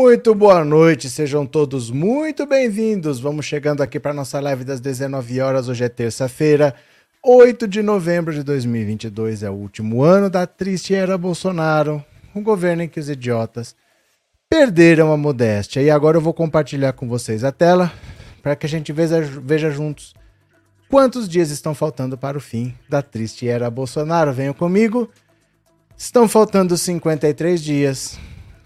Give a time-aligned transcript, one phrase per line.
[0.00, 3.18] Muito boa noite, sejam todos muito bem-vindos.
[3.18, 5.68] Vamos chegando aqui para nossa live das 19 horas.
[5.68, 6.72] Hoje é terça-feira,
[7.20, 9.42] 8 de novembro de 2022.
[9.42, 13.74] É o último ano da triste era Bolsonaro, um governo em que os idiotas
[14.48, 15.82] perderam a modéstia.
[15.82, 17.92] E agora eu vou compartilhar com vocês a tela
[18.40, 20.14] para que a gente veja, veja juntos
[20.88, 24.32] quantos dias estão faltando para o fim da triste era Bolsonaro.
[24.32, 25.10] Venham comigo.
[25.96, 28.16] Estão faltando 53 dias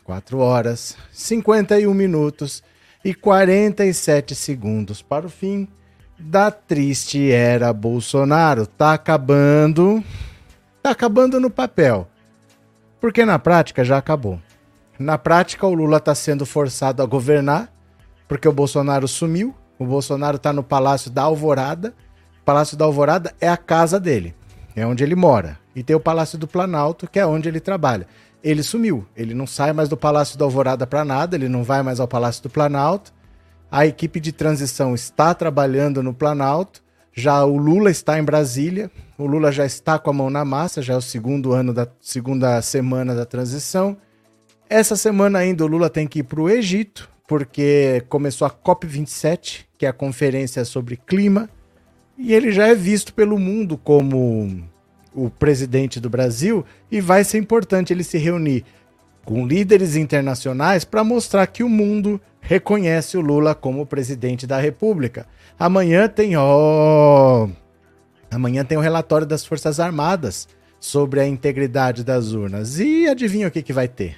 [0.05, 2.63] 4 horas, 51 minutos
[3.05, 5.69] e 47 segundos para o fim
[6.19, 8.67] da triste era Bolsonaro.
[8.67, 10.03] Tá acabando.
[10.83, 12.09] Tá acabando no papel.
[13.01, 14.41] Porque na prática já acabou.
[14.99, 17.73] Na prática, o Lula está sendo forçado a governar,
[18.29, 19.55] porque o Bolsonaro sumiu.
[19.79, 21.95] O Bolsonaro está no Palácio da Alvorada.
[22.41, 24.35] O Palácio da Alvorada é a casa dele,
[24.77, 25.59] é onde ele mora.
[25.75, 28.07] E tem o Palácio do Planalto, que é onde ele trabalha
[28.43, 29.07] ele sumiu.
[29.17, 32.09] Ele não sai mais do Palácio da Alvorada para nada, ele não vai mais ao
[32.09, 33.13] Palácio do Planalto.
[33.71, 36.83] A equipe de transição está trabalhando no Planalto.
[37.15, 38.91] Já o Lula está em Brasília.
[39.17, 41.87] O Lula já está com a mão na massa, já é o segundo ano da
[42.01, 43.97] segunda semana da transição.
[44.69, 49.67] Essa semana ainda o Lula tem que ir para o Egito, porque começou a COP27,
[49.77, 51.49] que é a conferência sobre clima,
[52.17, 54.63] e ele já é visto pelo mundo como
[55.15, 58.65] o presidente do Brasil e vai ser importante ele se reunir
[59.25, 65.27] com líderes internacionais para mostrar que o mundo reconhece o Lula como presidente da República.
[65.59, 67.49] Amanhã tem ó,
[68.31, 70.49] amanhã tem o relatório das Forças Armadas
[70.81, 72.81] sobre a integridade das urnas.
[72.81, 74.17] E adivinha o que, que vai ter?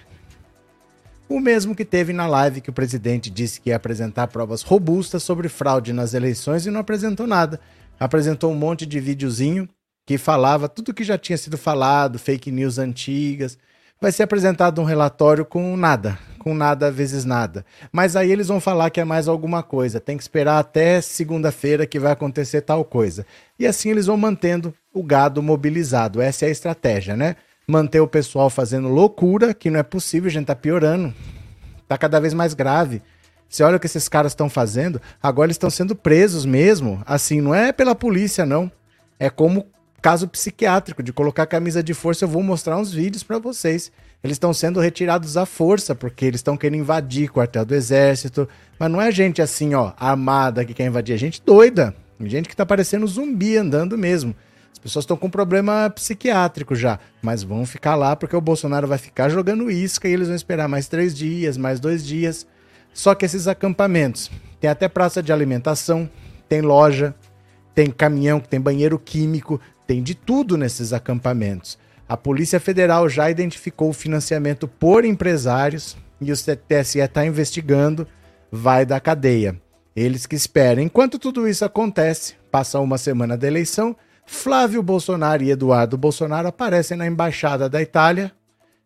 [1.29, 5.23] O mesmo que teve na live que o presidente disse que ia apresentar provas robustas
[5.23, 7.61] sobre fraude nas eleições e não apresentou nada.
[7.99, 9.69] Apresentou um monte de videozinho
[10.07, 13.59] que falava tudo que já tinha sido falado, fake news antigas.
[14.01, 17.65] Vai ser apresentado um relatório com nada, com nada vezes nada.
[17.91, 20.01] Mas aí eles vão falar que é mais alguma coisa.
[20.01, 23.25] Tem que esperar até segunda-feira que vai acontecer tal coisa.
[23.59, 26.21] E assim eles vão mantendo o gado mobilizado.
[26.21, 27.37] Essa é a estratégia, né?
[27.67, 31.15] Manter o pessoal fazendo loucura, que não é possível, a gente tá piorando.
[31.89, 33.01] Tá cada vez mais grave.
[33.49, 37.03] Você olha o que esses caras estão fazendo, agora eles estão sendo presos mesmo.
[37.07, 38.71] Assim, não é pela polícia, não.
[39.19, 39.65] É como
[40.05, 42.27] caso psiquiátrico de colocar camisa de força.
[42.27, 43.91] Eu vou mostrar uns vídeos para vocês.
[44.23, 48.47] Eles estão sendo retirados à força porque eles estão querendo invadir quartel do exército.
[48.79, 51.97] Mas não é gente assim, ó, armada que quer invadir, é gente doida.
[52.21, 54.37] Gente que tá parecendo zumbi andando mesmo.
[54.71, 58.99] As pessoas estão com problema psiquiátrico já, mas vão ficar lá porque o Bolsonaro vai
[58.99, 62.47] ficar jogando isca e eles vão esperar mais três dias, mais dois dias.
[62.93, 66.11] Só que esses acampamentos tem até praça de alimentação,
[66.47, 67.15] tem loja,
[67.75, 71.78] tem caminhão que tem banheiro químico, tem de tudo nesses acampamentos.
[72.09, 78.06] A Polícia Federal já identificou o financiamento por empresários e o TSE está investigando,
[78.50, 79.61] vai da cadeia.
[79.97, 80.83] Eles que esperam.
[80.83, 83.97] Enquanto tudo isso acontece, passa uma semana da eleição,
[84.27, 88.33] Flávio Bolsonaro e Eduardo Bolsonaro aparecem na embaixada da Itália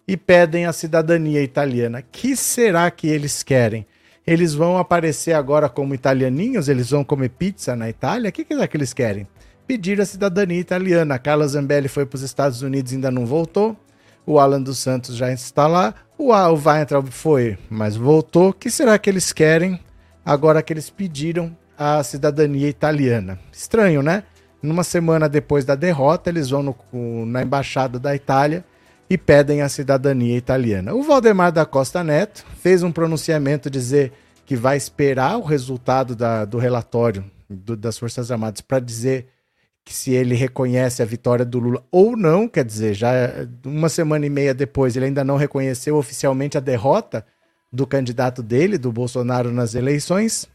[0.07, 2.03] e pedem a cidadania italiana.
[2.03, 3.87] Que será que eles querem?
[4.27, 6.69] Eles vão aparecer agora como italianinhos?
[6.69, 8.29] Eles vão comer pizza na Itália?
[8.29, 9.27] O que, é que eles querem?
[9.69, 11.17] Pedir a cidadania italiana.
[11.17, 13.77] A Carla Zambelli foi para os Estados Unidos e ainda não voltou.
[14.27, 15.95] O Alan dos Santos já está lá.
[16.17, 18.49] O, o Weintraub foi, mas voltou.
[18.49, 19.79] O que será que eles querem
[20.25, 23.39] agora que eles pediram a cidadania italiana?
[23.53, 24.25] Estranho, né?
[24.63, 28.65] Numa semana depois da derrota, eles vão no, na embaixada da Itália
[29.09, 30.95] e pedem a cidadania italiana.
[30.95, 34.13] O Valdemar da Costa Neto fez um pronunciamento dizer
[34.47, 39.29] que vai esperar o resultado da, do relatório do, das Forças Armadas para dizer
[39.89, 43.11] que se ele reconhece a vitória do Lula ou não, quer dizer, já
[43.65, 47.25] uma semana e meia depois ele ainda não reconheceu oficialmente a derrota
[47.73, 50.47] do candidato dele, do Bolsonaro, nas eleições,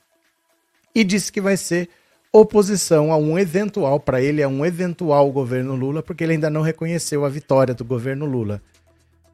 [0.93, 1.89] e disse que vai ser
[2.31, 6.61] oposição a um eventual, para ele é um eventual governo Lula, porque ele ainda não
[6.61, 8.61] reconheceu a vitória do governo Lula.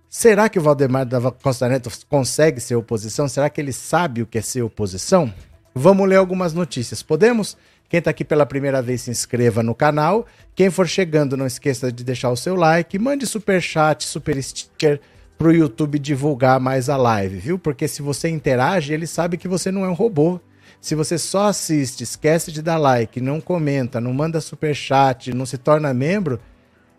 [0.10, 3.28] Será que o Valdemar da Costa Neto consegue ser oposição?
[3.28, 5.34] Será que ele sabe o que é ser oposição?
[5.76, 7.04] Vamos ler algumas notícias.
[7.04, 7.58] Podemos?
[7.90, 10.28] Quem está aqui pela primeira vez, se inscreva no canal.
[10.56, 13.00] Quem for chegando, não esqueça de deixar o seu like.
[13.00, 15.02] Mande super chat, super sticker
[15.38, 17.58] para o YouTube divulgar mais a live, viu?
[17.58, 20.40] Porque se você interage, ele sabe que você não é um robô.
[20.80, 25.46] Se você só assiste, esquece de dar like, não comenta, não manda super chat, não
[25.46, 26.40] se torna membro,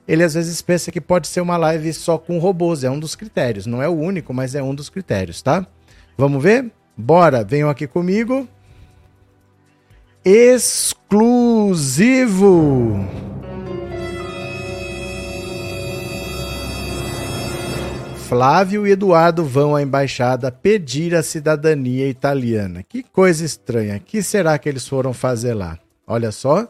[0.08, 2.82] ele às vezes pensa que pode ser uma live só com robôs.
[2.82, 3.64] É um dos critérios.
[3.64, 5.64] Não é o único, mas é um dos critérios, tá?
[6.18, 6.68] Vamos ver?
[6.96, 8.48] Bora, venham aqui comigo.
[10.22, 11.00] Exclusivo.
[18.28, 22.82] Flávio e Eduardo vão à embaixada pedir a cidadania italiana.
[22.86, 23.96] Que coisa estranha.
[23.96, 25.78] O que será que eles foram fazer lá?
[26.06, 26.68] Olha só.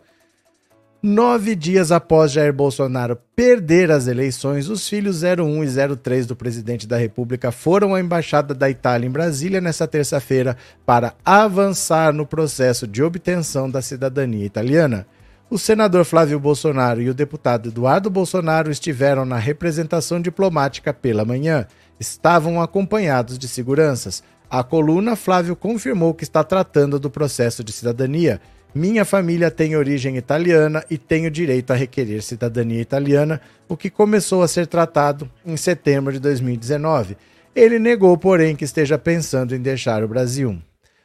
[1.03, 6.87] Nove dias após Jair Bolsonaro perder as eleições, os filhos 01 e 03 do presidente
[6.87, 12.87] da República foram à Embaixada da Itália em Brasília nesta terça-feira para avançar no processo
[12.87, 15.07] de obtenção da cidadania italiana.
[15.49, 21.67] O senador Flávio Bolsonaro e o deputado Eduardo Bolsonaro estiveram na representação diplomática pela manhã.
[21.99, 24.23] Estavam acompanhados de seguranças.
[24.51, 28.39] A coluna Flávio confirmou que está tratando do processo de cidadania.
[28.75, 34.43] Minha família tem origem italiana e tenho direito a requerer cidadania italiana, o que começou
[34.43, 37.17] a ser tratado em setembro de 2019.
[37.55, 40.57] Ele negou, porém, que esteja pensando em deixar o Brasil.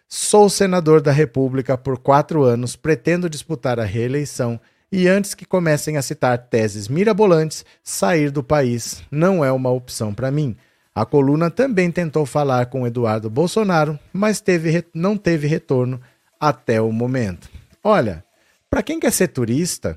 [0.08, 4.60] Sou senador da República por quatro anos, pretendo disputar a reeleição
[4.92, 10.14] e, antes que comecem a citar teses mirabolantes, sair do país não é uma opção
[10.14, 10.56] para mim.
[10.94, 16.00] A coluna também tentou falar com Eduardo Bolsonaro, mas teve, não teve retorno
[16.40, 17.50] até o momento.
[17.88, 18.26] Olha,
[18.68, 19.96] para quem quer ser turista,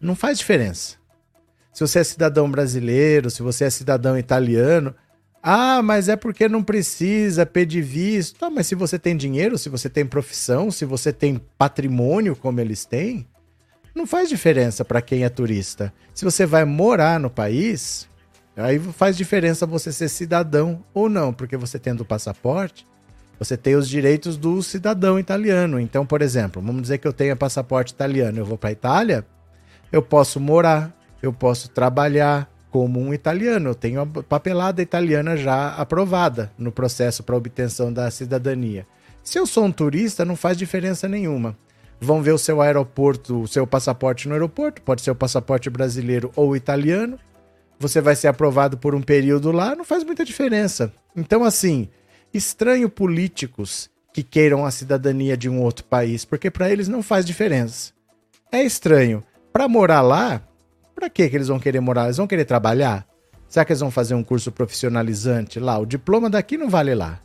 [0.00, 0.96] não faz diferença.
[1.72, 4.94] Se você é cidadão brasileiro, se você é cidadão italiano,
[5.42, 8.44] ah, mas é porque não precisa pedir visto.
[8.44, 12.60] Ah, mas se você tem dinheiro, se você tem profissão, se você tem patrimônio como
[12.60, 13.26] eles têm,
[13.92, 15.92] não faz diferença para quem é turista.
[16.14, 18.08] Se você vai morar no país,
[18.56, 22.86] aí faz diferença você ser cidadão ou não, porque você tendo o passaporte,
[23.38, 25.80] você tem os direitos do cidadão italiano.
[25.80, 29.26] Então, por exemplo, vamos dizer que eu tenha passaporte italiano, eu vou para a Itália,
[29.90, 33.68] eu posso morar, eu posso trabalhar, como um italiano.
[33.68, 38.86] Eu tenho a papelada italiana já aprovada no processo para obtenção da cidadania.
[39.22, 41.56] Se eu sou um turista, não faz diferença nenhuma.
[42.00, 46.32] Vão ver o seu aeroporto, o seu passaporte no aeroporto, pode ser o passaporte brasileiro
[46.34, 47.16] ou italiano.
[47.78, 50.92] Você vai ser aprovado por um período lá, não faz muita diferença.
[51.14, 51.88] Então, assim,
[52.32, 57.24] estranho políticos que queiram a cidadania de um outro país, porque para eles não faz
[57.24, 57.92] diferença.
[58.50, 59.22] É estranho.
[59.52, 60.42] Para morar lá,
[61.02, 62.04] Pra que eles vão querer morar?
[62.04, 63.04] Eles vão querer trabalhar?
[63.48, 65.76] Será que eles vão fazer um curso profissionalizante lá?
[65.76, 67.20] O diploma daqui não vale lá.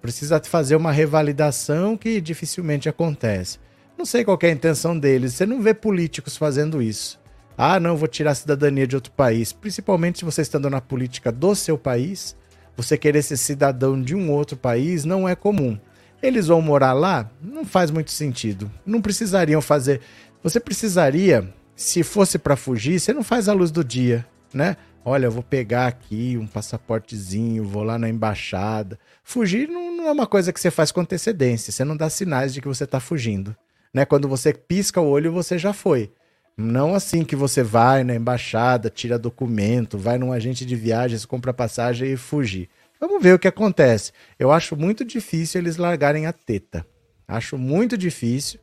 [0.00, 3.58] Precisa fazer uma revalidação que dificilmente acontece.
[3.98, 5.34] Não sei qual é a intenção deles.
[5.34, 7.20] Você não vê políticos fazendo isso.
[7.58, 9.52] Ah, não, vou tirar a cidadania de outro país.
[9.52, 12.34] Principalmente se você estando na política do seu país,
[12.82, 15.78] você querer ser cidadão de um outro país não é comum.
[16.22, 17.30] Eles vão morar lá?
[17.42, 18.70] Não faz muito sentido.
[18.84, 20.00] Não precisariam fazer.
[20.42, 24.76] Você precisaria se fosse para fugir, você não faz a luz do dia, né?
[25.02, 28.98] Olha, eu vou pegar aqui um passaportezinho, vou lá na embaixada.
[29.24, 32.52] Fugir não, não, é uma coisa que você faz com antecedência, você não dá sinais
[32.52, 33.56] de que você está fugindo.
[33.94, 34.04] Né?
[34.04, 36.12] Quando você pisca o olho, você já foi.
[36.60, 41.54] Não assim que você vai na embaixada, tira documento, vai num agente de viagens, compra
[41.54, 42.68] passagem e fugir.
[43.00, 44.12] Vamos ver o que acontece.
[44.38, 46.86] Eu acho muito difícil eles largarem a teta.
[47.26, 48.60] Acho muito difícil,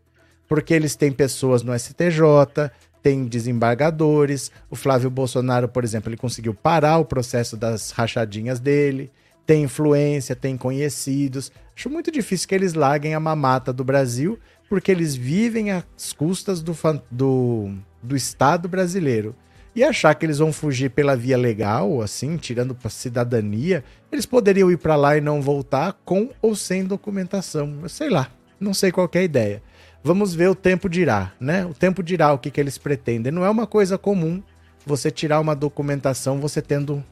[0.47, 2.69] porque eles têm pessoas no STJ,
[3.01, 4.51] tem desembargadores.
[4.69, 9.11] O Flávio Bolsonaro, por exemplo, ele conseguiu parar o processo das rachadinhas dele.
[9.43, 11.51] Tem influência, tem conhecidos.
[11.75, 14.37] Acho muito difícil que eles larguem a mamata do Brasil,
[14.69, 16.75] porque eles vivem às custas do,
[17.09, 19.35] do, do Estado brasileiro.
[19.75, 24.71] E achar que eles vão fugir pela via legal, assim, tirando para cidadania, eles poderiam
[24.71, 27.79] ir para lá e não voltar com ou sem documentação.
[27.83, 29.61] Eu sei lá, não sei qual é a ideia.
[30.03, 31.65] Vamos ver o tempo dirá, né?
[31.65, 33.31] O tempo dirá o que, que eles pretendem.
[33.31, 34.41] Não é uma coisa comum
[34.85, 37.03] você tirar uma documentação você tendo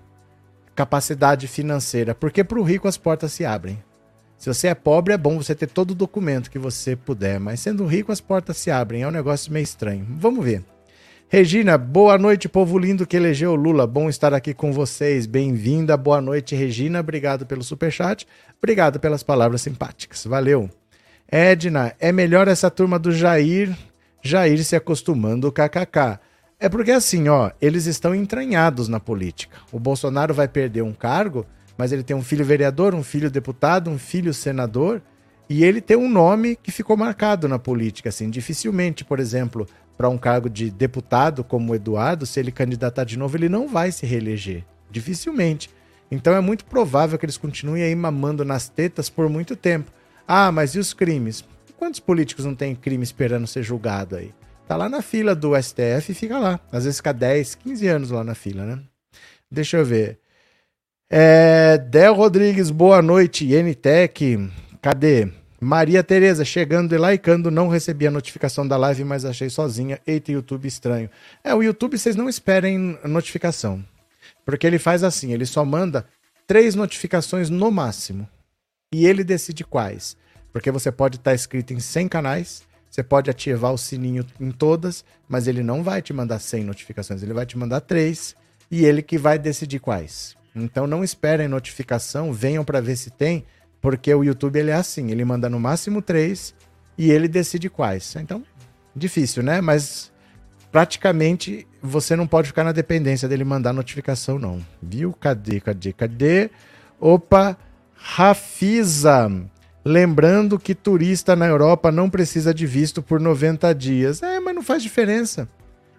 [0.74, 3.82] capacidade financeira, porque para o rico as portas se abrem.
[4.38, 7.60] Se você é pobre, é bom você ter todo o documento que você puder, mas
[7.60, 9.04] sendo rico, as portas se abrem.
[9.04, 10.06] É um negócio meio estranho.
[10.10, 10.64] Vamos ver.
[11.28, 13.88] Regina, boa noite, povo lindo que elegeu Lula.
[13.88, 15.26] Bom estar aqui com vocês.
[15.26, 15.98] Bem-vinda.
[15.98, 17.00] Boa noite, Regina.
[17.00, 18.28] Obrigado pelo superchat.
[18.60, 20.24] Obrigado pelas palavras simpáticas.
[20.24, 20.70] Valeu.
[21.28, 23.76] Edna, é melhor essa turma do Jair,
[24.22, 26.20] Jair se acostumando kkk.
[26.60, 29.58] É porque assim, ó, eles estão entranhados na política.
[29.72, 31.44] O Bolsonaro vai perder um cargo,
[31.76, 35.02] mas ele tem um filho vereador, um filho deputado, um filho senador,
[35.50, 39.68] e ele tem um nome que ficou marcado na política, assim, dificilmente, por exemplo,
[39.98, 43.68] para um cargo de deputado como o Eduardo, se ele candidatar de novo, ele não
[43.68, 45.70] vai se reeleger, dificilmente.
[46.12, 49.92] Então é muito provável que eles continuem aí mamando nas tetas por muito tempo.
[50.28, 51.44] Ah, mas e os crimes?
[51.78, 54.32] Quantos políticos não tem crime esperando ser julgado aí?
[54.68, 56.60] Tá lá na fila do STF e fica lá.
[56.72, 58.80] Às vezes fica 10, 15 anos lá na fila, né?
[59.52, 60.20] Deixa eu ver.
[61.10, 63.46] É, Del Rodrigues, boa noite.
[63.46, 64.50] NTEC,
[64.82, 65.30] cadê?
[65.60, 70.00] Maria Tereza, chegando e likeando, não recebi a notificação da live, mas achei sozinha.
[70.06, 71.10] Eita, YouTube estranho.
[71.44, 73.84] É, o YouTube vocês não esperem notificação.
[74.46, 76.06] Porque ele faz assim, ele só manda
[76.46, 78.28] três notificações no máximo.
[78.94, 80.18] E ele decide quais.
[80.52, 85.04] Porque você pode estar inscrito em 100 canais, você pode ativar o sininho em todas,
[85.28, 88.36] mas ele não vai te mandar 100 notificações, ele vai te mandar três
[88.72, 90.36] e ele que vai decidir quais.
[90.56, 93.46] Então não esperem notificação, venham para ver se tem,
[93.86, 96.56] porque o YouTube ele é assim, ele manda no máximo três
[96.98, 98.16] e ele decide quais.
[98.16, 98.44] Então,
[98.96, 99.62] difícil, né?
[99.62, 100.12] Mas
[100.72, 104.60] praticamente você não pode ficar na dependência dele mandar notificação, não.
[104.82, 105.14] Viu?
[105.14, 106.50] Cadê, cadê, cadê?
[107.00, 107.56] Opa,
[107.94, 109.32] Rafisa.
[109.86, 114.24] Lembrando que turista na Europa não precisa de visto por 90 dias.
[114.24, 115.48] É, mas não faz diferença.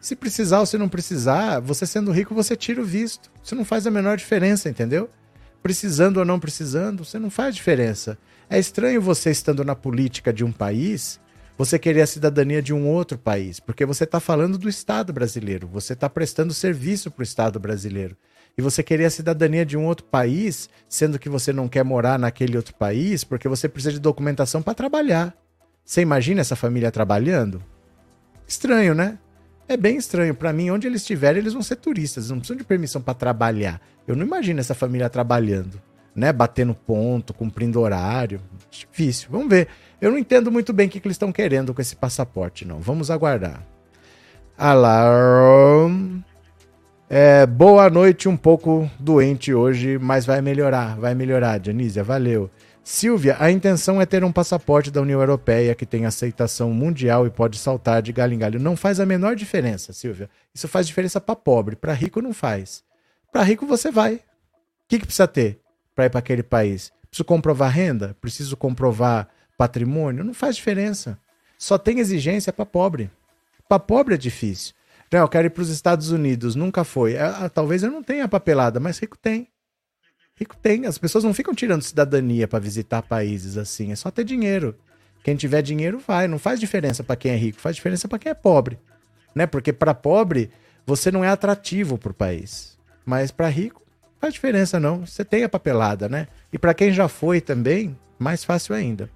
[0.00, 3.30] Se precisar ou se não precisar, você sendo rico, você tira o visto.
[3.44, 5.08] Isso não faz a menor diferença, entendeu?
[5.62, 8.18] Precisando ou não precisando, você não faz diferença.
[8.48, 11.20] É estranho você estando na política de um país,
[11.58, 15.66] você querer a cidadania de um outro país, porque você está falando do Estado brasileiro,
[15.66, 18.16] você está prestando serviço para o Estado brasileiro
[18.58, 22.18] e você querer a cidadania de um outro país, sendo que você não quer morar
[22.18, 25.36] naquele outro país, porque você precisa de documentação para trabalhar.
[25.84, 27.62] Você imagina essa família trabalhando?
[28.48, 29.18] Estranho, né?
[29.68, 30.34] É bem estranho.
[30.34, 33.80] Para mim, onde eles estiverem, eles vão ser turistas, não precisam de permissão para trabalhar.
[34.06, 35.80] Eu não imagino essa família trabalhando,
[36.14, 36.32] né?
[36.32, 38.40] Batendo ponto, cumprindo horário.
[38.70, 39.28] Difícil.
[39.30, 39.68] Vamos ver.
[40.00, 42.78] Eu não entendo muito bem o que, que eles estão querendo com esse passaporte, não.
[42.80, 43.62] Vamos aguardar.
[44.56, 46.20] Alarm.
[47.08, 52.50] É, boa noite, um pouco doente hoje, mas vai melhorar, vai melhorar, Dionísia, valeu.
[52.88, 57.30] Silvia, a intenção é ter um passaporte da União Europeia que tem aceitação mundial e
[57.30, 58.60] pode saltar de galho em galho.
[58.60, 60.30] Não faz a menor diferença, Silvia.
[60.54, 62.84] Isso faz diferença para pobre, para rico não faz.
[63.32, 64.14] Para rico você vai.
[64.14, 64.20] O
[64.86, 65.58] que, que precisa ter
[65.96, 66.92] para ir para aquele país?
[67.10, 68.16] Preciso comprovar renda?
[68.20, 70.22] Preciso comprovar patrimônio?
[70.22, 71.18] Não faz diferença.
[71.58, 73.10] Só tem exigência para pobre.
[73.68, 74.74] Para pobre é difícil.
[75.12, 76.54] Não, eu quero ir para os Estados Unidos.
[76.54, 77.18] Nunca foi.
[77.18, 79.48] Ah, talvez eu não tenha papelada, mas rico tem.
[80.38, 80.86] Rico tem.
[80.86, 83.90] As pessoas não ficam tirando cidadania para visitar países assim.
[83.90, 84.76] É só ter dinheiro.
[85.24, 86.28] Quem tiver dinheiro vai.
[86.28, 88.78] Não faz diferença para quem é rico, faz diferença para quem é pobre.
[89.34, 89.46] Né?
[89.46, 90.50] Porque para pobre,
[90.86, 92.78] você não é atrativo para o país.
[93.04, 93.82] Mas para rico,
[94.20, 95.06] faz diferença não.
[95.06, 96.28] Você tem a papelada, né?
[96.52, 99.10] E para quem já foi também, mais fácil ainda.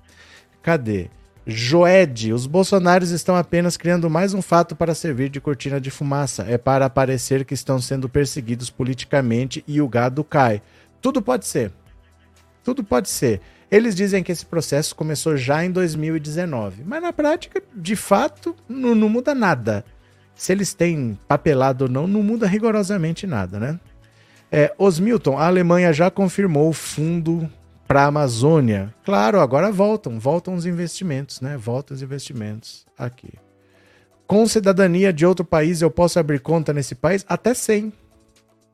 [0.62, 1.10] Cadê?
[1.46, 6.44] Joed, os bolsonaros estão apenas criando mais um fato para servir de cortina de fumaça.
[6.48, 10.62] É para parecer que estão sendo perseguidos politicamente e o gado cai.
[11.00, 11.72] Tudo pode ser.
[12.62, 13.40] Tudo pode ser.
[13.70, 18.94] Eles dizem que esse processo começou já em 2019, mas na prática, de fato, não,
[18.94, 19.84] não muda nada.
[20.34, 23.80] Se eles têm papelado ou não, não muda rigorosamente nada, né?
[24.50, 27.48] É, Osmilton, a Alemanha já confirmou o fundo
[27.86, 28.92] para a Amazônia.
[29.04, 31.56] Claro, agora voltam, voltam os investimentos, né?
[31.56, 33.32] Voltam os investimentos aqui.
[34.26, 37.24] Com cidadania de outro país, eu posso abrir conta nesse país?
[37.28, 37.92] Até 100.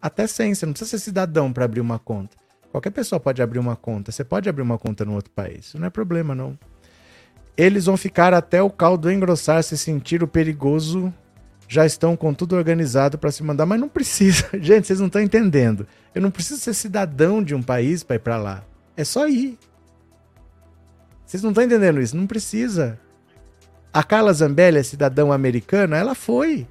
[0.00, 0.54] Até 100.
[0.54, 2.36] Você não precisa ser cidadão para abrir uma conta.
[2.70, 4.12] Qualquer pessoa pode abrir uma conta.
[4.12, 5.74] Você pode abrir uma conta no outro país.
[5.74, 6.58] Não é problema, não.
[7.56, 11.12] Eles vão ficar até o caldo engrossar, se sentir o perigoso.
[11.68, 14.48] Já estão com tudo organizado para se mandar, mas não precisa.
[14.60, 15.86] Gente, vocês não estão entendendo.
[16.14, 18.64] Eu não preciso ser cidadão de um país para ir para lá.
[18.96, 19.58] É só ir.
[21.24, 22.16] Vocês não estão entendendo isso?
[22.16, 22.98] Não precisa.
[23.92, 25.96] A Carla Zambelli é cidadã americana?
[25.96, 26.68] Ela foi.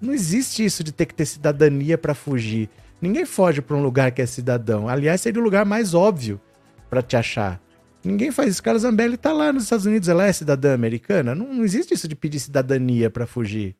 [0.00, 2.68] Não existe isso de ter que ter cidadania para fugir.
[3.00, 4.88] Ninguém foge para um lugar que é cidadão.
[4.88, 6.40] Aliás, seria o lugar mais óbvio
[6.88, 7.60] para te achar.
[8.04, 8.62] Ninguém faz isso.
[8.62, 11.34] Carla Zambelli está lá nos Estados Unidos, ela é cidadã americana.
[11.34, 13.76] Não, não existe isso de pedir cidadania para fugir.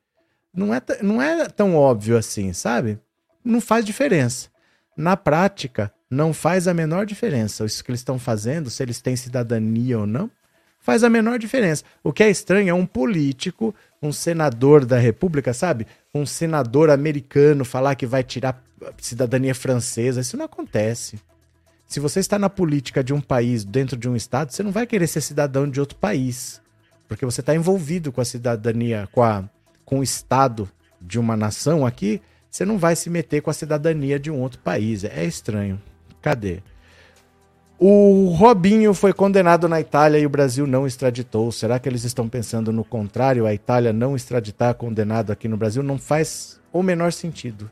[0.54, 2.98] Não é, não é tão óbvio assim, sabe?
[3.44, 4.48] Não faz diferença.
[4.96, 7.64] Na prática, não faz a menor diferença.
[7.64, 10.30] Isso que eles estão fazendo, se eles têm cidadania ou não,
[10.80, 11.84] faz a menor diferença.
[12.02, 15.86] O que é estranho é um político, um senador da República, sabe?
[16.14, 18.62] Um senador americano falar que vai tirar
[18.98, 20.20] cidadania francesa.
[20.20, 21.20] Isso não acontece.
[21.86, 24.86] Se você está na política de um país, dentro de um estado, você não vai
[24.86, 26.60] querer ser cidadão de outro país.
[27.08, 29.48] Porque você está envolvido com a cidadania, com, a,
[29.84, 34.18] com o estado de uma nação aqui, você não vai se meter com a cidadania
[34.18, 35.04] de um outro país.
[35.04, 35.80] É estranho.
[36.20, 36.62] Cadê?
[37.80, 41.52] O Robinho foi condenado na Itália e o Brasil não extraditou.
[41.52, 43.46] Será que eles estão pensando no contrário?
[43.46, 47.70] A Itália não extraditar condenado aqui no Brasil não faz o menor sentido.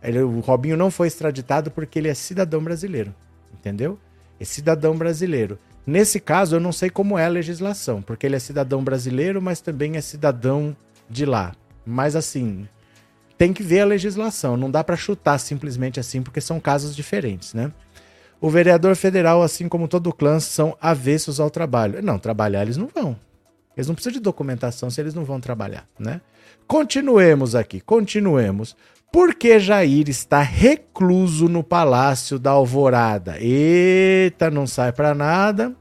[0.00, 3.12] Ele, o Robinho não foi extraditado porque ele é cidadão brasileiro.
[3.52, 3.98] Entendeu?
[4.38, 5.58] É cidadão brasileiro.
[5.84, 9.60] Nesse caso, eu não sei como é a legislação, porque ele é cidadão brasileiro, mas
[9.60, 10.76] também é cidadão
[11.10, 11.52] de lá.
[11.84, 12.68] Mas assim,
[13.36, 17.54] tem que ver a legislação, não dá para chutar simplesmente assim, porque são casos diferentes,
[17.54, 17.72] né?
[18.40, 22.02] O vereador federal, assim como todo o clã, são avessos ao trabalho.
[22.02, 23.16] Não, trabalhar eles não vão.
[23.76, 26.20] Eles não precisam de documentação se eles não vão trabalhar, né?
[26.66, 28.76] Continuemos aqui, continuemos.
[29.10, 33.36] Por que Jair está recluso no Palácio da Alvorada?
[33.40, 35.74] Eita, não sai para nada.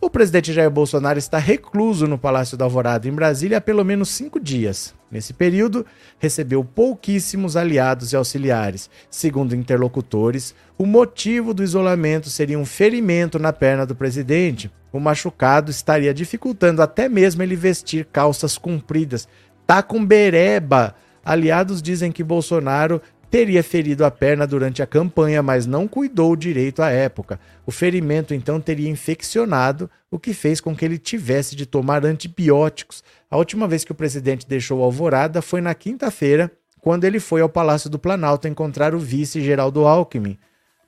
[0.00, 4.10] O presidente Jair Bolsonaro está recluso no Palácio da Alvorada, em Brasília, há pelo menos
[4.10, 4.94] cinco dias.
[5.12, 5.84] Nesse período,
[6.18, 8.88] recebeu pouquíssimos aliados e auxiliares.
[9.10, 14.70] Segundo interlocutores, o motivo do isolamento seria um ferimento na perna do presidente.
[14.90, 19.28] O machucado estaria dificultando até mesmo ele vestir calças compridas.
[19.66, 20.94] Tá com bereba.
[21.22, 23.00] Aliados dizem que Bolsonaro
[23.32, 27.40] teria ferido a perna durante a campanha, mas não cuidou direito à época.
[27.64, 33.02] O ferimento então teria infeccionado, o que fez com que ele tivesse de tomar antibióticos.
[33.30, 37.48] A última vez que o presidente deixou Alvorada foi na quinta-feira, quando ele foi ao
[37.48, 40.38] Palácio do Planalto encontrar o vice Geraldo Alckmin.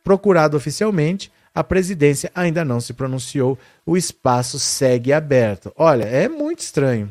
[0.02, 5.72] Procurado oficialmente, a presidência ainda não se pronunciou, o espaço segue aberto.
[5.74, 7.10] Olha, é muito estranho.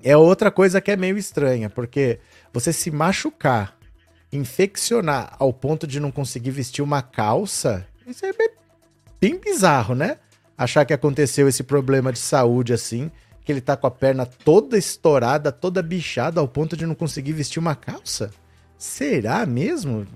[0.00, 2.20] É outra coisa que é meio estranha, porque
[2.52, 3.81] você se machucar
[4.32, 8.32] infeccionar ao ponto de não conseguir vestir uma calça, isso é
[9.20, 10.16] bem bizarro, né?
[10.56, 13.10] Achar que aconteceu esse problema de saúde assim,
[13.44, 17.32] que ele tá com a perna toda estourada, toda bichada ao ponto de não conseguir
[17.32, 18.30] vestir uma calça?
[18.78, 20.06] Será mesmo?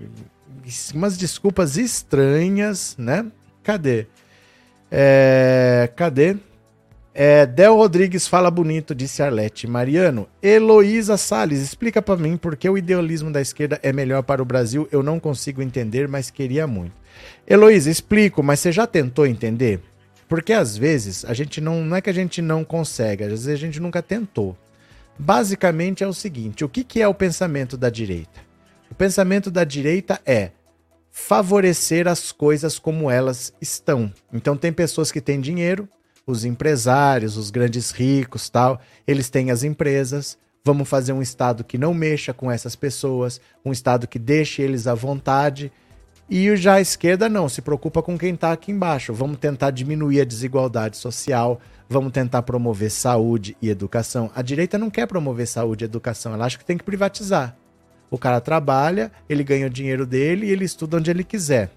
[0.93, 3.25] Umas desculpas estranhas, né?
[3.63, 4.07] Cadê?
[4.91, 5.91] É...
[5.95, 6.37] Cadê?
[7.19, 9.65] É, Del Rodrigues fala bonito, disse Arlete.
[9.65, 14.39] Mariano, Heloísa Salles, explica para mim por que o idealismo da esquerda é melhor para
[14.39, 14.87] o Brasil.
[14.91, 16.93] Eu não consigo entender, mas queria muito.
[17.47, 19.79] Heloísa, explico, mas você já tentou entender?
[20.29, 21.83] Porque às vezes a gente não.
[21.83, 24.55] Não é que a gente não consegue, às vezes a gente nunca tentou.
[25.17, 28.41] Basicamente é o seguinte: o que, que é o pensamento da direita?
[28.91, 30.51] O pensamento da direita é
[31.09, 34.13] favorecer as coisas como elas estão.
[34.31, 35.89] Então tem pessoas que têm dinheiro,
[36.27, 40.37] os empresários, os grandes ricos, tal, eles têm as empresas.
[40.63, 44.85] Vamos fazer um estado que não mexa com essas pessoas, um estado que deixe eles
[44.85, 45.71] à vontade.
[46.29, 49.13] E já a esquerda não, se preocupa com quem está aqui embaixo.
[49.13, 54.29] Vamos tentar diminuir a desigualdade social, vamos tentar promover saúde e educação.
[54.35, 57.55] A direita não quer promover saúde e educação, ela acha que tem que privatizar.
[58.11, 61.71] O cara trabalha, ele ganha o dinheiro dele e ele estuda onde ele quiser.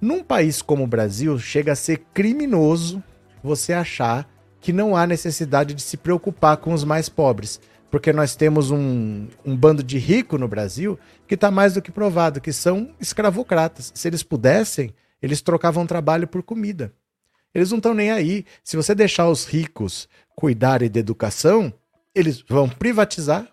[0.00, 3.02] Num país como o Brasil, chega a ser criminoso
[3.44, 4.26] você achar
[4.58, 7.60] que não há necessidade de se preocupar com os mais pobres.
[7.90, 11.92] Porque nós temos um, um bando de rico no Brasil que está mais do que
[11.92, 13.92] provado, que são escravocratas.
[13.94, 16.92] Se eles pudessem, eles trocavam trabalho por comida.
[17.54, 18.46] Eles não estão nem aí.
[18.64, 21.72] Se você deixar os ricos cuidarem da educação,
[22.14, 23.46] eles vão privatizar,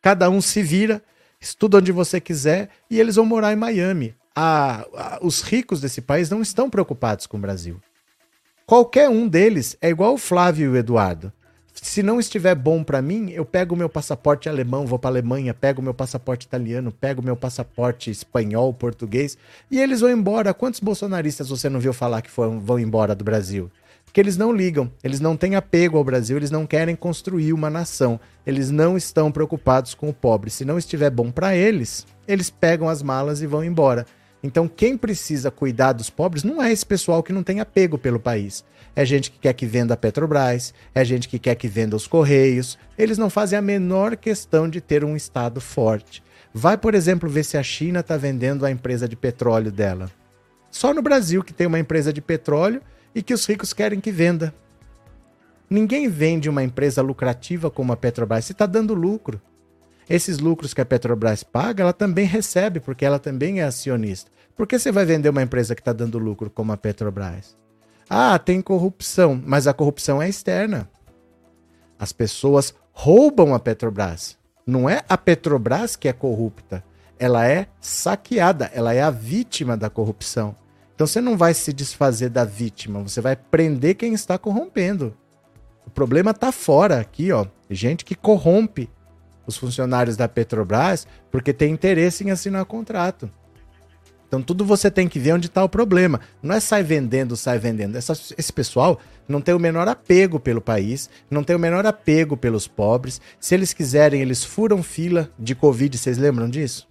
[0.00, 1.02] cada um se vira,
[1.38, 4.14] estuda onde você quiser e eles vão morar em Miami.
[4.34, 7.80] Ah, ah, os ricos desse país não estão preocupados com o Brasil.
[8.68, 11.32] Qualquer um deles é igual o Flávio e o Eduardo.
[11.72, 15.54] Se não estiver bom para mim, eu pego o meu passaporte alemão, vou para Alemanha,
[15.54, 19.38] pego o meu passaporte italiano, pego o meu passaporte espanhol, português,
[19.70, 20.52] e eles vão embora.
[20.52, 23.70] Quantos bolsonaristas você não viu falar que foram, vão embora do Brasil?
[24.04, 27.70] Porque eles não ligam, eles não têm apego ao Brasil, eles não querem construir uma
[27.70, 30.50] nação, eles não estão preocupados com o pobre.
[30.50, 34.04] Se não estiver bom para eles, eles pegam as malas e vão embora.
[34.42, 38.20] Então, quem precisa cuidar dos pobres não é esse pessoal que não tem apego pelo
[38.20, 38.64] país.
[38.94, 42.06] É gente que quer que venda a Petrobras, é gente que quer que venda os
[42.06, 42.78] Correios.
[42.96, 46.22] Eles não fazem a menor questão de ter um Estado forte.
[46.52, 50.10] Vai, por exemplo, ver se a China está vendendo a empresa de petróleo dela.
[50.70, 52.80] Só no Brasil que tem uma empresa de petróleo
[53.14, 54.54] e que os ricos querem que venda.
[55.68, 59.40] Ninguém vende uma empresa lucrativa como a Petrobras se está dando lucro.
[60.08, 64.30] Esses lucros que a Petrobras paga, ela também recebe, porque ela também é acionista.
[64.54, 67.56] Por que você vai vender uma empresa que está dando lucro como a Petrobras?
[68.08, 70.88] Ah, tem corrupção, mas a corrupção é externa.
[71.98, 74.38] As pessoas roubam a Petrobras.
[74.66, 76.84] Não é a Petrobras que é corrupta.
[77.18, 80.54] Ela é saqueada, ela é a vítima da corrupção.
[80.94, 85.14] Então você não vai se desfazer da vítima, você vai prender quem está corrompendo.
[85.86, 87.46] O problema está fora aqui, ó.
[87.68, 88.88] Gente que corrompe
[89.46, 93.30] os funcionários da Petrobras porque tem interesse em assinar contrato.
[94.26, 96.20] Então tudo você tem que ver onde está o problema.
[96.42, 97.96] Não é sai vendendo, sai vendendo.
[97.96, 102.36] Essa, esse pessoal não tem o menor apego pelo país, não tem o menor apego
[102.36, 103.20] pelos pobres.
[103.38, 105.96] Se eles quiserem, eles furam fila de Covid.
[105.96, 106.88] Vocês lembram disso?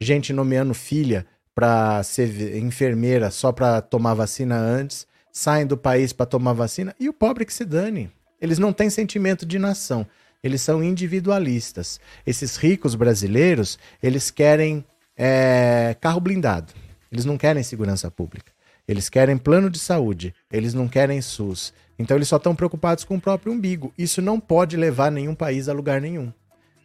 [0.00, 5.06] Gente nomeando filha para ser enfermeira só para tomar vacina antes.
[5.32, 8.10] saem do país para tomar vacina e o pobre que se dane.
[8.40, 10.06] Eles não têm sentimento de nação.
[10.42, 12.00] Eles são individualistas.
[12.26, 14.84] Esses ricos brasileiros, eles querem
[15.16, 16.72] é, carro blindado.
[17.10, 18.52] Eles não querem segurança pública.
[18.86, 20.34] Eles querem plano de saúde.
[20.50, 21.74] Eles não querem SUS.
[21.98, 23.92] Então eles só estão preocupados com o próprio umbigo.
[23.98, 26.32] Isso não pode levar nenhum país a lugar nenhum.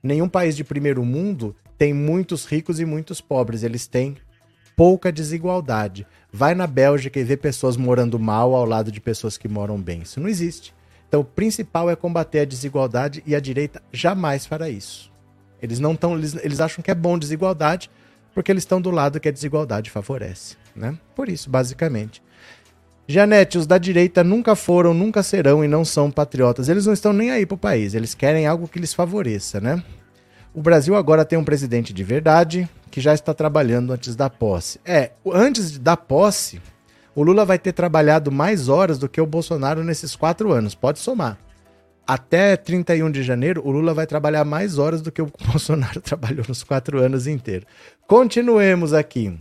[0.01, 3.63] Nenhum país de primeiro mundo tem muitos ricos e muitos pobres.
[3.63, 4.17] Eles têm
[4.75, 6.07] pouca desigualdade.
[6.31, 10.01] Vai na Bélgica e vê pessoas morando mal ao lado de pessoas que moram bem.
[10.01, 10.73] Isso não existe.
[11.13, 15.11] Então, o principal é combater a desigualdade e a direita jamais fará isso.
[15.61, 17.87] Eles não estão, eles, eles acham que é bom desigualdade
[18.33, 20.97] porque eles estão do lado que a desigualdade favorece, né?
[21.15, 22.19] Por isso, basicamente.
[23.07, 26.67] Janete, os da direita nunca foram, nunca serão e não são patriotas.
[26.67, 29.83] Eles não estão nem aí pro país, eles querem algo que lhes favoreça, né?
[30.51, 34.79] O Brasil agora tem um presidente de verdade que já está trabalhando antes da posse.
[34.83, 36.59] É, antes da posse,
[37.15, 40.73] o Lula vai ter trabalhado mais horas do que o Bolsonaro nesses quatro anos.
[40.73, 41.37] Pode somar.
[42.05, 46.43] Até 31 de janeiro, o Lula vai trabalhar mais horas do que o Bolsonaro trabalhou
[46.47, 47.67] nos quatro anos inteiros.
[48.07, 49.37] Continuemos aqui.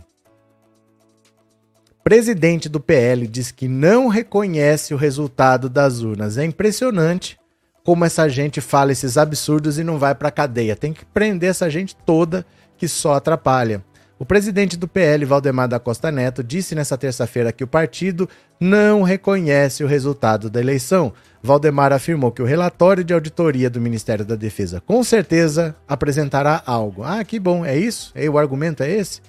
[2.03, 6.37] Presidente do PL diz que não reconhece o resultado das urnas.
[6.37, 7.39] É impressionante
[7.83, 10.75] como essa gente fala esses absurdos e não vai para cadeia.
[10.75, 12.45] Tem que prender essa gente toda
[12.77, 13.83] que só atrapalha.
[14.23, 19.03] O presidente do PL, Valdemar da Costa Neto, disse nesta terça-feira que o partido não
[19.03, 21.11] reconhece o resultado da eleição.
[21.41, 27.03] Valdemar afirmou que o relatório de auditoria do Ministério da Defesa com certeza apresentará algo.
[27.03, 28.13] Ah, que bom, é isso?
[28.15, 29.19] E o argumento é esse?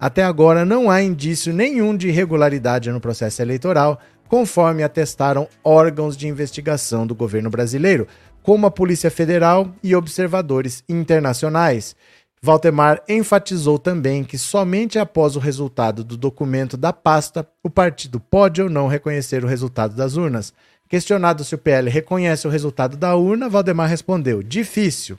[0.00, 6.26] Até agora não há indício nenhum de irregularidade no processo eleitoral, conforme atestaram órgãos de
[6.26, 8.08] investigação do governo brasileiro,
[8.42, 11.94] como a Polícia Federal e observadores internacionais.
[12.42, 18.62] Valdemar enfatizou também que somente após o resultado do documento da pasta, o partido pode
[18.62, 20.54] ou não reconhecer o resultado das urnas.
[20.88, 25.18] Questionado se o PL reconhece o resultado da urna, Valdemar respondeu: difícil.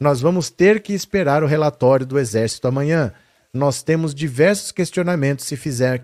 [0.00, 3.12] Nós vamos ter que esperar o relatório do Exército amanhã.
[3.52, 5.48] Nós temos diversos questionamentos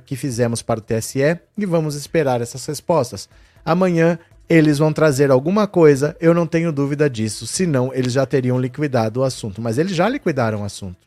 [0.04, 3.28] que fizemos para o TSE e vamos esperar essas respostas.
[3.64, 4.18] Amanhã
[4.54, 9.20] eles vão trazer alguma coisa, eu não tenho dúvida disso, senão eles já teriam liquidado
[9.20, 9.62] o assunto.
[9.62, 10.98] Mas eles já liquidaram o assunto.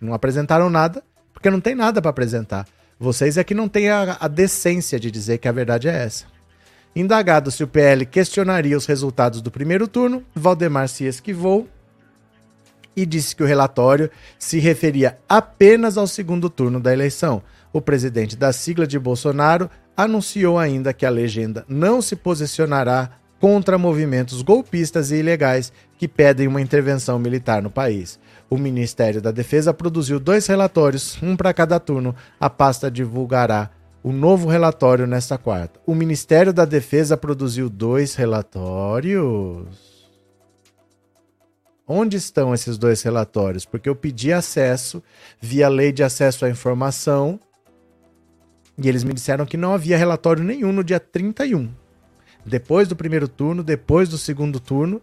[0.00, 2.64] Não apresentaram nada, porque não tem nada para apresentar.
[3.00, 6.24] Vocês é que não têm a, a decência de dizer que a verdade é essa.
[6.94, 11.66] Indagado se o PL questionaria os resultados do primeiro turno, Valdemar se esquivou
[12.94, 17.42] e disse que o relatório se referia apenas ao segundo turno da eleição.
[17.72, 23.76] O presidente da sigla de Bolsonaro anunciou ainda que a legenda não se posicionará contra
[23.76, 28.18] movimentos golpistas e ilegais que pedem uma intervenção militar no país.
[28.48, 32.14] O Ministério da Defesa produziu dois relatórios, um para cada turno.
[32.38, 33.70] A pasta divulgará
[34.02, 35.80] o novo relatório nesta quarta.
[35.86, 39.66] O Ministério da Defesa produziu dois relatórios.
[41.86, 43.64] Onde estão esses dois relatórios?
[43.64, 45.02] Porque eu pedi acesso
[45.40, 47.40] via lei de acesso à informação
[48.78, 51.72] e eles me disseram que não havia relatório nenhum no dia 31.
[52.44, 55.00] Depois do primeiro turno, depois do segundo turno,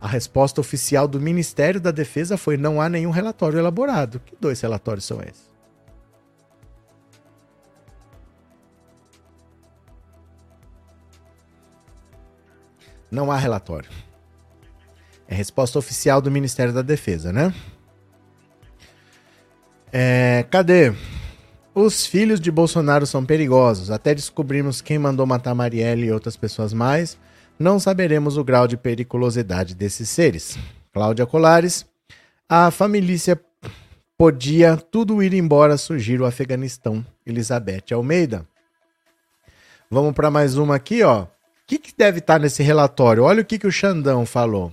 [0.00, 4.20] a resposta oficial do Ministério da Defesa foi: não há nenhum relatório elaborado.
[4.20, 5.50] Que dois relatórios são esses?
[13.10, 13.90] Não há relatório.
[15.28, 17.52] É resposta oficial do Ministério da Defesa, né?
[19.92, 20.94] É, cadê?
[21.74, 23.90] Os filhos de Bolsonaro são perigosos.
[23.92, 27.16] Até descobrirmos quem mandou matar Marielle e outras pessoas mais,
[27.58, 30.58] não saberemos o grau de periculosidade desses seres.
[30.92, 31.86] Cláudia Colares.
[32.48, 33.40] A família
[34.18, 37.06] podia tudo ir embora surgir o Afeganistão.
[37.24, 38.44] Elizabeth Almeida.
[39.88, 41.22] Vamos para mais uma aqui, ó.
[41.22, 41.28] O
[41.68, 43.22] que, que deve estar tá nesse relatório?
[43.22, 44.72] Olha o que, que o Xandão falou.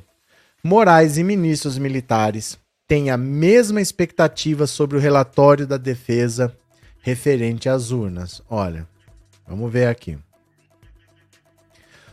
[0.64, 2.58] Moraes e ministros militares
[2.88, 6.58] têm a mesma expectativa sobre o relatório da defesa
[7.08, 8.42] referente às urnas.
[8.50, 8.86] Olha,
[9.48, 10.18] vamos ver aqui.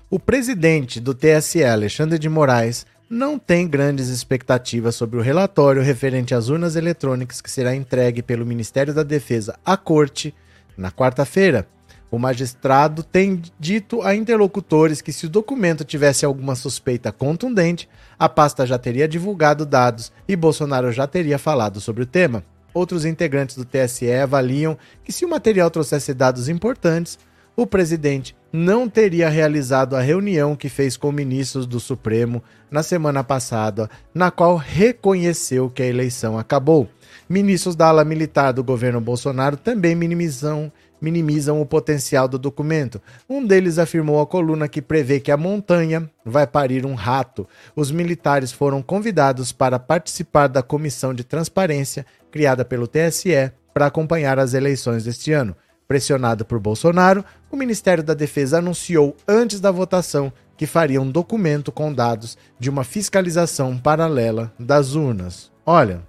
[0.08, 6.32] O presidente do TSE, Alexandre de Moraes, não tem grandes expectativas sobre o relatório referente
[6.32, 10.32] às urnas eletrônicas que será entregue pelo Ministério da Defesa à Corte
[10.76, 11.66] na quarta-feira.
[12.08, 18.28] O magistrado tem dito a interlocutores que, se o documento tivesse alguma suspeita contundente, a
[18.28, 22.44] pasta já teria divulgado dados e Bolsonaro já teria falado sobre o tema.
[22.74, 27.18] Outros integrantes do TSE avaliam que, se o material trouxesse dados importantes,
[27.56, 33.22] o presidente não teria realizado a reunião que fez com ministros do Supremo na semana
[33.22, 36.88] passada, na qual reconheceu que a eleição acabou.
[37.28, 40.70] Ministros da ala militar do governo Bolsonaro também minimizam,
[41.04, 43.00] minimizam o potencial do documento.
[43.28, 47.46] Um deles afirmou à coluna que prevê que a montanha vai parir um rato.
[47.76, 54.38] Os militares foram convidados para participar da comissão de transparência criada pelo TSE para acompanhar
[54.38, 55.54] as eleições deste ano.
[55.86, 61.70] Pressionado por Bolsonaro, o Ministério da Defesa anunciou antes da votação que faria um documento
[61.70, 65.52] com dados de uma fiscalização paralela das urnas.
[65.66, 66.02] Olha,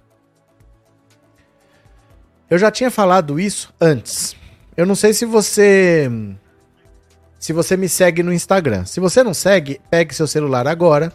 [2.48, 4.34] eu já tinha falado isso antes.
[4.76, 6.10] Eu não sei se você
[7.38, 8.84] se você me segue no Instagram.
[8.84, 11.12] Se você não segue, pegue seu celular agora.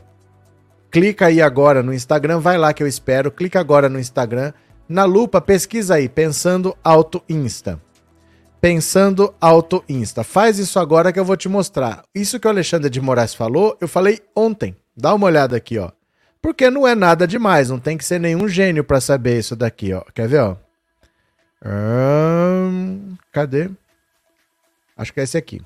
[0.90, 3.32] Clica aí agora no Instagram, vai lá que eu espero.
[3.32, 4.54] Clica agora no Instagram.
[4.88, 7.80] Na lupa, pesquisa aí, pensando auto Insta.
[8.60, 10.24] Pensando auto Insta.
[10.24, 12.04] Faz isso agora que eu vou te mostrar.
[12.14, 14.76] Isso que o Alexandre de Moraes falou, eu falei ontem.
[14.96, 15.92] Dá uma olhada aqui, ó.
[16.42, 19.94] Porque não é nada demais, não tem que ser nenhum gênio para saber isso daqui,
[19.94, 20.02] ó.
[20.14, 20.58] Quer ver, ó?
[21.66, 23.70] Hum, cadê?
[24.98, 25.62] Acho que é esse aqui.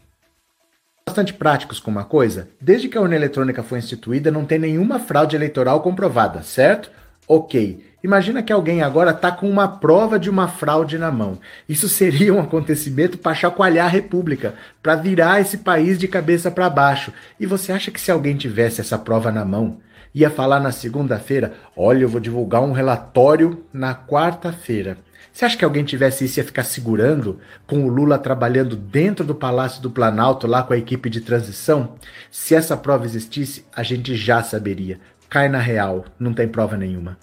[1.07, 2.49] Bastante práticos com uma coisa.
[2.59, 6.89] Desde que a urna eletrônica foi instituída, não tem nenhuma fraude eleitoral comprovada, certo?
[7.27, 7.83] Ok.
[8.03, 11.39] Imagina que alguém agora está com uma prova de uma fraude na mão.
[11.67, 16.69] Isso seria um acontecimento para chacoalhar a República, para virar esse país de cabeça para
[16.69, 17.11] baixo.
[17.39, 19.79] E você acha que se alguém tivesse essa prova na mão,
[20.13, 24.97] ia falar na segunda-feira: olha, eu vou divulgar um relatório na quarta-feira.
[25.35, 29.35] Você acha que alguém tivesse isso ia ficar segurando com o Lula trabalhando dentro do
[29.35, 31.95] Palácio do Planalto lá com a equipe de transição?
[32.31, 34.97] Se essa prova existisse, a gente já saberia.
[35.29, 37.17] Cai na real, não tem prova nenhuma.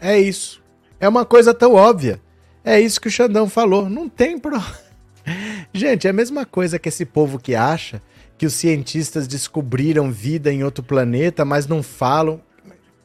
[0.00, 0.60] É isso.
[0.98, 2.20] É uma coisa tão óbvia.
[2.64, 3.88] É isso que o Xandão falou.
[3.88, 4.76] Não tem prova.
[5.72, 8.02] Gente, é a mesma coisa que esse povo que acha
[8.36, 12.40] que os cientistas descobriram vida em outro planeta, mas não falam.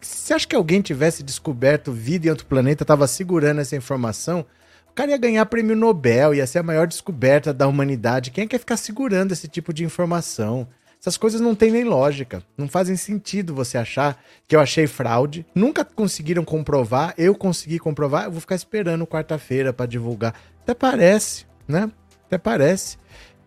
[0.05, 4.45] Você acha que alguém tivesse descoberto vida em outro planeta, estava segurando essa informação?
[4.89, 8.31] O cara ia ganhar prêmio Nobel, ia ser a maior descoberta da humanidade.
[8.31, 10.67] Quem é quer ficar segurando esse tipo de informação?
[10.99, 12.41] Essas coisas não têm nem lógica.
[12.57, 15.45] Não fazem sentido você achar que eu achei fraude.
[15.53, 17.13] Nunca conseguiram comprovar.
[17.17, 18.25] Eu consegui comprovar.
[18.25, 20.33] Eu vou ficar esperando quarta-feira para divulgar.
[20.63, 21.91] Até parece, né?
[22.25, 22.97] Até parece.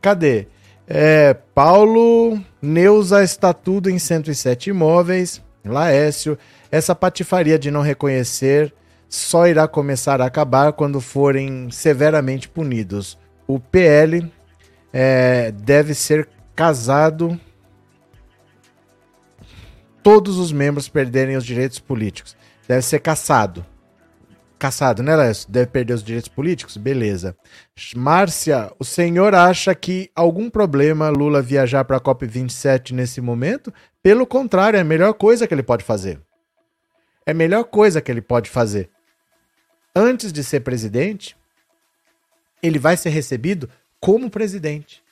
[0.01, 0.47] Cadê?
[0.87, 5.43] É, Paulo Neuza está tudo em 107 imóveis.
[5.65, 6.39] Laécio,
[6.71, 8.73] essa patifaria de não reconhecer
[9.09, 13.19] só irá começar a acabar quando forem severamente punidos.
[13.47, 14.31] O PL
[14.93, 17.39] é, deve ser casado.
[20.03, 22.37] Todos os membros perderem os direitos políticos.
[22.67, 23.65] Deve ser caçado.
[24.59, 25.49] Caçado, né, Lécio?
[25.51, 26.77] Deve perder os direitos políticos?
[26.77, 27.37] Beleza.
[27.95, 33.73] Márcia, o senhor acha que algum problema Lula viajar para a COP27 nesse momento?
[34.03, 36.21] Pelo contrário, é a melhor coisa que ele pode fazer.
[37.25, 38.91] É a melhor coisa que ele pode fazer.
[39.95, 41.37] Antes de ser presidente,
[42.61, 43.69] ele vai ser recebido
[44.01, 45.03] como presidente.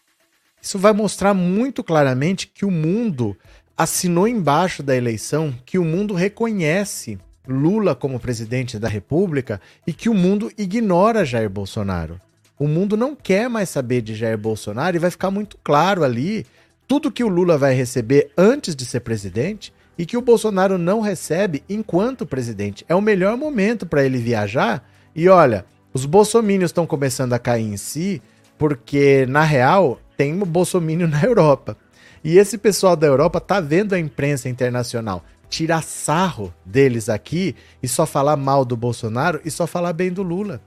[0.61, 3.37] Isso vai mostrar muito claramente que o mundo
[3.77, 10.09] assinou embaixo da eleição que o mundo reconhece Lula como presidente da República e que
[10.09, 12.21] o mundo ignora Jair Bolsonaro.
[12.59, 16.47] O mundo não quer mais saber de Jair Bolsonaro e vai ficar muito claro ali
[16.89, 21.01] tudo que o Lula vai receber antes de ser presidente e que o Bolsonaro não
[21.01, 22.85] recebe enquanto presidente.
[22.89, 24.89] É o melhor momento para ele viajar.
[25.15, 28.23] E olha, os bolsomínios estão começando a cair em si,
[28.59, 31.77] porque na real tem um bolsomínio na Europa.
[32.23, 37.89] E esse pessoal da Europa tá vendo a imprensa internacional tirar sarro deles aqui e
[37.89, 40.61] só falar mal do Bolsonaro e só falar bem do Lula.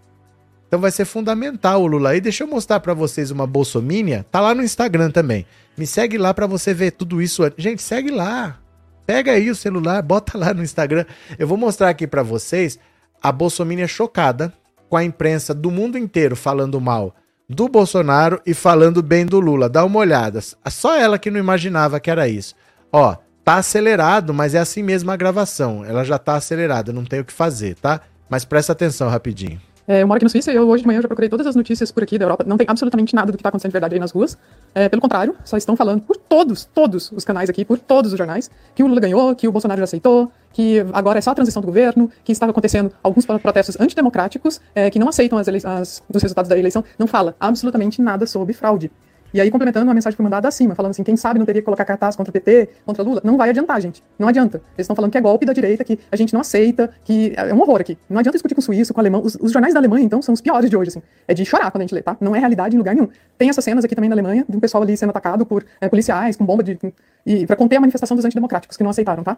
[0.67, 2.21] Então vai ser fundamental o Lula aí.
[2.21, 4.25] Deixa eu mostrar para vocês uma bolsomínia.
[4.31, 5.45] Tá lá no Instagram também.
[5.75, 7.41] Me segue lá para você ver tudo isso.
[7.57, 8.59] Gente, segue lá.
[9.05, 11.05] Pega aí o celular, bota lá no Instagram.
[11.39, 12.77] Eu vou mostrar aqui para vocês
[13.21, 14.53] a bolsomínia chocada
[14.87, 17.15] com a imprensa do mundo inteiro falando mal
[17.49, 19.67] do Bolsonaro e falando bem do Lula.
[19.67, 20.39] Dá uma olhada.
[20.67, 22.53] Só ela que não imaginava que era isso.
[22.91, 23.15] Ó,
[23.49, 25.83] tá acelerado, mas é assim mesmo a gravação.
[25.83, 27.99] Ela já tá acelerada, não tem o que fazer, tá?
[28.29, 29.59] Mas presta atenção rapidinho.
[29.87, 31.55] É, eu moro aqui na Suíça e eu hoje de manhã já procurei todas as
[31.55, 32.43] notícias por aqui da Europa.
[32.45, 34.37] Não tem absolutamente nada do que está acontecendo de verdade aí nas ruas.
[34.75, 38.17] É, pelo contrário, só estão falando por todos, todos os canais aqui, por todos os
[38.19, 41.35] jornais, que o Lula ganhou, que o Bolsonaro já aceitou, que agora é só a
[41.35, 46.03] transição do governo, que estava acontecendo alguns protestos antidemocráticos, é, que não aceitam as, as,
[46.07, 46.83] os resultados da eleição.
[46.99, 48.91] Não fala absolutamente nada sobre fraude.
[49.33, 51.65] E aí, complementando, uma mensagem foi mandada acima, falando assim: quem sabe não teria que
[51.65, 53.21] colocar cartaz contra o PT, contra Lula.
[53.23, 54.03] Não vai adiantar, gente.
[54.17, 54.57] Não adianta.
[54.57, 57.53] Eles estão falando que é golpe da direita, que a gente não aceita, que é
[57.53, 57.97] um horror aqui.
[58.09, 59.21] Não adianta discutir com o suíço, com o alemão.
[59.23, 61.01] Os, os, jornais da Alemanha, então, são os piores de hoje, assim.
[61.27, 62.17] É de chorar quando a gente lê, tá?
[62.19, 63.07] Não é realidade em lugar nenhum.
[63.37, 65.87] Tem essas cenas aqui também na Alemanha, de um pessoal ali sendo atacado por é,
[65.87, 66.77] policiais, com bomba de.
[67.25, 69.37] E para conter a manifestação dos antidemocráticos, que não aceitaram, tá?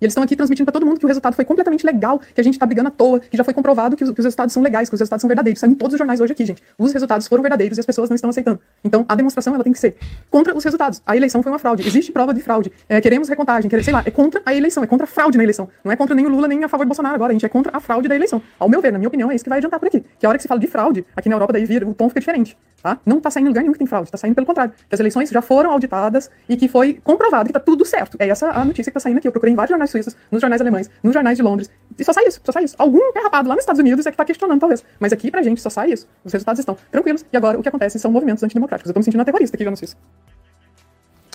[0.00, 2.40] E eles estão aqui transmitindo para todo mundo que o resultado foi completamente legal, que
[2.40, 4.52] a gente tá brigando à toa, que já foi comprovado que os, que os resultados
[4.52, 5.60] são legais, que os resultados são verdadeiros.
[5.60, 6.62] São em todos os jornais hoje aqui, gente.
[6.78, 8.60] Os resultados foram verdadeiros e as pessoas não estão aceitando.
[8.84, 9.96] Então, a demonstração ela tem que ser
[10.30, 11.02] contra os resultados.
[11.06, 11.86] A eleição foi uma fraude.
[11.86, 12.72] Existe prova de fraude.
[12.88, 15.44] É, queremos recontagem, quer, sei lá, é contra a eleição, é contra a fraude na
[15.44, 15.68] eleição.
[15.84, 17.32] Não é contra nem o Lula, nem a favor do Bolsonaro agora.
[17.32, 18.40] A gente é contra a fraude da eleição.
[18.58, 20.04] Ao meu ver, na minha opinião, é isso que vai adiantar por aqui.
[20.18, 22.08] Que a hora que se fala de fraude, aqui na Europa daí vira, o tom
[22.08, 22.56] fica diferente.
[22.82, 22.98] Tá?
[23.04, 24.72] Não está saindo em lugar nenhum que tem fraude, está saindo pelo contrário.
[24.88, 28.16] Que as eleições já foram auditadas e que foi comprovado que está tudo certo.
[28.20, 29.26] É essa a notícia que está saindo aqui.
[29.26, 31.70] Eu procurei em vários jornais suíços, nos jornais alemães, nos jornais de Londres.
[31.98, 32.76] E só sai isso, só sai isso.
[32.78, 34.84] Algum rapado lá nos Estados Unidos é que está questionando, talvez.
[35.00, 36.06] Mas aqui pra gente só sai isso.
[36.24, 37.24] Os resultados estão tranquilos.
[37.32, 38.88] E agora o que acontece são movimentos antidemocráticos.
[38.90, 39.96] Eu tô me sentindo uma terrorista aqui vendo isso.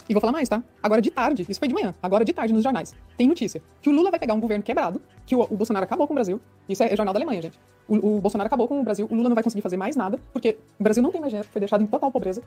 [0.07, 0.61] E vou falar mais, tá?
[0.81, 3.89] Agora de tarde, isso foi de manhã, agora de tarde nos jornais, tem notícia que
[3.89, 6.41] o Lula vai pegar um governo quebrado, que o, o Bolsonaro acabou com o Brasil.
[6.67, 7.59] Isso é, é jornal da Alemanha, gente.
[7.87, 10.19] O, o, Bolsonaro acabou com o Brasil, o Lula não vai conseguir fazer mais nada,
[10.31, 12.41] porque o Brasil não tem mais dinheiro, foi deixado em total pobreza.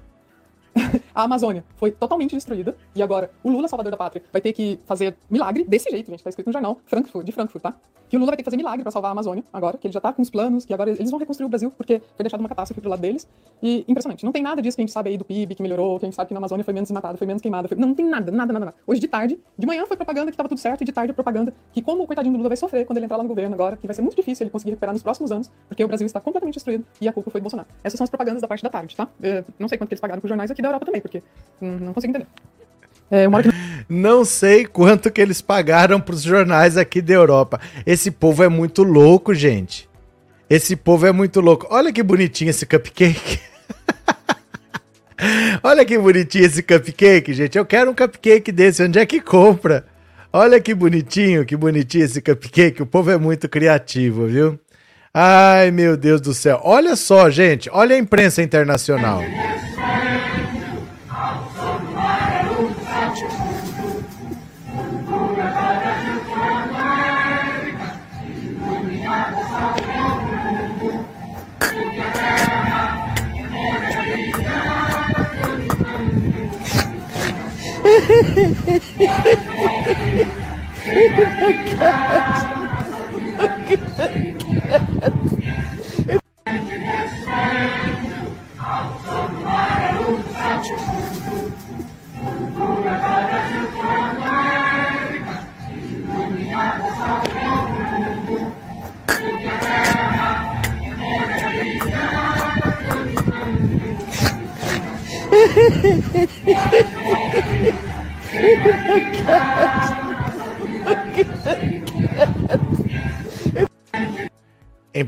[1.14, 4.78] a Amazônia foi totalmente destruída e agora o Lula, salvador da pátria, vai ter que
[4.84, 6.22] fazer milagre desse jeito, gente.
[6.22, 7.74] Tá escrito no jornal Frankfurt, de Frankfurt, tá?
[8.08, 9.94] Que o Lula vai ter que fazer milagre para salvar a Amazônia agora, que ele
[9.94, 12.40] já tá com os planos, que agora eles vão reconstruir o Brasil porque foi deixado
[12.40, 13.26] uma catástrofe pro lado deles.
[13.62, 14.24] E impressionante.
[14.24, 16.08] Não tem nada disso que a gente sabe aí do PIB que melhorou, que a
[16.08, 17.68] gente sabe que na Amazônia foi menos desmatada, foi menos queimada.
[17.68, 17.76] Foi...
[17.76, 18.76] Não, não tem nada, nada, nada, nada.
[18.86, 21.54] Hoje de tarde, de manhã foi propaganda que tava tudo certo e de tarde propaganda
[21.72, 23.76] que como o coitadinho do Lula vai sofrer quando ele entrar lá no governo agora,
[23.76, 26.20] que vai ser muito difícil ele conseguir recuperar nos próximos anos, porque o Brasil está
[26.20, 27.68] completamente destruído e a culpa foi do Bolsonaro.
[27.82, 29.08] Essas são as propagandas da parte da tarde, tá?
[29.22, 31.22] Eu não sei quanto que eles pagaram pros jornais aqui da Europa também, porque
[31.61, 32.26] não consigo entender.
[33.11, 33.48] É, que...
[33.88, 37.61] Não sei quanto que eles pagaram para os jornais aqui da Europa.
[37.87, 39.88] Esse povo é muito louco, gente.
[40.50, 41.66] Esse povo é muito louco.
[41.70, 43.38] Olha que bonitinho esse cupcake.
[45.62, 47.57] Olha que bonitinho esse cupcake, gente.
[47.57, 48.83] Eu quero um cupcake desse.
[48.83, 49.85] Onde é que compra?
[50.33, 52.83] Olha que bonitinho, que bonitinho esse cupcake.
[52.83, 54.59] O povo é muito criativo, viu?
[55.14, 56.61] Ai, meu Deus do céu.
[56.62, 57.70] Olha só, gente.
[57.72, 59.22] Olha a imprensa internacional.
[78.09, 78.12] oh,
[81.79, 82.36] God.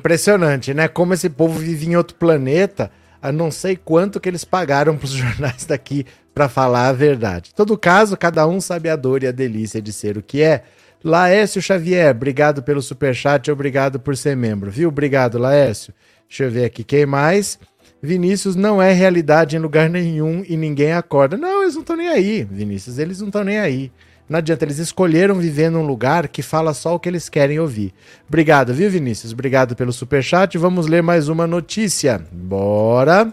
[0.09, 0.89] Impressionante, né?
[0.89, 2.91] Como esse povo vive em outro planeta,
[3.21, 7.53] a não sei quanto que eles pagaram para os jornais daqui para falar a verdade.
[7.55, 10.63] Todo caso, cada um sabe a dor e a delícia de ser o que é.
[11.05, 14.89] Laércio Xavier, obrigado pelo superchat, obrigado por ser membro, viu?
[14.89, 15.93] Obrigado, Laércio.
[16.27, 17.59] Deixa eu ver aqui quem mais.
[18.01, 21.37] Vinícius não é realidade em lugar nenhum e ninguém acorda.
[21.37, 23.93] Não, eles não estão nem aí, Vinícius, eles não estão nem aí.
[24.29, 27.95] Não adianta, eles escolheram viver num lugar que fala só o que eles querem ouvir.
[28.29, 29.33] Obrigado, viu, Vinícius?
[29.33, 30.59] Obrigado pelo superchat.
[30.59, 32.21] Vamos ler mais uma notícia.
[32.31, 33.33] Bora.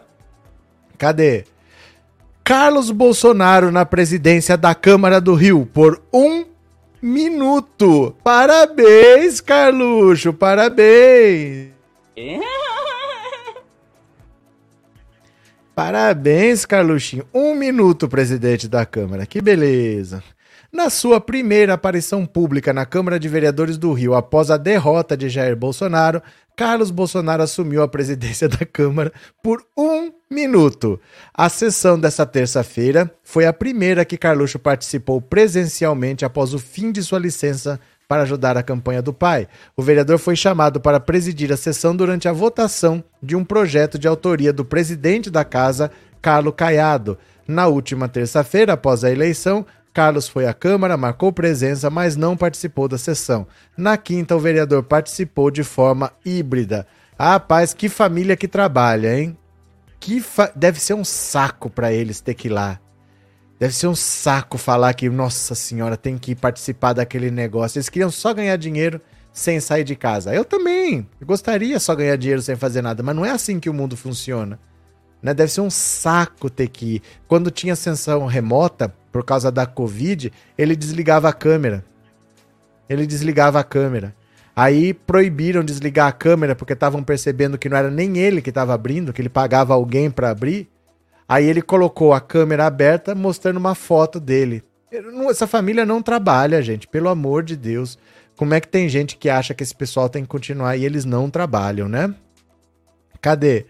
[0.98, 1.44] Cadê?
[2.44, 6.46] Carlos Bolsonaro na presidência da Câmara do Rio por um
[7.02, 8.16] minuto.
[8.24, 11.72] Parabéns, Carluxo, parabéns.
[15.76, 17.26] Parabéns, Carluxinho.
[17.34, 19.26] Um minuto, presidente da Câmara.
[19.26, 20.24] Que beleza.
[20.76, 25.30] Na sua primeira aparição pública na Câmara de Vereadores do Rio após a derrota de
[25.30, 26.22] Jair Bolsonaro,
[26.54, 31.00] Carlos Bolsonaro assumiu a presidência da Câmara por um minuto.
[31.34, 37.02] A sessão dessa terça-feira foi a primeira que Carluxo participou presencialmente após o fim de
[37.02, 39.48] sua licença para ajudar a campanha do pai.
[39.78, 44.10] O vereador foi chamado para presidir a sessão durante a votação de um projeto de
[44.10, 45.90] autoria do presidente da casa,
[46.22, 47.18] Carlos Caiado.
[47.48, 49.66] Na última terça-feira, após a eleição,
[49.96, 53.48] Carlos foi à Câmara, marcou presença, mas não participou da sessão.
[53.78, 56.86] Na quinta, o vereador participou de forma híbrida.
[57.18, 59.38] Rapaz, que família que trabalha, hein?
[59.98, 60.52] Que fa...
[60.54, 62.78] Deve ser um saco para eles ter que ir lá.
[63.58, 67.78] Deve ser um saco falar que, nossa senhora, tem que participar daquele negócio.
[67.78, 69.00] Eles queriam só ganhar dinheiro
[69.32, 70.36] sem sair de casa.
[70.36, 73.70] Eu também eu gostaria só ganhar dinheiro sem fazer nada, mas não é assim que
[73.70, 74.60] o mundo funciona.
[75.24, 75.34] Né?
[75.34, 77.02] Deve ser um saco ter que ir.
[77.30, 81.86] Quando tinha sessão remota, por causa da Covid, ele desligava a câmera.
[82.90, 84.14] Ele desligava a câmera.
[84.54, 88.74] Aí proibiram desligar a câmera porque estavam percebendo que não era nem ele que estava
[88.74, 90.68] abrindo, que ele pagava alguém para abrir.
[91.30, 94.62] Aí ele colocou a câmera aberta mostrando uma foto dele
[95.30, 97.98] Essa família não trabalha, gente, pelo amor de Deus.
[98.36, 101.06] Como é que tem gente que acha que esse pessoal tem que continuar e eles
[101.06, 102.14] não trabalham, né?
[103.22, 103.66] Cadê?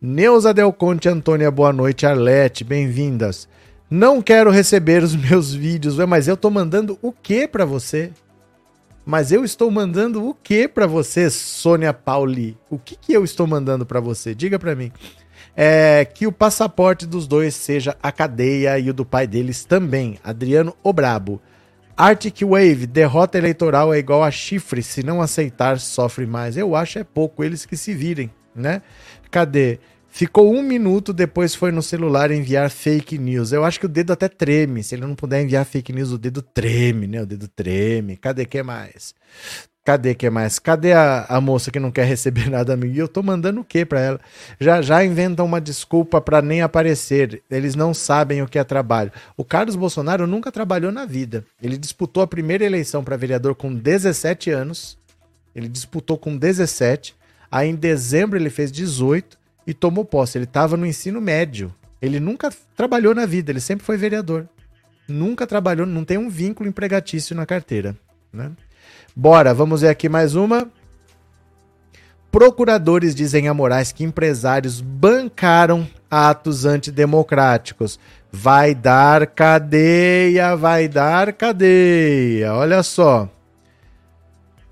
[0.00, 2.06] Neuza Del Conte, Antônia, boa noite.
[2.06, 3.48] Arlete, bem-vindas.
[3.96, 8.10] Não quero receber os meus vídeos, mas eu tô mandando o que para você?
[9.06, 12.58] Mas eu estou mandando o que para você, Sônia Pauli?
[12.68, 14.34] O que, que eu estou mandando para você?
[14.34, 14.90] Diga para mim.
[15.56, 20.18] É que o passaporte dos dois seja a cadeia e o do pai deles também,
[20.24, 21.40] Adriano Obrabo.
[21.96, 26.56] Arctic Wave, derrota eleitoral é igual a chifre, se não aceitar, sofre mais.
[26.56, 28.82] Eu acho é pouco, eles que se virem, né?
[29.30, 29.78] Cadê?
[30.16, 33.50] Ficou um minuto, depois foi no celular enviar fake news.
[33.50, 34.80] Eu acho que o dedo até treme.
[34.80, 37.20] Se ele não puder enviar fake news, o dedo treme, né?
[37.20, 38.16] O dedo treme.
[38.16, 39.12] Cadê que mais?
[39.84, 40.60] Cadê que mais?
[40.60, 42.94] Cadê a, a moça que não quer receber nada amigo?
[42.94, 44.20] E eu tô mandando o quê para ela?
[44.60, 47.42] Já já inventam uma desculpa para nem aparecer.
[47.50, 49.10] Eles não sabem o que é trabalho.
[49.36, 51.44] O Carlos Bolsonaro nunca trabalhou na vida.
[51.60, 54.96] Ele disputou a primeira eleição para vereador com 17 anos.
[55.56, 57.16] Ele disputou com 17.
[57.50, 60.38] Aí em dezembro ele fez 18 e tomou posse.
[60.38, 61.74] Ele estava no ensino médio.
[62.00, 64.46] Ele nunca trabalhou na vida, ele sempre foi vereador.
[65.08, 67.96] Nunca trabalhou, não tem um vínculo empregatício na carteira.
[68.32, 68.50] Né?
[69.14, 70.68] Bora, vamos ver aqui mais uma.
[72.30, 77.98] Procuradores dizem a Moraes que empresários bancaram atos antidemocráticos.
[78.32, 82.52] Vai dar cadeia, vai dar cadeia.
[82.54, 83.28] Olha só.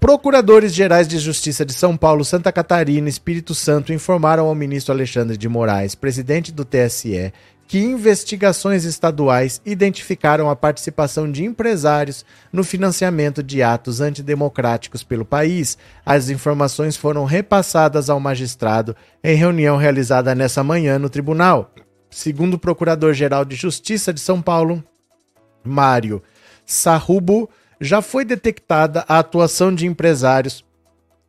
[0.02, 4.92] Procuradores Gerais de Justiça de São Paulo, Santa Catarina e Espírito Santo informaram ao ministro
[4.92, 7.32] Alexandre de Moraes, presidente do TSE,
[7.68, 15.78] que investigações estaduais identificaram a participação de empresários no financiamento de atos antidemocráticos pelo país.
[16.04, 21.72] As informações foram repassadas ao magistrado em reunião realizada nessa manhã no tribunal.
[22.10, 24.82] Segundo o Procurador-Geral de Justiça de São Paulo,
[25.62, 26.20] Mário
[26.66, 27.48] Sarrubo,
[27.82, 30.64] já foi detectada a atuação de empresários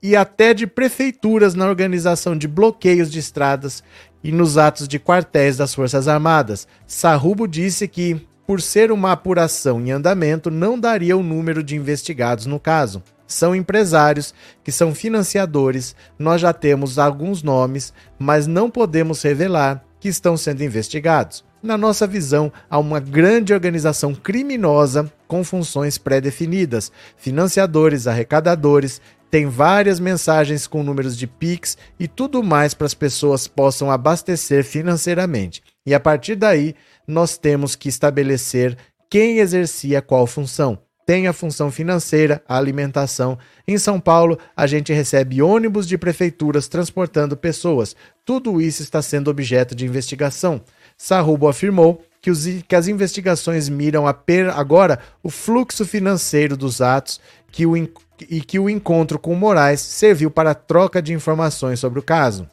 [0.01, 3.83] e até de prefeituras na organização de bloqueios de estradas
[4.23, 6.67] e nos atos de quartéis das Forças Armadas.
[6.85, 12.45] Sarrubo disse que, por ser uma apuração em andamento, não daria o número de investigados
[12.45, 13.01] no caso.
[13.25, 14.31] São empresários
[14.63, 20.63] que são financiadores, nós já temos alguns nomes, mas não podemos revelar que estão sendo
[20.63, 21.43] investigados.
[21.63, 28.99] Na nossa visão, há uma grande organização criminosa com funções pré-definidas, financiadores, arrecadadores,
[29.31, 34.65] tem várias mensagens com números de Pix e tudo mais para as pessoas possam abastecer
[34.65, 35.63] financeiramente.
[35.85, 36.75] E a partir daí,
[37.07, 38.77] nós temos que estabelecer
[39.09, 40.77] quem exercia qual função.
[41.05, 43.37] Tem a função financeira, a alimentação.
[43.67, 47.95] Em São Paulo, a gente recebe ônibus de prefeituras transportando pessoas.
[48.23, 50.61] Tudo isso está sendo objeto de investigação.
[51.03, 57.19] Sarrubo afirmou que, os, que as investigações miram per, agora o fluxo financeiro dos atos
[57.51, 61.99] que o, e que o encontro com Moraes serviu para a troca de informações sobre
[61.99, 62.47] o caso.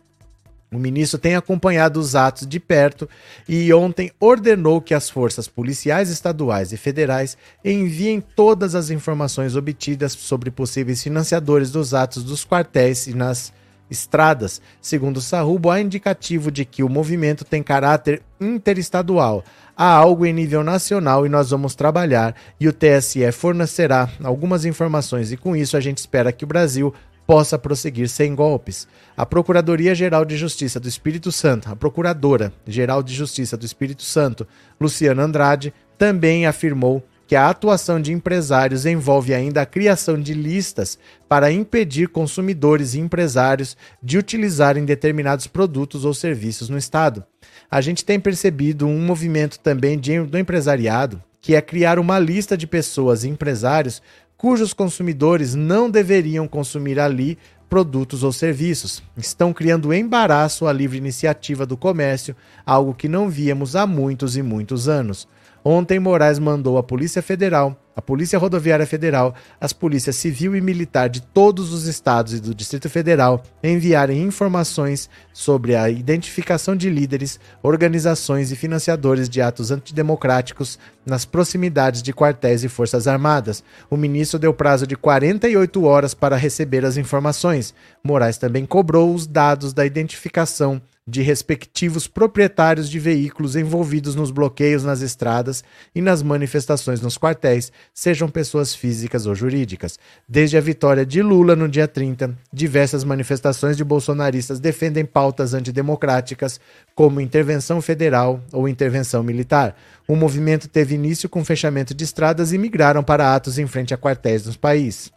[0.68, 3.09] O ministro tem acompanhado os atos de perto
[3.48, 10.11] e ontem ordenou que as forças policiais estaduais e federais enviem todas as informações obtidas
[10.11, 13.53] sobre possíveis financiadores dos atos dos quartéis e nas
[13.91, 14.62] estradas.
[14.80, 19.45] Segundo Sarrubo, há indicativo de que o movimento tem caráter interestadual.
[19.76, 25.32] Há algo em nível nacional e nós vamos trabalhar e o TSE fornecerá algumas informações
[25.32, 26.95] e com isso a gente espera que o Brasil
[27.26, 28.88] possa prosseguir sem golpes.
[29.16, 34.47] A Procuradoria-Geral de Justiça do Espírito Santo, a Procuradora-Geral de Justiça do Espírito Santo,
[34.80, 40.99] Luciana Andrade, também afirmou que a atuação de empresários envolve ainda a criação de listas
[41.28, 47.22] para impedir consumidores e empresários de utilizarem determinados produtos ou serviços no Estado.
[47.70, 52.57] A gente tem percebido um movimento também de, do empresariado, que é criar uma lista
[52.57, 54.03] de pessoas e empresários
[54.37, 59.05] cujos consumidores não deveriam consumir ali produtos ou serviços.
[59.16, 62.35] Estão criando embaraço à livre iniciativa do comércio,
[62.66, 65.28] algo que não víamos há muitos e muitos anos.
[65.64, 71.11] Ontem, Moraes mandou a Polícia Federal, a Polícia Rodoviária Federal, as polícias civil e militar
[71.11, 77.38] de todos os estados e do Distrito Federal enviarem informações sobre a identificação de líderes,
[77.62, 83.62] organizações e financiadores de atos antidemocráticos nas proximidades de quartéis e forças armadas.
[83.90, 87.74] O ministro deu prazo de 48 horas para receber as informações.
[88.02, 90.80] Moraes também cobrou os dados da identificação
[91.11, 97.72] de respectivos proprietários de veículos envolvidos nos bloqueios nas estradas e nas manifestações nos quartéis,
[97.92, 99.98] sejam pessoas físicas ou jurídicas.
[100.28, 106.61] Desde a vitória de Lula no dia 30, diversas manifestações de bolsonaristas defendem pautas antidemocráticas,
[106.94, 109.76] como intervenção federal ou intervenção militar.
[110.06, 113.98] O movimento teve início com fechamento de estradas e migraram para atos em frente a
[113.98, 115.11] quartéis no país.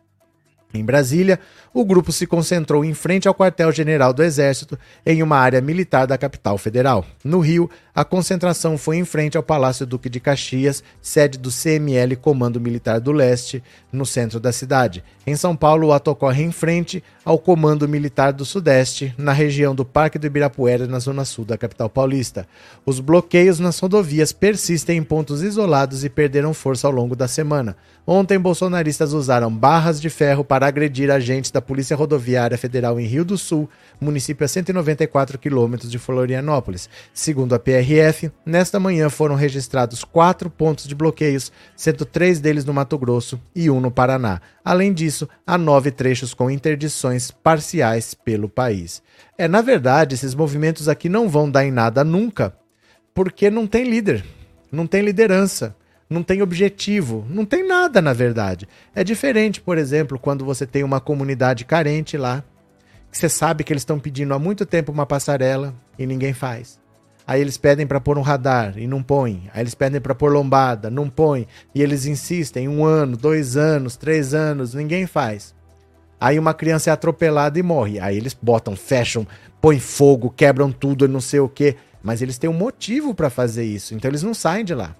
[0.73, 1.39] Em Brasília,
[1.73, 6.17] o grupo se concentrou em frente ao quartel-general do Exército, em uma área militar da
[6.17, 7.05] capital federal.
[7.23, 12.15] No Rio, a concentração foi em frente ao Palácio Duque de Caxias, sede do CML
[12.15, 15.03] Comando Militar do Leste, no centro da cidade.
[15.27, 19.75] Em São Paulo, o ato ocorre em frente ao Comando Militar do Sudeste, na região
[19.75, 22.47] do Parque do Ibirapuera, na zona sul da capital paulista.
[22.83, 27.77] Os bloqueios nas rodovias persistem em pontos isolados e perderam força ao longo da semana.
[28.05, 33.23] Ontem, bolsonaristas usaram barras de ferro para agredir agentes da Polícia Rodoviária Federal em Rio
[33.23, 33.69] do Sul,
[34.01, 36.89] município a 194 quilômetros de Florianópolis.
[37.13, 42.73] Segundo a PRF, nesta manhã foram registrados quatro pontos de bloqueios, sendo três deles no
[42.73, 44.41] Mato Grosso e um no Paraná.
[44.63, 49.03] Além disso, há nove trechos com interdições parciais pelo país.
[49.37, 52.55] É, na verdade, esses movimentos aqui não vão dar em nada nunca,
[53.13, 54.23] porque não tem líder,
[54.71, 55.75] não tem liderança
[56.09, 58.67] não tem objetivo, não tem nada na verdade.
[58.93, 62.43] É diferente, por exemplo, quando você tem uma comunidade carente lá,
[63.11, 66.82] que você sabe que eles estão pedindo há muito tempo uma passarela e ninguém faz.
[67.25, 69.49] Aí eles pedem para pôr um radar e não põe.
[69.53, 71.47] Aí eles pedem para pôr lombada, não põe.
[71.73, 75.55] E eles insistem um ano, dois anos, três anos, ninguém faz.
[76.19, 77.99] Aí uma criança é atropelada e morre.
[77.99, 79.27] Aí eles botam, fecham,
[79.61, 81.75] põem fogo, quebram tudo, não sei o quê.
[82.01, 83.95] Mas eles têm um motivo para fazer isso.
[83.95, 84.95] Então eles não saem de lá.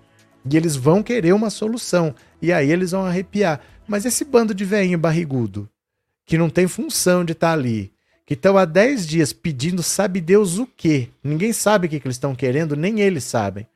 [0.50, 2.14] E eles vão querer uma solução.
[2.42, 3.60] E aí eles vão arrepiar.
[3.88, 5.70] Mas esse bando de velhinho barrigudo,
[6.26, 7.93] que não tem função de estar tá ali,
[8.26, 11.10] que estão há 10 dias pedindo sabe Deus o quê?
[11.24, 13.68] Ninguém sabe o que, que eles estão querendo, nem eles sabem.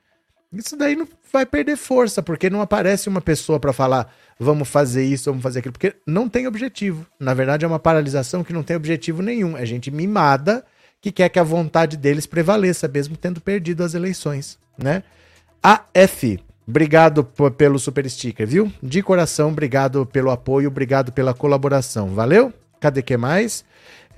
[0.53, 5.03] Isso daí não vai perder força, porque não aparece uma pessoa para falar vamos fazer
[5.03, 7.05] isso, vamos fazer aquilo, porque não tem objetivo.
[7.19, 9.57] Na verdade, é uma paralisação que não tem objetivo nenhum.
[9.57, 10.63] É gente mimada
[11.01, 15.03] que quer que a vontade deles prevaleça, mesmo tendo perdido as eleições, né?
[15.61, 17.23] AF, Obrigado
[17.55, 18.69] pelo super sticker, viu?
[18.83, 22.09] De coração, obrigado pelo apoio, obrigado pela colaboração.
[22.09, 22.51] Valeu?
[22.81, 23.63] Cadê que mais?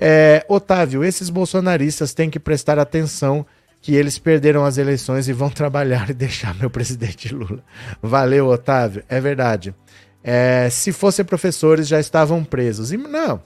[0.02, 3.46] É, Otávio, esses bolsonaristas têm que prestar atenção
[3.82, 7.62] que eles perderam as eleições e vão trabalhar e deixar meu presidente Lula.
[8.02, 9.04] Valeu, Otávio.
[9.10, 9.76] É verdade.
[10.24, 12.94] É, se fossem professores, já estavam presos.
[12.94, 13.42] E, não.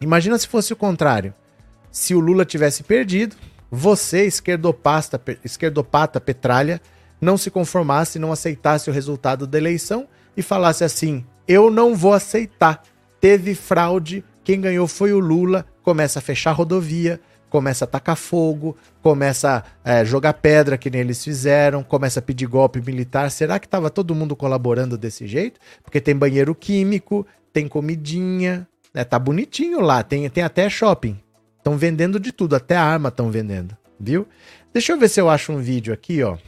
[0.00, 1.34] Imagina se fosse o contrário.
[1.90, 3.34] Se o Lula tivesse perdido,
[3.70, 6.80] você, esquerdopasta, esquerdopata petralha,
[7.20, 10.06] não se conformasse, não aceitasse o resultado da eleição
[10.36, 12.82] e falasse assim: eu não vou aceitar.
[13.20, 15.66] Teve fraude, quem ganhou foi o Lula.
[15.82, 17.20] Começa a fechar a rodovia,
[17.50, 22.22] começa a tacar fogo, começa a é, jogar pedra que nem eles fizeram, começa a
[22.22, 23.28] pedir golpe militar.
[23.32, 25.58] Será que estava todo mundo colaborando desse jeito?
[25.82, 29.02] Porque tem banheiro químico, tem comidinha, né?
[29.02, 31.18] Tá bonitinho lá, tem, tem até shopping.
[31.58, 34.28] Estão vendendo de tudo, até arma estão vendendo, viu?
[34.72, 36.38] Deixa eu ver se eu acho um vídeo aqui, ó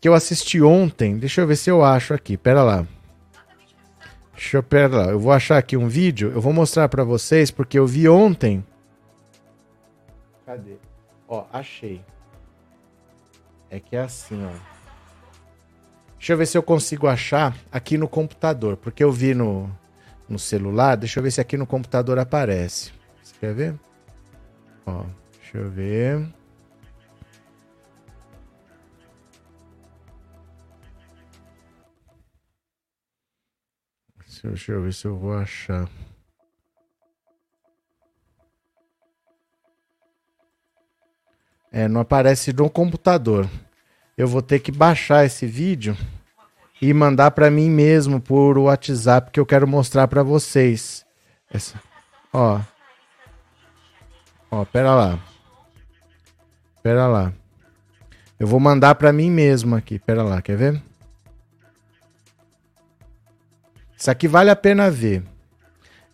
[0.00, 1.18] que eu assisti ontem.
[1.18, 2.36] Deixa eu ver se eu acho aqui.
[2.36, 2.86] Pera lá.
[4.36, 5.04] Deixa eu pera lá.
[5.06, 6.30] Eu vou achar aqui um vídeo.
[6.30, 8.64] Eu vou mostrar para vocês porque eu vi ontem.
[10.44, 10.76] Cadê?
[11.26, 12.02] Ó, achei.
[13.70, 14.76] É que é assim, ó.
[16.18, 19.70] Deixa eu ver se eu consigo achar aqui no computador, porque eu vi no,
[20.28, 20.96] no celular.
[20.96, 22.92] Deixa eu ver se aqui no computador aparece.
[23.22, 23.74] Você quer ver?
[24.84, 25.04] Ó,
[25.40, 26.26] deixa eu ver.
[34.48, 35.88] Deixa eu ver se eu vou achar.
[41.72, 43.48] É, não aparece no computador.
[44.16, 45.96] Eu vou ter que baixar esse vídeo
[46.80, 51.04] e mandar para mim mesmo por WhatsApp que eu quero mostrar para vocês.
[51.50, 51.80] Essa,
[52.32, 52.60] ó.
[54.50, 55.18] Ó, pera lá.
[56.82, 57.32] Pera lá.
[58.38, 59.98] Eu vou mandar para mim mesmo aqui.
[59.98, 60.82] Pera lá, quer ver?
[63.96, 65.22] Isso aqui vale a pena ver.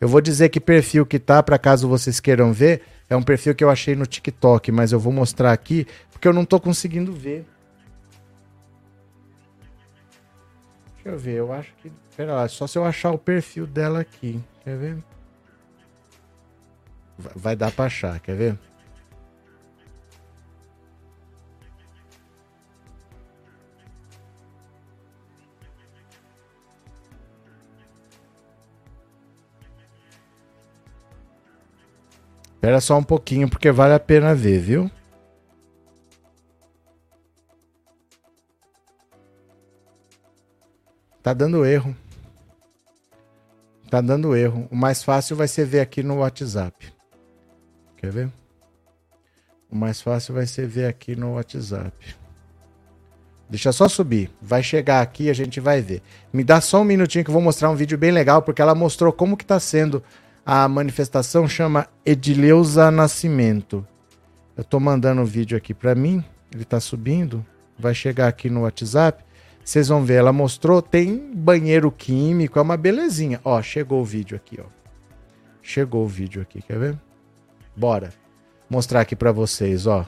[0.01, 3.55] Eu vou dizer que perfil que tá, para caso vocês queiram ver, é um perfil
[3.55, 7.13] que eu achei no TikTok, mas eu vou mostrar aqui porque eu não tô conseguindo
[7.13, 7.45] ver.
[10.95, 11.93] Deixa eu ver, eu acho que.
[12.17, 14.41] Pera lá, só se eu achar o perfil dela aqui.
[14.63, 14.99] Quer ver?
[17.19, 18.59] Vai dar pra achar, quer ver?
[32.63, 34.89] Espera só um pouquinho, porque vale a pena ver, viu?
[41.21, 41.93] Tá dando erro.
[43.91, 44.69] Tá dando erro.
[44.71, 46.95] O mais fácil vai ser ver aqui no WhatsApp.
[47.97, 48.31] Quer ver?
[49.69, 52.15] O mais fácil vai ser ver aqui no WhatsApp.
[53.51, 54.31] Deixa só subir.
[54.41, 56.01] Vai chegar aqui e a gente vai ver.
[56.33, 58.73] Me dá só um minutinho que eu vou mostrar um vídeo bem legal, porque ela
[58.73, 60.01] mostrou como que tá sendo
[60.45, 61.49] a manifestação.
[61.49, 63.87] Chama Edileuza Nascimento.
[64.57, 66.25] Eu tô mandando o vídeo aqui para mim.
[66.53, 67.45] Ele tá subindo.
[67.79, 69.25] Vai chegar aqui no WhatsApp.
[69.65, 73.41] Vocês vão ver, ela mostrou, tem banheiro químico, é uma belezinha.
[73.45, 74.67] Ó, chegou o vídeo aqui, ó.
[75.63, 76.99] Chegou o vídeo aqui, quer ver?
[77.77, 78.13] Bora.
[78.69, 80.07] Mostrar aqui para vocês, ó.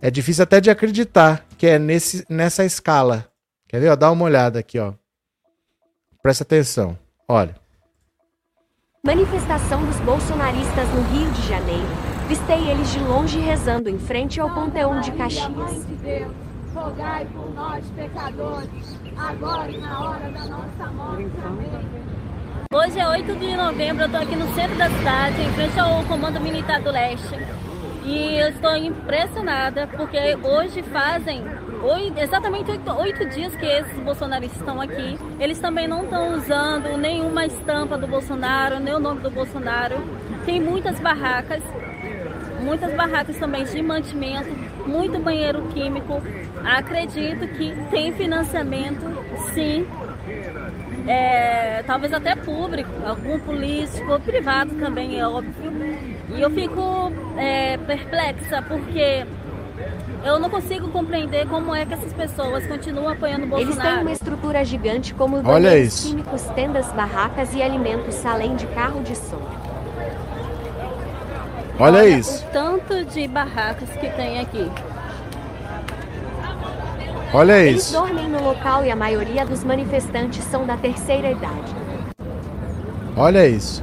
[0.00, 3.28] É difícil até de acreditar que é nesse, nessa escala.
[3.68, 3.88] Quer ver?
[3.88, 4.94] Ó, dá uma olhada aqui, ó.
[6.22, 6.96] Presta atenção.
[7.26, 7.61] Olha.
[9.04, 11.88] Manifestação dos bolsonaristas no Rio de Janeiro.
[12.28, 15.84] Vistei eles de longe rezando em frente ao Panteão de Caxias
[16.74, 21.30] rogai por nós, pecadores, agora e na hora da nossa morte.
[21.44, 21.68] Amém.
[22.72, 26.02] Hoje é 8 de novembro, eu estou aqui no centro da cidade, em frente ao
[26.04, 27.38] Comando Militar do Leste.
[28.04, 31.44] E eu estou impressionada porque hoje fazem
[31.82, 35.18] oito, exatamente oito, oito, dias que esses bolsonaristas estão aqui.
[35.38, 39.96] Eles também não estão usando nenhuma estampa do Bolsonaro, nem o nome do Bolsonaro.
[40.44, 41.62] Tem muitas barracas,
[42.60, 44.50] muitas barracas também de mantimento,
[44.86, 46.20] muito banheiro químico,
[46.64, 49.02] Acredito que tem financiamento,
[49.52, 49.86] sim.
[51.08, 55.72] É, talvez até público, algum político, privado também, é óbvio.
[56.36, 59.26] E eu fico é, perplexa porque
[60.24, 63.80] eu não consigo compreender como é que essas pessoas continuam apoiando o Bolsonaro.
[63.80, 69.02] Eles têm uma estrutura gigante como banheiros químicos, tendas, barracas e alimentos, além de carro
[69.02, 69.42] de som.
[71.78, 72.44] Olha, Olha isso.
[72.44, 74.70] O tanto de barracas que tem aqui.
[77.34, 77.96] Olha Eles isso.
[77.96, 81.74] Eles dormem no local e a maioria dos manifestantes são da terceira idade.
[83.16, 83.82] Olha isso.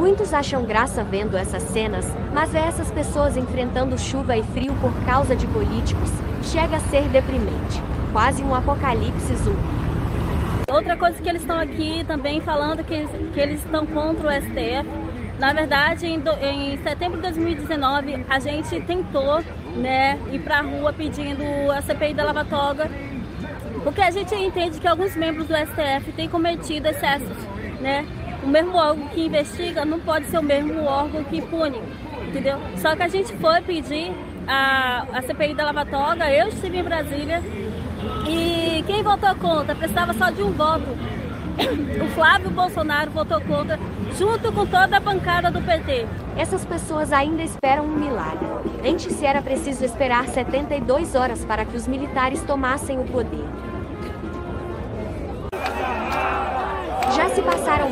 [0.00, 4.90] Muitos acham graça vendo essas cenas, mas ver essas pessoas enfrentando chuva e frio por
[5.04, 6.08] causa de políticos
[6.42, 7.82] chega a ser deprimente.
[8.10, 9.60] Quase um apocalipse zumbi.
[10.72, 14.88] Outra coisa que eles estão aqui também falando que, que eles estão contra o STF.
[15.38, 19.42] Na verdade, em, do, em setembro de 2019, a gente tentou
[19.76, 22.90] né, ir para a rua pedindo a CPI da Lava Toga,
[23.84, 27.36] porque a gente entende que alguns membros do STF têm cometido excessos,
[27.82, 28.06] né?
[28.42, 31.80] O mesmo órgão que investiga não pode ser o mesmo órgão que pune,
[32.26, 32.58] entendeu?
[32.76, 34.12] Só que a gente foi pedir
[34.46, 37.42] a, a CPI da Lava Toga, eu estive em Brasília
[38.28, 40.86] e quem votou contra precisava só de um voto.
[42.02, 43.78] O Flávio Bolsonaro votou contra,
[44.16, 46.06] junto com toda a bancada do PT.
[46.36, 48.46] Essas pessoas ainda esperam um milagre.
[48.84, 53.44] Antes se era preciso esperar 72 horas para que os militares tomassem o poder.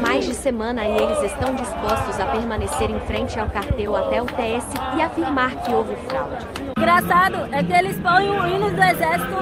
[0.00, 4.26] Mais de semana e eles estão dispostos a permanecer em frente ao cartel até o
[4.26, 4.64] TS
[4.96, 6.46] e afirmar que houve fraude.
[6.76, 9.36] Engraçado é que eles põem o hino do exército,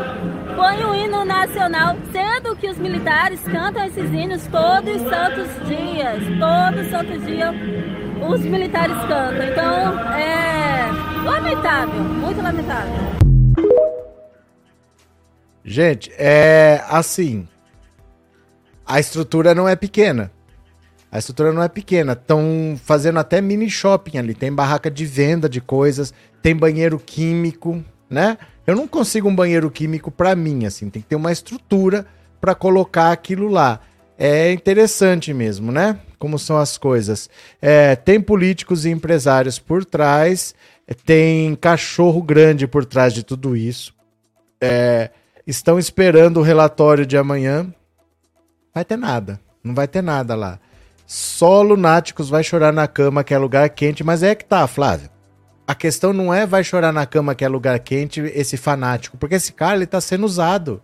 [0.57, 6.23] põem o hino nacional, sendo que os militares cantam esses hinos todos os santos dias,
[6.39, 7.55] todos os santos dias
[8.29, 9.47] os militares cantam.
[9.47, 10.89] Então é
[11.25, 13.17] lamentável, muito lamentável.
[15.65, 17.49] Gente, é assim.
[18.87, 20.31] A estrutura não é pequena.
[21.11, 22.13] A estrutura não é pequena.
[22.13, 24.35] Estão fazendo até mini shopping ali.
[24.35, 28.39] Tem barraca de venda de coisas, tem banheiro químico, né?
[28.67, 30.91] Eu não consigo um banheiro químico para mim, assim.
[30.91, 32.07] Tem que ter uma estrutura
[32.41, 33.81] para colocar aquilo lá.
[34.19, 35.99] É interessante mesmo, né?
[36.19, 37.29] Como são as coisas.
[37.61, 40.55] É, tem políticos e empresários por trás,
[41.05, 43.95] tem cachorro grande por trás de tudo isso.
[44.61, 45.11] É,
[45.47, 47.73] estão esperando o relatório de amanhã.
[48.75, 49.39] Vai ter nada.
[49.63, 50.59] Não vai ter nada lá.
[51.07, 55.09] Só lunáticos vai chorar na cama, que é lugar quente, mas é que tá, Flávio.
[55.67, 59.37] A questão não é vai chorar na cama, que é lugar quente, esse fanático, porque
[59.37, 60.83] esse cara ele tá sendo usado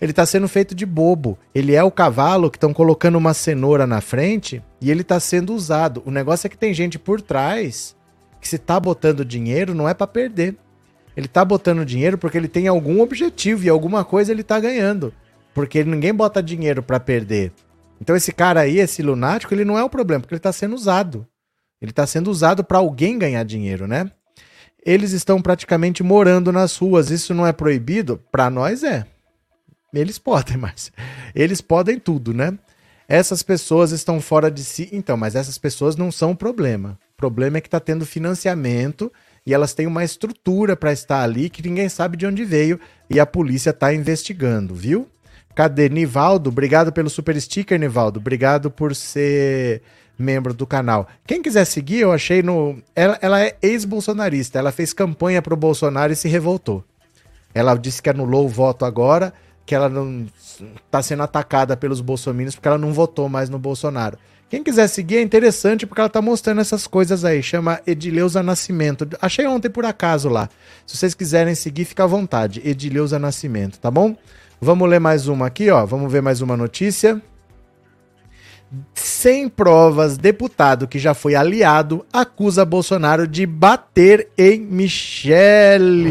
[0.00, 1.38] ele está sendo feito de bobo.
[1.54, 5.54] Ele é o cavalo que estão colocando uma cenoura na frente e ele está sendo
[5.54, 6.02] usado.
[6.04, 7.96] O negócio é que tem gente por trás
[8.40, 10.56] que se tá botando dinheiro não é para perder.
[11.16, 15.14] Ele tá botando dinheiro porque ele tem algum objetivo e alguma coisa ele tá ganhando.
[15.54, 17.52] Porque ninguém bota dinheiro para perder.
[18.00, 20.74] Então esse cara aí, esse lunático, ele não é o problema, porque ele tá sendo
[20.74, 21.26] usado.
[21.80, 24.10] Ele tá sendo usado para alguém ganhar dinheiro, né?
[24.84, 27.10] Eles estão praticamente morando nas ruas.
[27.10, 28.22] Isso não é proibido?
[28.30, 29.04] Para nós é.
[29.92, 30.92] Eles podem, mas
[31.34, 32.56] eles podem tudo, né?
[33.08, 34.88] Essas pessoas estão fora de si.
[34.92, 36.98] Então, mas essas pessoas não são o problema.
[37.14, 39.12] O problema é que está tendo financiamento
[39.44, 43.20] e elas têm uma estrutura para estar ali que ninguém sabe de onde veio e
[43.20, 45.08] a polícia está investigando, viu?
[45.56, 46.50] Cadê Nivaldo?
[46.50, 48.20] Obrigado pelo super sticker, Nivaldo.
[48.20, 49.80] Obrigado por ser
[50.18, 51.08] membro do canal.
[51.26, 52.76] Quem quiser seguir, eu achei no.
[52.94, 54.58] Ela, ela é ex-bolsonarista.
[54.58, 56.84] Ela fez campanha pro Bolsonaro e se revoltou.
[57.54, 59.32] Ela disse que anulou o voto agora,
[59.64, 60.26] que ela não
[60.90, 64.18] tá sendo atacada pelos bolsominions porque ela não votou mais no Bolsonaro.
[64.50, 67.42] Quem quiser seguir é interessante porque ela tá mostrando essas coisas aí.
[67.42, 69.08] Chama Edileuza Nascimento.
[69.22, 70.50] Achei ontem por acaso lá.
[70.86, 72.60] Se vocês quiserem seguir, fica à vontade.
[72.62, 74.14] Edileuza Nascimento, tá bom?
[74.60, 75.84] Vamos ler mais uma aqui, ó.
[75.84, 77.20] Vamos ver mais uma notícia.
[78.94, 86.06] Sem provas, deputado que já foi aliado acusa Bolsonaro de bater em Michele.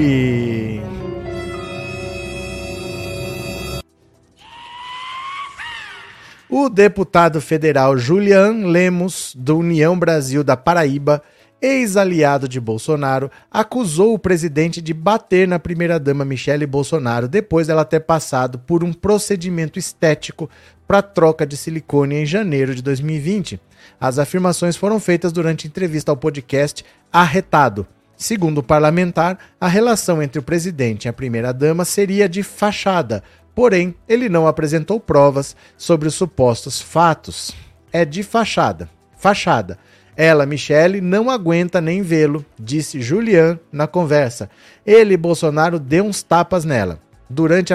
[6.48, 11.22] O deputado federal Julian Lemos, do União Brasil da Paraíba,
[11.66, 18.01] ex-aliado de Bolsonaro, acusou o presidente de bater na primeira-dama Michele Bolsonaro depois dela ter
[18.01, 20.47] passado por um procedimento estético
[20.88, 23.59] para troca de silicone em janeiro de 2020.
[23.99, 27.88] As afirmações foram feitas durante entrevista ao podcast Arretado.
[28.16, 33.24] Segundo o parlamentar, a relação entre o presidente e a primeira-dama seria de fachada,
[33.55, 37.51] porém, ele não apresentou provas sobre os supostos fatos.
[37.91, 38.88] É de fachada.
[39.18, 39.80] Fachada.
[40.18, 44.49] Ela, Michele, não aguenta nem vê-lo, disse Julian na conversa.
[44.86, 46.99] Ele, Bolsonaro, deu uns tapas nela.
[47.30, 47.74] Durante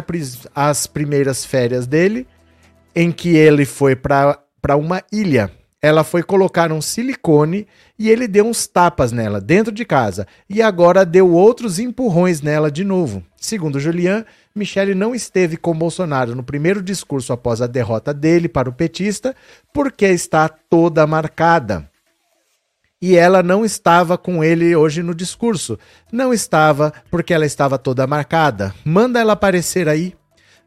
[0.55, 2.27] as primeiras férias dele,
[2.95, 5.51] em que ele foi para uma ilha,
[5.83, 7.67] ela foi colocar um silicone
[7.99, 10.27] e ele deu uns tapas nela dentro de casa.
[10.49, 13.23] E agora deu outros empurrões nela de novo.
[13.37, 14.25] Segundo Julian,
[14.55, 19.35] Michele não esteve com Bolsonaro no primeiro discurso após a derrota dele para o petista,
[19.75, 21.90] porque está toda marcada
[23.03, 25.79] e ela não estava com ele hoje no discurso.
[26.13, 28.75] Não estava porque ela estava toda marcada.
[28.85, 30.15] Manda ela aparecer aí.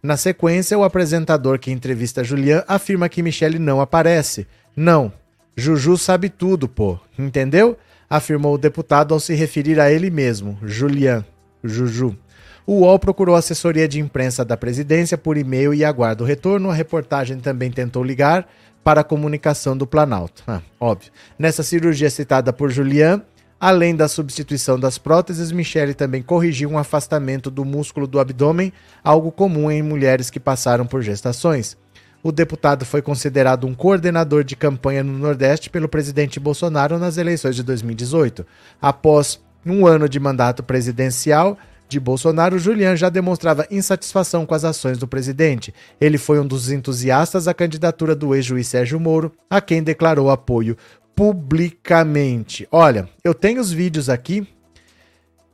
[0.01, 4.47] Na sequência, o apresentador que entrevista Julian afirma que Michele não aparece.
[4.75, 5.13] Não,
[5.55, 7.77] Juju sabe tudo, pô, entendeu?
[8.09, 11.23] Afirmou o deputado ao se referir a ele mesmo, Julian,
[11.63, 12.17] Juju.
[12.65, 16.69] O UOL procurou a assessoria de imprensa da presidência por e-mail e aguarda o retorno.
[16.69, 18.47] A reportagem também tentou ligar,
[18.83, 20.43] para a comunicação do Planalto.
[20.47, 21.11] Ah, óbvio.
[21.37, 23.21] Nessa cirurgia citada por Julian,
[23.59, 28.73] além da substituição das próteses, Michele também corrigiu um afastamento do músculo do abdômen,
[29.03, 31.77] algo comum em mulheres que passaram por gestações.
[32.21, 37.55] O deputado foi considerado um coordenador de campanha no Nordeste pelo presidente Bolsonaro nas eleições
[37.55, 38.45] de 2018.
[38.81, 41.57] Após um ano de mandato presidencial,
[41.93, 45.73] de Bolsonaro, Julian já demonstrava insatisfação com as ações do presidente.
[46.01, 50.75] Ele foi um dos entusiastas da candidatura do ex-juiz Sérgio Moro, a quem declarou apoio
[51.15, 52.67] publicamente.
[52.71, 54.47] Olha, eu tenho os vídeos aqui.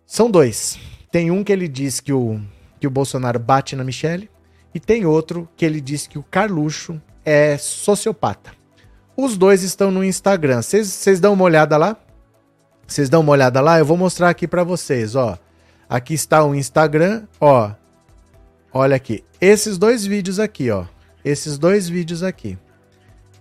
[0.05, 0.79] São dois.
[1.11, 2.39] Tem um que ele diz que o,
[2.79, 4.29] que o Bolsonaro bate na Michelle
[4.73, 8.51] e tem outro que ele diz que o Carluxo é sociopata.
[9.17, 10.61] Os dois estão no Instagram.
[10.61, 11.97] Vocês dão uma olhada lá?
[12.87, 13.77] Vocês dão uma olhada lá?
[13.77, 15.37] Eu vou mostrar aqui para vocês, ó.
[15.89, 17.71] Aqui está o Instagram, ó.
[18.71, 19.23] Olha aqui.
[19.41, 20.85] Esses dois vídeos aqui, ó.
[21.25, 22.55] Esses dois vídeos aqui.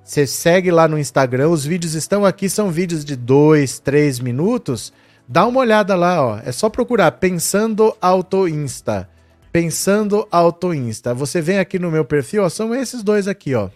[0.02, 4.90] Você segue lá no Instagram, os vídeos estão aqui, são vídeos de dois, três minutos.
[5.28, 6.40] Dá uma olhada lá, ó.
[6.42, 9.06] É só procurar Pensando Auto Insta.
[9.52, 11.12] Pensando Auto Insta.
[11.12, 13.68] Você vem aqui no meu perfil, ó, são esses dois aqui, ó.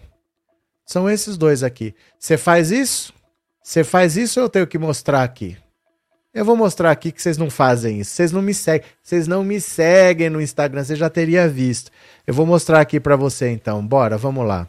[0.83, 1.93] São esses dois aqui.
[2.17, 3.13] Você faz isso?
[3.61, 5.55] Você faz isso ou eu tenho que mostrar aqui?
[6.33, 8.11] Eu vou mostrar aqui que vocês não fazem isso.
[8.11, 8.87] Vocês não me seguem.
[9.03, 10.83] Vocês não me seguem no Instagram.
[10.83, 11.91] Você já teria visto.
[12.25, 13.85] Eu vou mostrar aqui para você então.
[13.85, 14.67] Bora, vamos lá.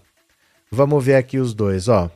[0.71, 2.11] Vamos ver aqui os dois, ó.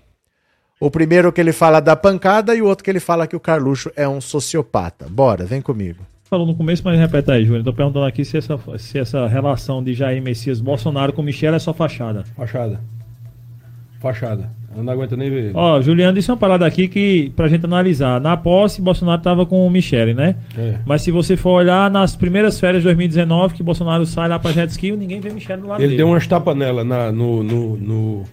[0.79, 3.41] O primeiro que ele fala da pancada e o outro que ele fala que o
[3.41, 5.07] Carluxo é um sociopata.
[5.09, 6.05] Bora, vem comigo.
[6.25, 7.65] Falou no começo, mas repete aí, Júnior.
[7.65, 11.59] Tô perguntando aqui se essa, se essa relação de Jair Messias Bolsonaro com Michel é
[11.59, 12.25] só fachada.
[12.37, 12.81] Fachada.
[13.99, 14.58] Fachada.
[14.79, 15.51] Eu não aguento nem ver.
[15.57, 18.21] Ó, Juliano disse uma parada aqui que, pra gente analisar.
[18.21, 20.37] Na posse, Bolsonaro tava com o Michele, né?
[20.57, 20.79] É.
[20.87, 24.53] Mas se você for olhar nas primeiras férias de 2019, que Bolsonaro sai lá pra
[24.53, 25.97] jet ski, ninguém vê Michele do lado Ele dele.
[25.97, 28.25] deu umas tapas nela na, no, no, no,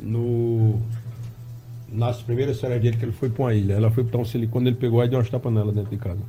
[0.00, 0.80] no,
[1.92, 3.74] Nas primeiras férias dele que ele foi pra uma ilha.
[3.74, 6.20] Ela foi botar um silicone, ele pegou e deu umas tapas nela dentro de casa.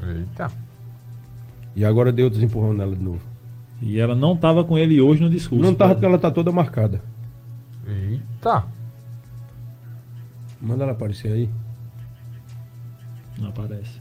[0.00, 0.48] Eita.
[1.74, 3.20] E agora deu outros empurrão nela de novo.
[3.82, 5.64] E ela não tava com ele hoje no discurso.
[5.64, 7.02] Não tava porque ela tá toda marcada.
[7.88, 8.62] Eita.
[10.62, 11.50] Manda ela aparecer aí.
[13.36, 14.00] Não aparece.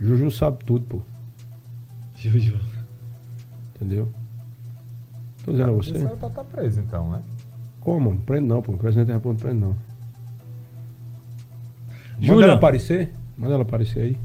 [0.00, 1.02] Juju sabe tudo, pô.
[2.16, 2.58] Juju.
[3.74, 4.08] Entendeu?
[5.44, 5.96] Tô dizendo a você.
[5.98, 7.22] Ela tá, tá preso então, né?
[7.80, 8.16] Como?
[8.20, 8.72] Prende não, pô.
[8.72, 9.76] O presidente da República prende não.
[12.18, 12.34] Júlia.
[12.34, 13.12] Manda ela aparecer.
[13.36, 14.16] Manda ela aparecer aí.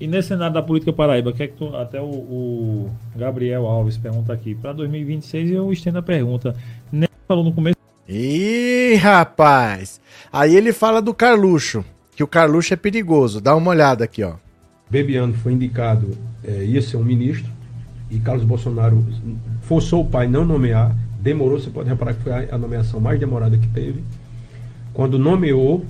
[0.00, 3.96] E nesse cenário da política paraíba, que é que tu, até o, o Gabriel Alves
[3.96, 6.54] pergunta aqui, para 2026 eu estendo a pergunta.
[6.90, 7.75] Nem falou no começo.
[8.08, 10.00] Ih, rapaz!
[10.32, 11.84] Aí ele fala do Carluxo,
[12.14, 13.40] que o Carluxo é perigoso.
[13.40, 14.34] Dá uma olhada aqui, ó.
[14.88, 17.50] Bebiano foi indicado, é, ia ser um ministro,
[18.08, 19.04] e Carlos Bolsonaro
[19.62, 23.58] forçou o pai não nomear, demorou, você pode reparar que foi a, nomeação mais demorada
[23.58, 24.04] que teve.
[24.94, 25.84] Quando nomeou,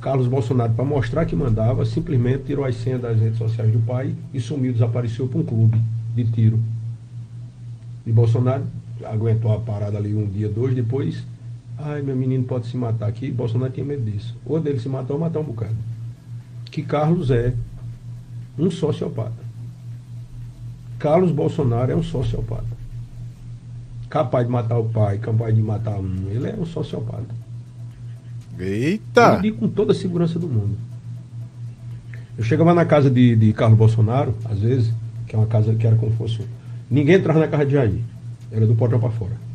[0.00, 4.14] Carlos Bolsonaro, para mostrar que mandava, simplesmente tirou as senhas das redes sociais do pai
[4.32, 5.80] e sumiu, desapareceu para um clube
[6.14, 6.60] de tiro.
[8.06, 8.62] E Bolsonaro
[9.04, 11.24] aguentou a parada ali um dia, dois, depois,
[11.82, 13.30] ai, meu menino pode se matar aqui.
[13.30, 14.36] Bolsonaro tinha medo disso.
[14.46, 15.76] Ou dele se matar ou matar um bocado.
[16.70, 17.54] Que Carlos é
[18.58, 19.42] um sociopata.
[20.98, 22.82] Carlos Bolsonaro é um sociopata.
[24.08, 26.28] Capaz de matar o pai, capaz de matar um.
[26.30, 27.34] Ele é um sociopata.
[28.58, 29.34] Eita!
[29.34, 30.76] Eu digo com toda a segurança do mundo.
[32.36, 34.92] Eu chegava na casa de, de Carlos Bolsonaro, às vezes,
[35.26, 36.46] que é uma casa que era como fosse.
[36.90, 38.00] Ninguém entrava na casa de Jair.
[38.50, 39.51] Era do portão para fora.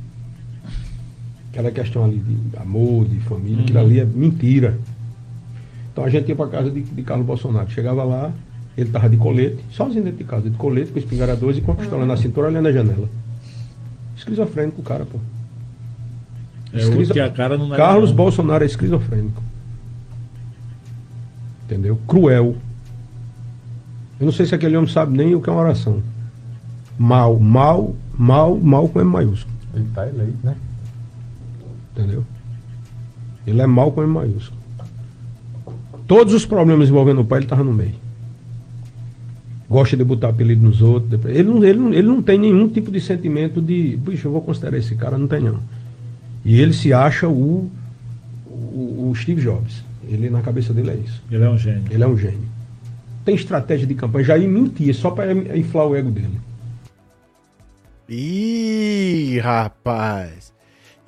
[1.57, 4.77] Aquela questão ali de amor, de família, aquilo ali é mentira.
[5.91, 7.67] Então a gente ia para casa de, de Carlos Bolsonaro.
[7.71, 8.31] Chegava lá,
[8.77, 11.75] ele estava de colete, sozinho dentro de casa, de colete, com espingaradores e com a
[11.75, 13.09] pistola na cintura, olhando na janela.
[14.15, 15.17] Esquizofrênico o cara, pô.
[16.71, 18.17] É outro que a cara não é Carlos não.
[18.17, 19.41] Bolsonaro é esquizofrênico.
[21.65, 21.99] Entendeu?
[22.07, 22.55] Cruel.
[24.19, 26.03] Eu não sei se aquele homem sabe nem o que é uma oração.
[26.99, 29.55] Mal, mal, mal, mal com M maiúsculo.
[29.73, 30.55] Ele tá eleito, né?
[31.97, 32.23] Entendeu?
[33.45, 34.61] Ele é mal com M maiúsculo.
[36.05, 37.95] Todos os problemas envolvendo o pai, ele estava no meio.
[39.67, 41.19] Gosta de botar apelido nos outros.
[41.25, 43.97] Ele não, ele, não, ele não tem nenhum tipo de sentimento de.
[43.97, 45.59] Bicho, eu vou considerar esse cara, não tem não.
[46.45, 47.69] E ele se acha o,
[48.45, 49.83] o, o Steve Jobs.
[50.07, 51.21] Ele na cabeça dele é isso.
[51.29, 51.83] Ele é um gênio.
[51.89, 52.47] Ele é um gênio.
[53.25, 54.23] Tem estratégia de campanha.
[54.23, 56.39] Jair mentia só para inflar o ego dele.
[58.07, 60.53] Ih, rapaz.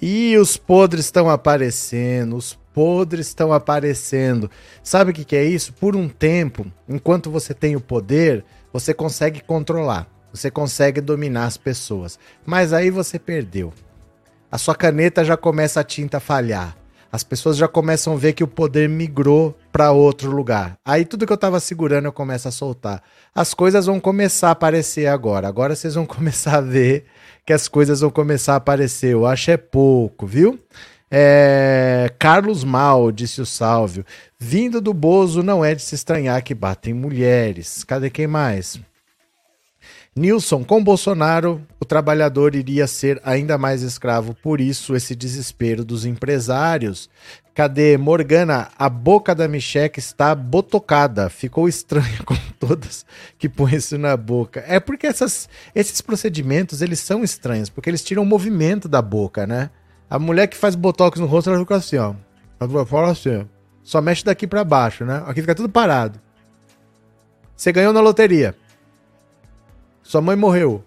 [0.02, 4.50] Ih, os podres estão aparecendo, os podres estão aparecendo.
[4.82, 5.74] Sabe o que, que é isso?
[5.74, 11.58] Por um tempo, enquanto você tem o poder, você consegue controlar, você consegue dominar as
[11.58, 12.18] pessoas.
[12.46, 13.74] Mas aí você perdeu.
[14.50, 16.78] A sua caneta já começa a tinta a falhar.
[17.12, 20.78] As pessoas já começam a ver que o poder migrou para outro lugar.
[20.86, 23.02] Aí tudo que eu tava segurando eu começo a soltar.
[23.34, 25.48] As coisas vão começar a aparecer agora.
[25.48, 27.06] Agora vocês vão começar a ver
[27.46, 29.14] que as coisas vão começar a aparecer.
[29.14, 30.60] Eu acho é pouco, viu?
[31.10, 32.14] É...
[32.20, 34.06] Carlos Mal, disse o Sálvio.
[34.38, 37.84] Vindo do Bozo não é de se estranhar que batem mulheres.
[37.84, 38.80] Cadê quem mais?
[40.20, 46.04] Nilson, com Bolsonaro, o trabalhador iria ser ainda mais escravo, por isso esse desespero dos
[46.04, 47.10] empresários.
[47.56, 48.68] Cadê Morgana?
[48.78, 51.30] A boca da Micheque está botocada.
[51.30, 53.06] Ficou estranha com todas
[53.38, 54.62] que põem isso na boca.
[54.68, 59.48] É porque essas, esses procedimentos, eles são estranhos, porque eles tiram o movimento da boca,
[59.48, 59.70] né?
[60.10, 62.14] A mulher que faz botox no rosto, ela fica assim, ó.
[62.60, 63.48] Ela fala assim.
[63.84, 65.24] Só mexe daqui para baixo, né?
[65.26, 66.20] Aqui fica tudo parado.
[67.56, 68.54] Você ganhou na loteria.
[70.10, 70.84] Sua mãe morreu.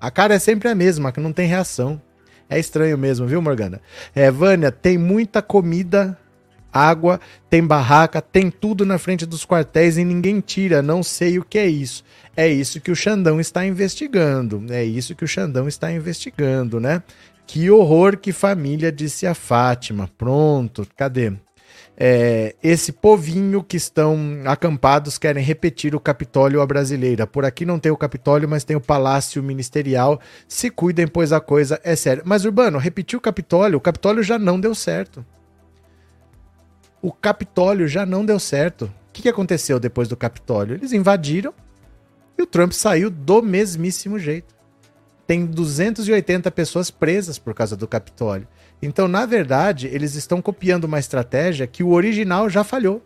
[0.00, 2.00] A cara é sempre a mesma, que não tem reação.
[2.48, 3.82] É estranho mesmo, viu, Morgana?
[4.14, 6.16] É, Vânia, tem muita comida,
[6.72, 7.20] água,
[7.50, 10.80] tem barraca, tem tudo na frente dos quartéis e ninguém tira.
[10.80, 12.02] Não sei o que é isso.
[12.34, 14.64] É isso que o Xandão está investigando.
[14.70, 17.02] É isso que o Xandão está investigando, né?
[17.46, 20.08] Que horror, que família, disse a Fátima.
[20.16, 21.34] Pronto, cadê?
[21.96, 27.26] É, esse povinho que estão acampados querem repetir o Capitólio à brasileira.
[27.26, 30.20] Por aqui não tem o Capitólio, mas tem o Palácio Ministerial.
[30.48, 32.22] Se cuidem, pois a coisa é séria.
[32.26, 35.24] Mas, Urbano, repetir o Capitólio, o Capitólio já não deu certo.
[37.00, 38.86] O Capitólio já não deu certo.
[38.86, 40.74] O que, que aconteceu depois do Capitólio?
[40.74, 41.54] Eles invadiram
[42.36, 44.54] e o Trump saiu do mesmíssimo jeito.
[45.26, 48.48] Tem 280 pessoas presas por causa do Capitólio.
[48.86, 53.04] Então, na verdade, eles estão copiando uma estratégia que o original já falhou.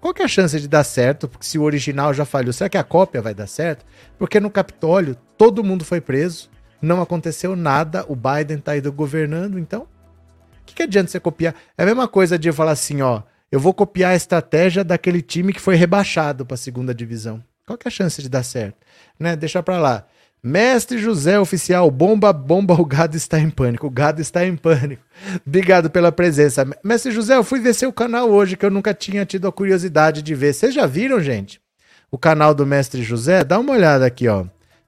[0.00, 1.28] Qual que é a chance de dar certo?
[1.28, 3.84] Porque se o original já falhou, será que a cópia vai dar certo?
[4.18, 6.50] Porque no Capitólio todo mundo foi preso,
[6.80, 11.54] não aconteceu nada, o Biden tá aí governando, então o que, que adianta você copiar?
[11.76, 15.52] É a mesma coisa de falar assim, ó, eu vou copiar a estratégia daquele time
[15.52, 17.42] que foi rebaixado para a segunda divisão.
[17.66, 18.76] Qual que é a chance de dar certo?
[19.18, 19.36] Né?
[19.36, 20.06] Deixa para lá.
[20.46, 23.86] Mestre José Oficial, bomba, bomba, o gado está em pânico.
[23.86, 25.02] O gado está em pânico.
[25.46, 26.66] Obrigado pela presença.
[26.84, 30.20] Mestre José, eu fui ver seu canal hoje, que eu nunca tinha tido a curiosidade
[30.20, 30.52] de ver.
[30.52, 31.62] Vocês já viram, gente?
[32.10, 33.42] O canal do Mestre José?
[33.42, 34.44] Dá uma olhada aqui, ó.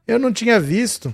[0.06, 1.10] Eu não tinha visto.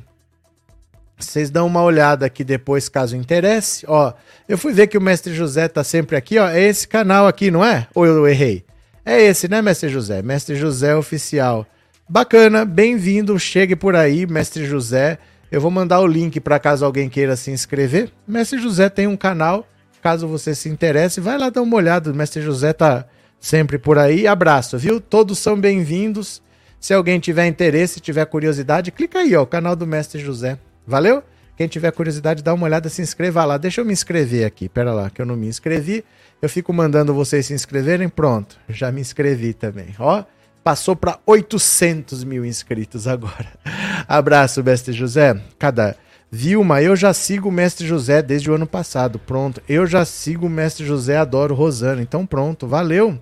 [1.16, 3.86] Vocês dão uma olhada aqui depois, caso interesse.
[3.86, 4.12] Ó,
[4.49, 6.49] eu fui ver que o Mestre José tá sempre aqui, ó.
[6.49, 7.86] É esse canal aqui, não é?
[7.95, 8.64] Ou eu errei?
[9.05, 10.20] É esse, né, Mestre José?
[10.20, 11.64] Mestre José Oficial.
[12.12, 15.18] Bacana, bem-vindo, chegue por aí, Mestre José.
[15.50, 18.12] Eu vou mandar o link para caso alguém queira se inscrever.
[18.28, 19.66] Mestre José tem um canal,
[20.02, 22.12] caso você se interesse, vai lá dar uma olhada.
[22.12, 23.06] Mestre José tá
[23.40, 24.26] sempre por aí.
[24.26, 25.00] Abraço, viu?
[25.00, 26.42] Todos são bem-vindos.
[26.78, 30.58] Se alguém tiver interesse, tiver curiosidade, clica aí, ó, o canal do Mestre José.
[30.86, 31.22] Valeu?
[31.56, 33.56] Quem tiver curiosidade, dá uma olhada, se inscreva lá.
[33.56, 34.68] Deixa eu me inscrever aqui.
[34.68, 36.04] Pera lá, que eu não me inscrevi.
[36.42, 38.10] Eu fico mandando vocês se inscreverem.
[38.10, 39.94] Pronto, já me inscrevi também.
[39.98, 40.22] Ó,
[40.62, 43.48] passou para 800 mil inscritos agora.
[44.06, 45.40] Abraço, Mestre José.
[45.58, 45.96] Cada
[46.30, 49.18] Vilma, eu já sigo o Mestre José desde o ano passado.
[49.18, 49.60] Pronto.
[49.68, 52.00] Eu já sigo o Mestre José, adoro Rosana.
[52.00, 53.20] Então pronto, valeu.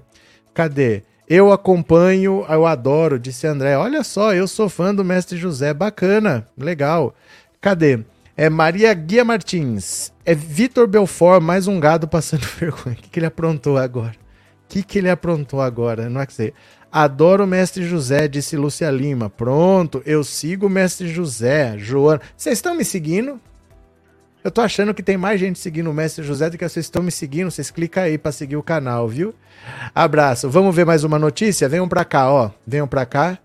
[0.55, 1.03] Cadê?
[1.29, 3.77] Eu acompanho, eu adoro, disse André.
[3.77, 5.73] Olha só, eu sou fã do Mestre José.
[5.75, 7.15] Bacana, legal.
[7.61, 8.01] Cadê?
[8.37, 10.13] É Maria Guia Martins.
[10.25, 12.97] É Vitor Belfort, mais um gado passando vergonha.
[12.97, 14.15] O que, que ele aprontou agora?
[14.71, 16.09] Que, que ele aprontou agora?
[16.09, 16.55] Não é que sei.
[16.93, 19.29] Adoro o Mestre José, disse Lúcia Lima.
[19.29, 21.77] Pronto, eu sigo o Mestre José.
[21.77, 22.21] Joana.
[22.37, 23.41] Vocês estão me seguindo?
[24.45, 27.03] Eu tô achando que tem mais gente seguindo o Mestre José do que vocês estão
[27.03, 27.51] me seguindo.
[27.51, 29.35] Vocês clicam aí para seguir o canal, viu?
[29.93, 30.49] Abraço.
[30.49, 31.69] Vamos ver mais uma notícia?
[31.69, 32.51] Venham para cá, ó.
[32.65, 33.39] Venham para cá.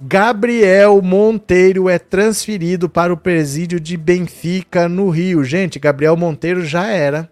[0.00, 5.44] Gabriel Monteiro é transferido para o presídio de Benfica, no Rio.
[5.44, 7.30] Gente, Gabriel Monteiro já era.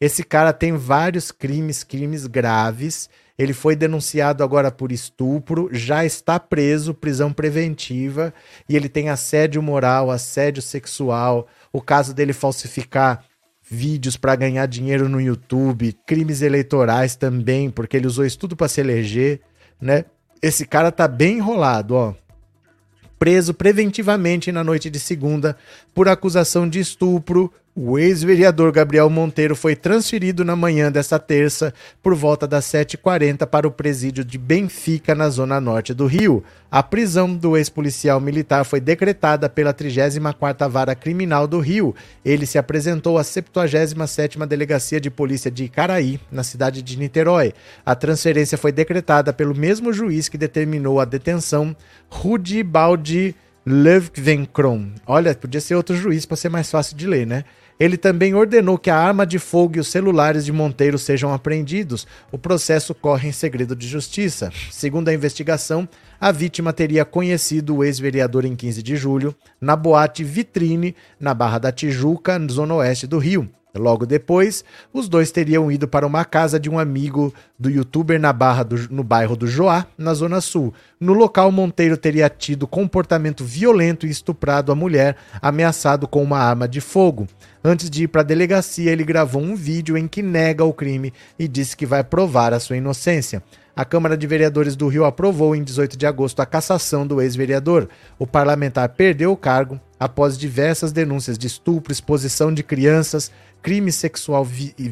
[0.00, 3.08] Esse cara tem vários crimes, crimes graves.
[3.38, 8.32] Ele foi denunciado agora por estupro, já está preso, prisão preventiva,
[8.66, 13.24] e ele tem assédio moral, assédio sexual, o caso dele falsificar
[13.68, 18.68] vídeos para ganhar dinheiro no YouTube, crimes eleitorais também, porque ele usou isso tudo para
[18.68, 19.40] se eleger,
[19.80, 20.04] né?
[20.40, 22.14] Esse cara tá bem enrolado, ó.
[23.18, 25.56] Preso preventivamente na noite de segunda
[25.96, 31.72] por acusação de estupro, o ex-vereador Gabriel Monteiro foi transferido na manhã desta terça,
[32.02, 36.44] por volta das 7h40, para o presídio de Benfica, na zona norte do Rio.
[36.70, 41.94] A prisão do ex-policial militar foi decretada pela 34ª Vara Criminal do Rio.
[42.22, 47.54] Ele se apresentou à 77ª Delegacia de Polícia de Icaraí, na cidade de Niterói.
[47.86, 51.74] A transferência foi decretada pelo mesmo juiz que determinou a detenção,
[52.10, 53.34] Rudi Baldi
[53.66, 54.92] Löfvenkron.
[55.04, 57.44] Olha, podia ser outro juiz para ser mais fácil de ler, né?
[57.80, 62.06] Ele também ordenou que a arma de fogo e os celulares de Monteiro sejam apreendidos.
[62.30, 64.50] O processo corre em segredo de justiça.
[64.70, 65.86] Segundo a investigação,
[66.18, 71.58] a vítima teria conhecido o ex-vereador em 15 de julho, na boate Vitrine, na Barra
[71.58, 73.50] da Tijuca, zona oeste do Rio.
[73.78, 78.32] Logo depois, os dois teriam ido para uma casa de um amigo do youtuber na
[78.32, 80.72] barra do, no bairro do Joá, na Zona Sul.
[81.00, 86.68] No local, Monteiro teria tido comportamento violento e estuprado a mulher, ameaçado com uma arma
[86.68, 87.26] de fogo.
[87.64, 91.12] Antes de ir para a delegacia, ele gravou um vídeo em que nega o crime
[91.38, 93.42] e disse que vai provar a sua inocência.
[93.76, 97.90] A Câmara de Vereadores do Rio aprovou em 18 de agosto a cassação do ex-vereador.
[98.18, 103.30] O parlamentar perdeu o cargo após diversas denúncias de estupro, exposição de crianças,
[103.66, 104.46] crime sexual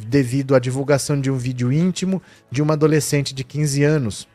[0.09, 2.21] devido à divulgação de um vídeo íntimo
[2.51, 4.27] de uma adolescente de 15 anos.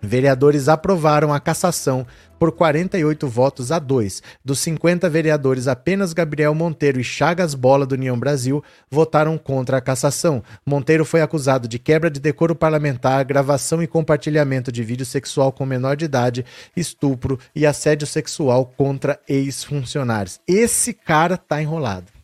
[0.00, 2.06] Vereadores aprovaram a cassação
[2.38, 4.22] por 48 votos a 2.
[4.42, 9.82] Dos 50 vereadores, apenas Gabriel Monteiro e Chagas Bola do União Brasil votaram contra a
[9.82, 10.42] cassação.
[10.64, 15.66] Monteiro foi acusado de quebra de decoro parlamentar, gravação e compartilhamento de vídeo sexual com
[15.66, 16.42] menor de idade,
[16.74, 20.40] estupro e assédio sexual contra ex-funcionários.
[20.48, 22.17] Esse cara tá enrolado.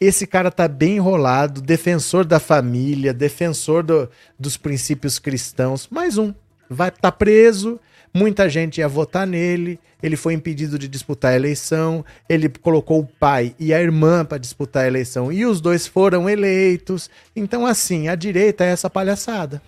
[0.00, 5.86] Esse cara tá bem enrolado, defensor da família, defensor do, dos princípios cristãos.
[5.90, 6.32] Mais um.
[6.70, 7.78] Vai tá preso,
[8.14, 13.06] muita gente ia votar nele, ele foi impedido de disputar a eleição, ele colocou o
[13.06, 17.10] pai e a irmã para disputar a eleição e os dois foram eleitos.
[17.36, 19.60] Então, assim, a direita é essa palhaçada.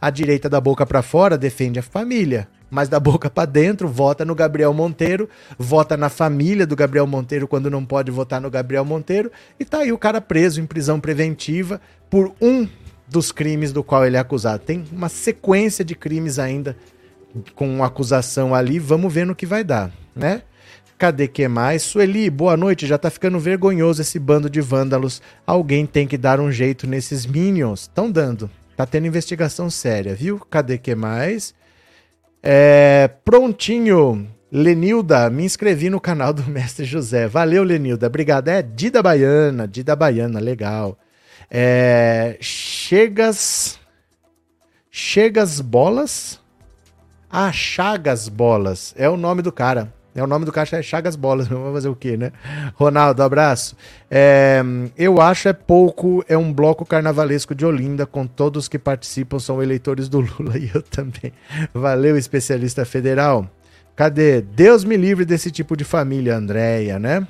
[0.00, 4.24] A direita da boca para fora defende a família, mas da boca para dentro vota
[4.24, 8.82] no Gabriel Monteiro, vota na família do Gabriel Monteiro quando não pode votar no Gabriel
[8.82, 12.66] Monteiro, e tá aí o cara preso em prisão preventiva por um
[13.06, 14.62] dos crimes do qual ele é acusado.
[14.64, 16.74] Tem uma sequência de crimes ainda
[17.54, 20.40] com acusação ali, vamos ver no que vai dar, né?
[20.96, 21.82] Cadê que mais?
[21.82, 22.86] Sueli, boa noite.
[22.86, 25.20] Já tá ficando vergonhoso esse bando de vândalos.
[25.44, 27.82] Alguém tem que dar um jeito nesses minions.
[27.82, 28.48] Estão dando.
[28.76, 30.38] Tá tendo investigação séria, viu?
[30.38, 31.52] Cadê que mais?
[32.42, 34.28] É, prontinho.
[34.50, 37.26] Lenilda, me inscrevi no canal do Mestre José.
[37.26, 38.06] Valeu, Lenilda.
[38.06, 38.48] Obrigado.
[38.48, 40.98] É Dida Baiana, Dida Baiana, legal.
[41.50, 43.78] É, chegas.
[44.90, 46.38] Chegas Bolas?
[47.30, 48.94] Ah, Chagas Bolas.
[48.98, 49.92] É o nome do cara.
[50.14, 52.32] É o nome do caixa é Chagas Bolas, vamos fazer o quê, né?
[52.74, 53.76] Ronaldo, abraço.
[54.10, 54.62] É,
[54.96, 59.62] eu acho é pouco, é um bloco carnavalesco de Olinda, com todos que participam são
[59.62, 61.32] eleitores do Lula e eu também.
[61.72, 63.48] Valeu, especialista federal.
[63.96, 64.40] Cadê?
[64.40, 67.26] Deus me livre desse tipo de família, Andréia, né?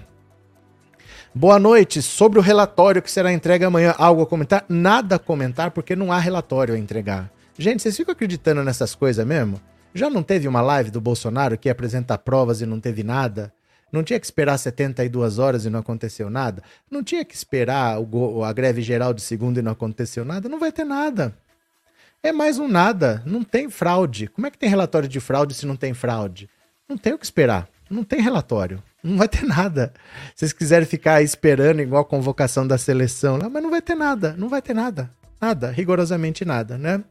[1.35, 2.03] Boa noite.
[2.03, 4.65] Sobre o relatório que será entregue amanhã, algo a comentar?
[4.69, 7.31] Nada a comentar, porque não há relatório a entregar.
[7.59, 9.61] Gente, vocês ficam acreditando nessas coisas mesmo?
[9.95, 13.53] Já não teve uma live do Bolsonaro que ia apresentar provas e não teve nada?
[13.93, 16.63] Não tinha que esperar 72 horas e não aconteceu nada?
[16.91, 20.49] Não tinha que esperar a greve geral de segunda e não aconteceu nada?
[20.49, 21.37] Não vai ter nada.
[22.23, 23.23] É mais um nada.
[23.27, 24.29] Não tem fraude.
[24.29, 26.49] Como é que tem relatório de fraude se não tem fraude?
[26.89, 27.69] Não tem o que esperar.
[27.91, 28.83] Não tem relatório.
[29.03, 29.93] Não vai ter nada.
[30.35, 33.95] Se vocês quiserem ficar esperando igual a convocação da seleção lá, mas não vai ter
[33.95, 34.35] nada.
[34.39, 35.11] Não vai ter nada.
[35.39, 35.71] Nada.
[35.71, 37.05] Rigorosamente nada, né?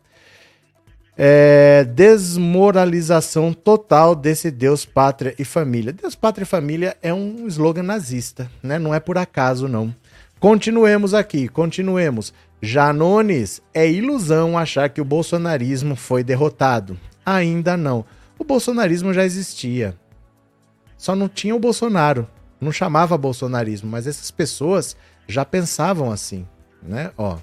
[1.24, 5.94] É, desmoralização total desse Deus, pátria e família.
[5.94, 8.80] Deus, pátria e família é um slogan nazista, né?
[8.80, 9.94] Não é por acaso, não.
[10.40, 12.34] Continuemos aqui, continuemos.
[12.60, 16.98] Janones, é ilusão achar que o bolsonarismo foi derrotado.
[17.24, 18.04] Ainda não.
[18.40, 19.96] O bolsonarismo já existia.
[20.98, 22.28] Só não tinha o Bolsonaro.
[22.60, 24.98] Não chamava bolsonarismo, mas essas pessoas
[25.28, 26.48] já pensavam assim,
[26.82, 27.12] né?
[27.16, 27.38] Ó.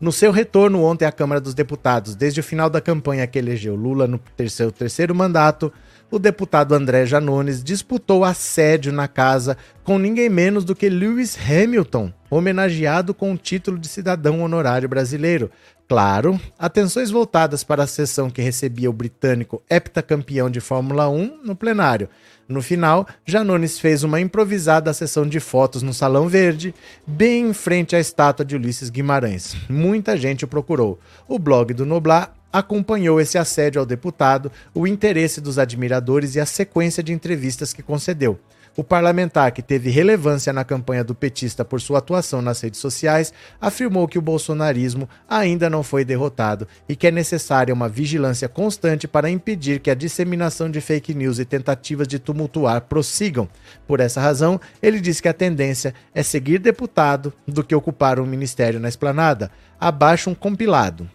[0.00, 3.74] No seu retorno ontem à Câmara dos Deputados, desde o final da campanha que elegeu
[3.74, 5.70] Lula no terceiro, terceiro mandato,
[6.10, 12.10] o deputado André Janones disputou assédio na casa com ninguém menos do que Lewis Hamilton,
[12.30, 15.50] homenageado com o título de cidadão honorário brasileiro,
[15.90, 21.56] Claro, atenções voltadas para a sessão que recebia o britânico heptacampeão de Fórmula 1 no
[21.56, 22.08] plenário.
[22.50, 26.74] No final, Janones fez uma improvisada sessão de fotos no Salão Verde,
[27.06, 29.54] bem em frente à estátua de Ulisses Guimarães.
[29.68, 30.98] Muita gente o procurou.
[31.28, 36.44] O blog do Noblar acompanhou esse assédio ao deputado, o interesse dos admiradores e a
[36.44, 38.36] sequência de entrevistas que concedeu.
[38.80, 43.30] O parlamentar, que teve relevância na campanha do petista por sua atuação nas redes sociais,
[43.60, 49.06] afirmou que o bolsonarismo ainda não foi derrotado e que é necessária uma vigilância constante
[49.06, 53.46] para impedir que a disseminação de fake news e tentativas de tumultuar prossigam.
[53.86, 58.24] Por essa razão, ele disse que a tendência é seguir deputado do que ocupar um
[58.24, 59.50] ministério na esplanada.
[59.78, 61.06] Abaixo um compilado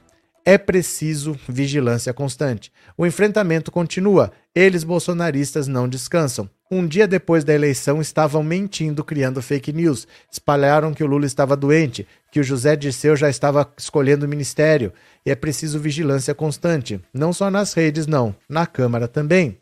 [0.45, 2.71] é preciso vigilância constante.
[2.95, 4.31] O enfrentamento continua.
[4.53, 6.47] Eles, bolsonaristas, não descansam.
[6.69, 10.07] Um dia depois da eleição, estavam mentindo, criando fake news.
[10.31, 14.91] Espalharam que o Lula estava doente, que o José Dirceu já estava escolhendo o ministério.
[15.23, 16.99] E é preciso vigilância constante.
[17.13, 18.35] Não só nas redes, não.
[18.49, 19.59] Na Câmara também.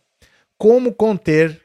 [0.57, 1.59] Como conter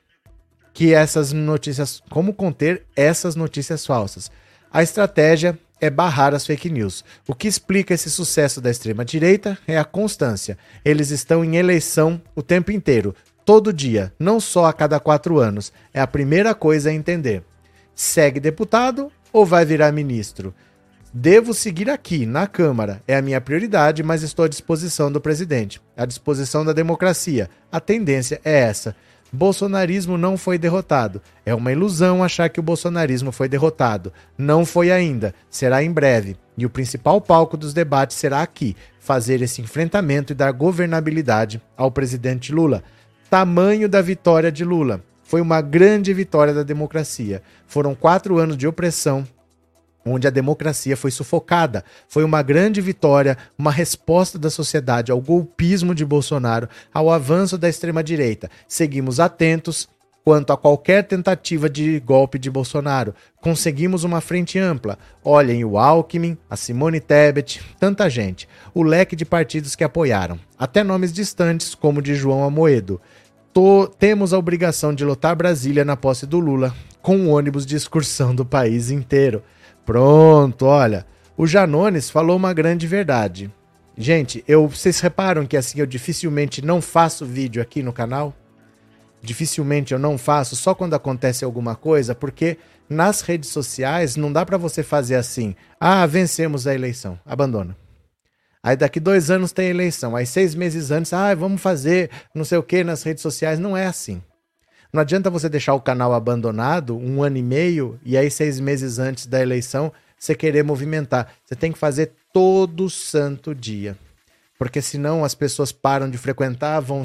[0.74, 2.03] que essas notícias.
[2.11, 4.30] Como conter essas notícias falsas?
[4.72, 7.05] A estratégia é barrar as fake news.
[7.26, 10.59] O que explica esse sucesso da extrema-direita é a constância.
[10.84, 13.14] Eles estão em eleição o tempo inteiro,
[13.49, 15.72] todo dia, não só a cada quatro anos.
[15.94, 17.42] É a primeira coisa a entender.
[17.94, 20.53] Segue deputado ou vai virar ministro?
[21.14, 23.03] Devo seguir aqui, na Câmara.
[23.09, 25.80] É a minha prioridade, mas estou à disposição do presidente.
[25.96, 27.49] À disposição da democracia.
[27.72, 28.94] A tendência é essa.
[29.32, 31.22] Bolsonarismo não foi derrotado.
[31.46, 34.12] É uma ilusão achar que o bolsonarismo foi derrotado.
[34.36, 35.34] Não foi ainda.
[35.49, 36.36] Será em breve.
[36.55, 41.90] E o principal palco dos debates será aqui fazer esse enfrentamento e dar governabilidade ao
[41.90, 42.84] presidente Lula.
[43.30, 45.04] Tamanho da vitória de Lula.
[45.22, 47.42] Foi uma grande vitória da democracia.
[47.66, 49.28] Foram quatro anos de opressão,
[50.02, 51.84] onde a democracia foi sufocada.
[52.08, 57.68] Foi uma grande vitória, uma resposta da sociedade ao golpismo de Bolsonaro, ao avanço da
[57.68, 58.50] extrema-direita.
[58.66, 59.86] Seguimos atentos
[60.24, 63.14] quanto a qualquer tentativa de golpe de Bolsonaro.
[63.40, 64.98] Conseguimos uma frente ampla.
[65.24, 68.48] Olhem o Alckmin, a Simone Tebet, tanta gente.
[68.74, 70.38] O leque de partidos que apoiaram.
[70.59, 73.00] Até nomes distantes, como o de João Amoedo
[73.52, 77.76] tô, temos a obrigação de lotar Brasília na posse do Lula, com um ônibus de
[77.76, 79.42] excursão do país inteiro.
[79.84, 81.06] Pronto, olha.
[81.36, 83.50] O Janones falou uma grande verdade.
[83.96, 88.34] Gente, eu, vocês reparam que assim eu dificilmente não faço vídeo aqui no canal?
[89.20, 92.58] Dificilmente eu não faço só quando acontece alguma coisa, porque
[92.88, 95.54] nas redes sociais não dá para você fazer assim.
[95.80, 97.18] Ah, vencemos a eleição.
[97.26, 97.76] Abandona.
[98.62, 100.16] Aí daqui dois anos tem eleição.
[100.16, 103.59] Aí seis meses antes, ah, vamos fazer não sei o que nas redes sociais.
[103.59, 104.22] Não é assim.
[104.93, 108.98] Não adianta você deixar o canal abandonado um ano e meio e aí seis meses
[108.98, 111.32] antes da eleição você querer movimentar.
[111.44, 113.97] Você tem que fazer todo santo dia.
[114.59, 117.05] Porque senão as pessoas param de frequentar, vão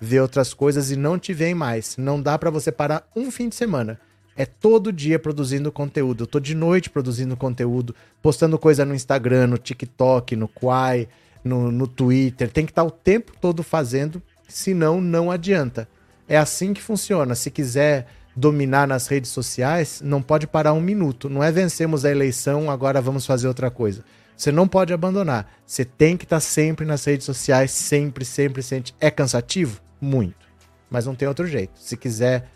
[0.00, 1.96] ver outras coisas e não te veem mais.
[1.96, 3.98] Não dá para você parar um fim de semana
[4.36, 6.22] é todo dia produzindo conteúdo.
[6.22, 11.08] Eu tô de noite produzindo conteúdo, postando coisa no Instagram, no TikTok, no Quai,
[11.44, 12.50] no, no Twitter.
[12.50, 15.88] Tem que estar tá o tempo todo fazendo, senão não adianta.
[16.28, 17.34] É assim que funciona.
[17.34, 21.28] Se quiser dominar nas redes sociais, não pode parar um minuto.
[21.28, 24.04] Não é vencemos a eleição, agora vamos fazer outra coisa.
[24.36, 25.52] Você não pode abandonar.
[25.66, 28.92] Você tem que estar sempre nas redes sociais, sempre, sempre, sempre.
[28.98, 29.80] É cansativo?
[30.00, 30.48] Muito.
[30.90, 31.78] Mas não tem outro jeito.
[31.78, 32.48] Se quiser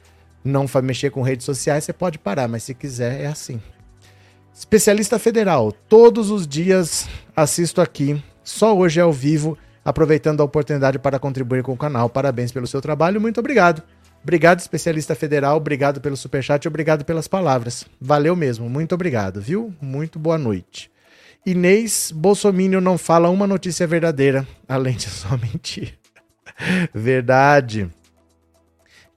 [0.47, 3.61] não mexer com redes sociais, você pode parar, mas se quiser, é assim.
[4.55, 10.99] Especialista federal, todos os dias assisto aqui, só hoje é ao vivo, aproveitando a oportunidade
[10.99, 12.09] para contribuir com o canal.
[12.09, 13.83] Parabéns pelo seu trabalho, muito obrigado.
[14.23, 17.85] Obrigado, especialista federal, obrigado pelo superchat obrigado pelas palavras.
[18.01, 19.75] Valeu mesmo, muito obrigado, viu?
[19.81, 20.91] Muito boa noite.
[21.45, 25.99] Inês Bolsonaro não fala uma notícia verdadeira, além de só mentir.
[26.93, 27.89] Verdade.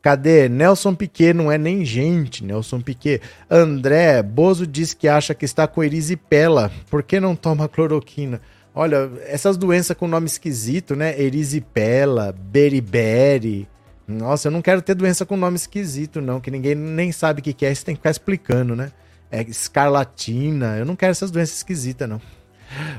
[0.01, 0.47] Cadê?
[0.47, 3.21] Nelson Piquet não é nem gente, Nelson Piquet.
[3.49, 6.71] André, Bozo diz que acha que está com erisipela.
[6.89, 8.39] Por que não toma cloroquina?
[8.73, 11.19] Olha, essas doenças com nome esquisito, né?
[11.19, 13.67] Erisipela, beriberi.
[14.07, 17.43] Nossa, eu não quero ter doença com nome esquisito, não, que ninguém nem sabe o
[17.43, 18.91] que é, você tem que ficar explicando, né?
[19.30, 22.21] É escarlatina, eu não quero essas doenças esquisitas, não.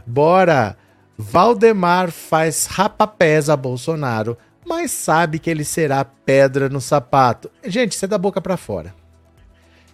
[0.06, 0.77] Bora!
[1.18, 4.39] Valdemar faz rapapés a Bolsonaro
[4.70, 7.51] mas sabe que ele será pedra no sapato.
[7.64, 8.94] Gente, isso é da boca para fora.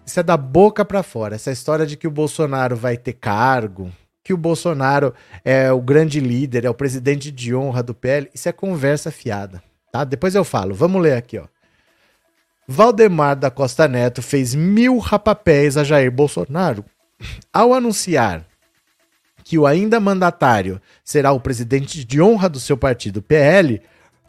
[0.05, 1.35] Isso é da boca para fora.
[1.35, 3.91] Essa história de que o Bolsonaro vai ter cargo,
[4.23, 8.51] que o Bolsonaro é o grande líder, é o presidente de honra do PL, isso
[8.51, 10.05] é conversa fiada, tá?
[10.05, 10.75] Depois eu falo.
[10.75, 11.47] Vamos ler aqui, ó.
[12.69, 16.85] Valdemar da Costa Neto fez mil rapapéis a Jair Bolsonaro
[17.51, 18.45] ao anunciar
[19.43, 23.81] que o ainda mandatário será o presidente de honra do seu partido PL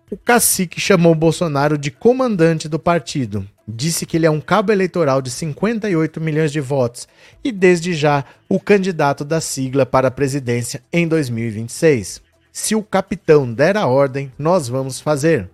[0.10, 3.46] o cacique chamou Bolsonaro de comandante do partido.
[3.68, 7.08] Disse que ele é um cabo eleitoral de 58 milhões de votos
[7.44, 12.22] e, desde já, o candidato da sigla para a presidência em 2026.
[12.54, 15.50] Se o capitão der a ordem, nós vamos fazer.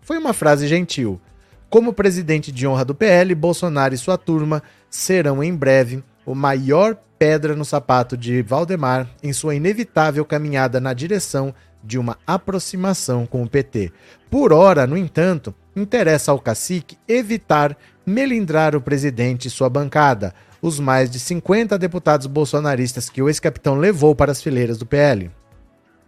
[0.00, 1.20] Foi uma frase gentil.
[1.70, 6.96] Como presidente de honra do PL, Bolsonaro e sua turma serão em breve o maior
[7.18, 13.42] pedra no sapato de Valdemar em sua inevitável caminhada na direção de uma aproximação com
[13.42, 13.92] o PT.
[14.30, 20.78] Por ora, no entanto, interessa ao cacique evitar melindrar o presidente e sua bancada, os
[20.78, 25.30] mais de 50 deputados bolsonaristas que o ex-capitão levou para as fileiras do PL.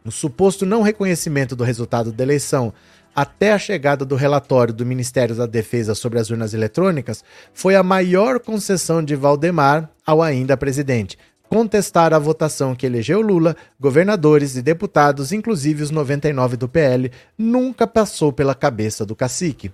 [0.04, 2.72] O suposto não reconhecimento do resultado da eleição
[3.14, 7.82] até a chegada do relatório do Ministério da Defesa sobre as urnas eletrônicas foi a
[7.82, 11.16] maior concessão de Valdemar ao ainda presidente,
[11.54, 17.86] contestar a votação que elegeu Lula, governadores e deputados, inclusive os 99 do PL, nunca
[17.86, 19.70] passou pela cabeça do cacique.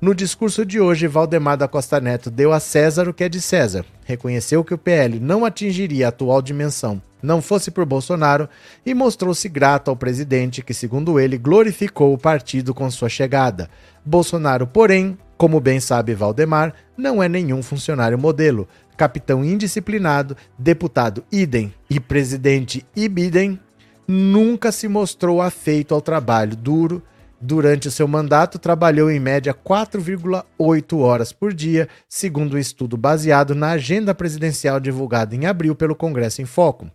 [0.00, 3.40] No discurso de hoje, Valdemar da Costa Neto deu a César o que é de
[3.40, 3.84] César.
[4.04, 8.48] Reconheceu que o PL não atingiria a atual dimensão, não fosse por Bolsonaro,
[8.84, 13.70] e mostrou-se grato ao presidente, que, segundo ele, glorificou o partido com sua chegada.
[14.04, 18.68] Bolsonaro, porém, como bem sabe Valdemar, não é nenhum funcionário modelo
[19.00, 23.58] capitão indisciplinado, deputado idem e presidente ibidem,
[24.06, 27.02] nunca se mostrou afeito ao trabalho duro.
[27.40, 33.54] Durante o seu mandato, trabalhou em média 4,8 horas por dia, segundo um estudo baseado
[33.54, 36.90] na agenda presidencial divulgada em abril pelo Congresso em Foco.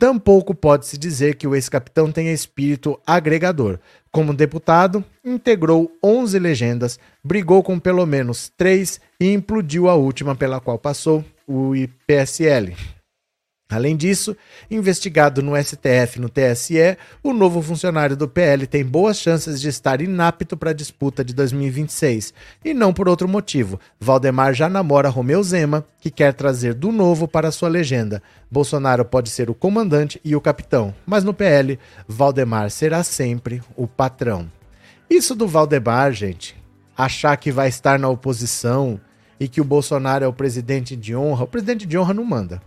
[0.00, 3.78] Tampouco pode-se dizer que o ex-capitão tenha espírito agregador.
[4.10, 10.58] Como deputado, integrou 11 legendas, brigou com pelo menos três e implodiu a última pela
[10.58, 12.76] qual passou, o IPSL.
[13.68, 14.36] Além disso,
[14.70, 19.68] investigado no STF e no TSE, o novo funcionário do PL tem boas chances de
[19.68, 22.34] estar inapto para a disputa de 2026.
[22.64, 23.80] E não por outro motivo.
[23.98, 28.22] Valdemar já namora Romeu Zema, que quer trazer do novo para sua legenda.
[28.50, 31.78] Bolsonaro pode ser o comandante e o capitão, mas no PL,
[32.08, 34.50] Valdemar será sempre o patrão.
[35.08, 36.56] Isso do Valdemar, gente,
[36.96, 39.00] achar que vai estar na oposição
[39.40, 42.60] e que o Bolsonaro é o presidente de honra, o presidente de honra não manda.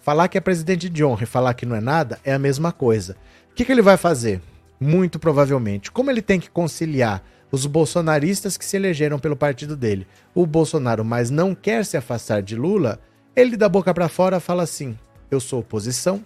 [0.00, 2.72] Falar que é presidente de honra e falar que não é nada é a mesma
[2.72, 3.16] coisa.
[3.50, 4.42] O que, que ele vai fazer?
[4.80, 5.92] Muito provavelmente.
[5.92, 11.04] Como ele tem que conciliar os bolsonaristas que se elegeram pelo partido dele, o Bolsonaro,
[11.04, 12.98] mas não quer se afastar de Lula,
[13.36, 14.98] ele da boca para fora fala assim:
[15.30, 16.24] eu sou oposição,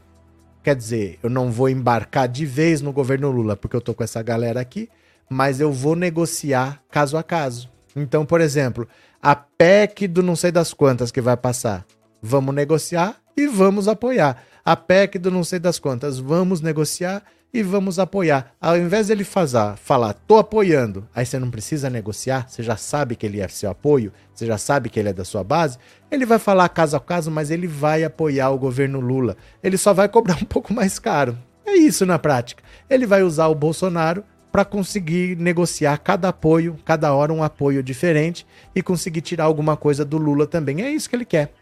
[0.62, 4.02] quer dizer, eu não vou embarcar de vez no governo Lula porque eu tô com
[4.02, 4.88] essa galera aqui,
[5.28, 7.70] mas eu vou negociar caso a caso.
[7.94, 8.88] Então, por exemplo,
[9.22, 11.84] a PEC do não sei das quantas que vai passar,
[12.22, 14.42] vamos negociar e vamos apoiar.
[14.64, 17.22] A PEC do não sei das quantas, vamos negociar
[17.52, 18.52] e vamos apoiar.
[18.60, 23.16] Ao invés dele fazer, falar, tô apoiando, aí você não precisa negociar, você já sabe
[23.16, 25.78] que ele é seu apoio, você já sabe que ele é da sua base,
[26.10, 29.36] ele vai falar caso a caso, mas ele vai apoiar o governo Lula.
[29.62, 31.36] Ele só vai cobrar um pouco mais caro.
[31.66, 32.62] É isso na prática.
[32.88, 38.46] Ele vai usar o Bolsonaro para conseguir negociar cada apoio, cada hora um apoio diferente
[38.74, 40.82] e conseguir tirar alguma coisa do Lula também.
[40.82, 41.52] É isso que ele quer.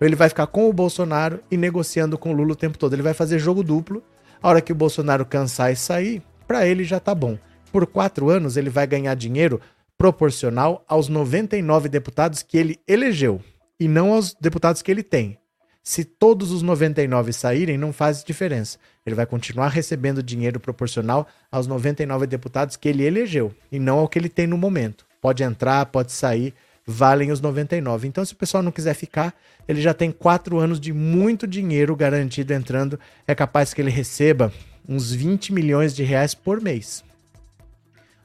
[0.00, 2.92] Ele vai ficar com o Bolsonaro e negociando com o Lula o tempo todo.
[2.92, 4.02] Ele vai fazer jogo duplo.
[4.42, 7.38] A hora que o Bolsonaro cansar e sair, para ele já tá bom.
[7.72, 9.60] Por quatro anos ele vai ganhar dinheiro
[9.96, 13.40] proporcional aos 99 deputados que ele elegeu
[13.80, 15.38] e não aos deputados que ele tem.
[15.82, 18.78] Se todos os 99 saírem, não faz diferença.
[19.06, 24.08] Ele vai continuar recebendo dinheiro proporcional aos 99 deputados que ele elegeu e não ao
[24.08, 25.06] que ele tem no momento.
[25.20, 26.52] Pode entrar, pode sair,
[26.84, 28.08] valem os 99.
[28.08, 29.32] Então, se o pessoal não quiser ficar,
[29.68, 32.98] ele já tem quatro anos de muito dinheiro garantido entrando.
[33.28, 34.52] É capaz que ele receba
[34.88, 37.04] uns 20 milhões de reais por mês.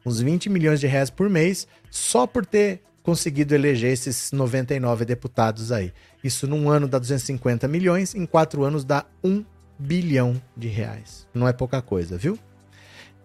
[0.03, 5.71] Uns 20 milhões de reais por mês só por ter conseguido eleger esses 99 deputados
[5.71, 5.93] aí.
[6.23, 9.43] Isso num ano dá 250 milhões, em quatro anos dá 1
[9.81, 11.27] bilhão de reais.
[11.33, 12.37] Não é pouca coisa, viu?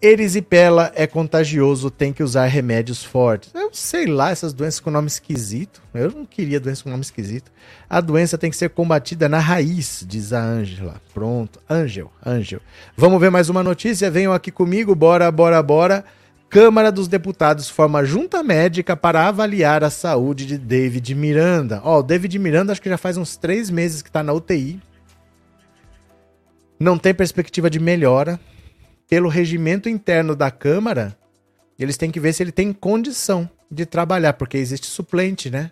[0.00, 3.50] Erisipela é contagioso, tem que usar remédios fortes.
[3.54, 5.82] Eu sei lá, essas doenças com nome esquisito.
[5.94, 7.50] Eu não queria doença com nome esquisito.
[7.88, 11.00] A doença tem que ser combatida na raiz, diz a Ângela.
[11.14, 12.60] Pronto, Ângel, Ângel.
[12.94, 14.10] Vamos ver mais uma notícia?
[14.10, 16.04] Venham aqui comigo, bora, bora, bora.
[16.48, 21.80] Câmara dos Deputados forma junta médica para avaliar a saúde de David Miranda.
[21.82, 24.80] Ó, o David Miranda acho que já faz uns três meses que está na UTI.
[26.78, 28.38] Não tem perspectiva de melhora.
[29.08, 31.16] Pelo regimento interno da Câmara,
[31.78, 35.70] eles têm que ver se ele tem condição de trabalhar, porque existe suplente, né?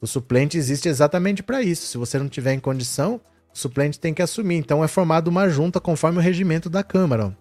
[0.00, 1.86] O suplente existe exatamente para isso.
[1.86, 3.20] Se você não tiver em condição,
[3.54, 4.56] o suplente tem que assumir.
[4.56, 7.36] Então é formada uma junta conforme o regimento da Câmara.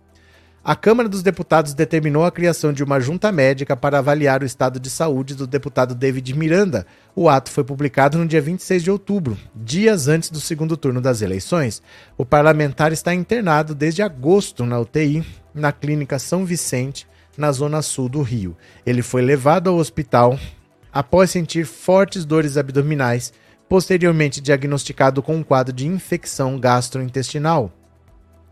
[0.63, 4.79] A Câmara dos Deputados determinou a criação de uma junta médica para avaliar o estado
[4.79, 6.85] de saúde do deputado David Miranda.
[7.15, 11.23] O ato foi publicado no dia 26 de outubro, dias antes do segundo turno das
[11.23, 11.81] eleições.
[12.15, 18.07] O parlamentar está internado desde agosto na UTI, na Clínica São Vicente, na zona sul
[18.07, 18.55] do Rio.
[18.85, 20.37] Ele foi levado ao hospital
[20.93, 23.33] após sentir fortes dores abdominais,
[23.67, 27.73] posteriormente diagnosticado com um quadro de infecção gastrointestinal.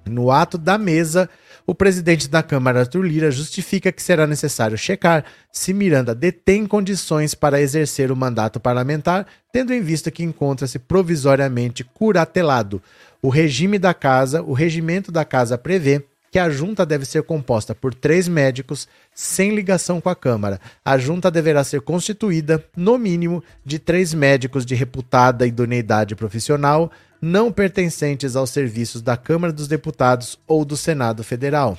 [0.06, 1.30] No ato da mesa,
[1.66, 7.34] o presidente da Câmara, Arthur Lira, justifica que será necessário checar se Miranda detém condições
[7.34, 12.82] para exercer o mandato parlamentar, tendo em vista que encontra-se provisoriamente curatelado.
[13.22, 17.74] O regime da casa, o regimento da casa prevê que a junta deve ser composta
[17.74, 20.60] por três médicos sem ligação com a Câmara.
[20.86, 27.52] A junta deverá ser constituída, no mínimo, de três médicos de reputada idoneidade profissional, não
[27.52, 31.78] pertencentes aos serviços da Câmara dos Deputados ou do Senado Federal.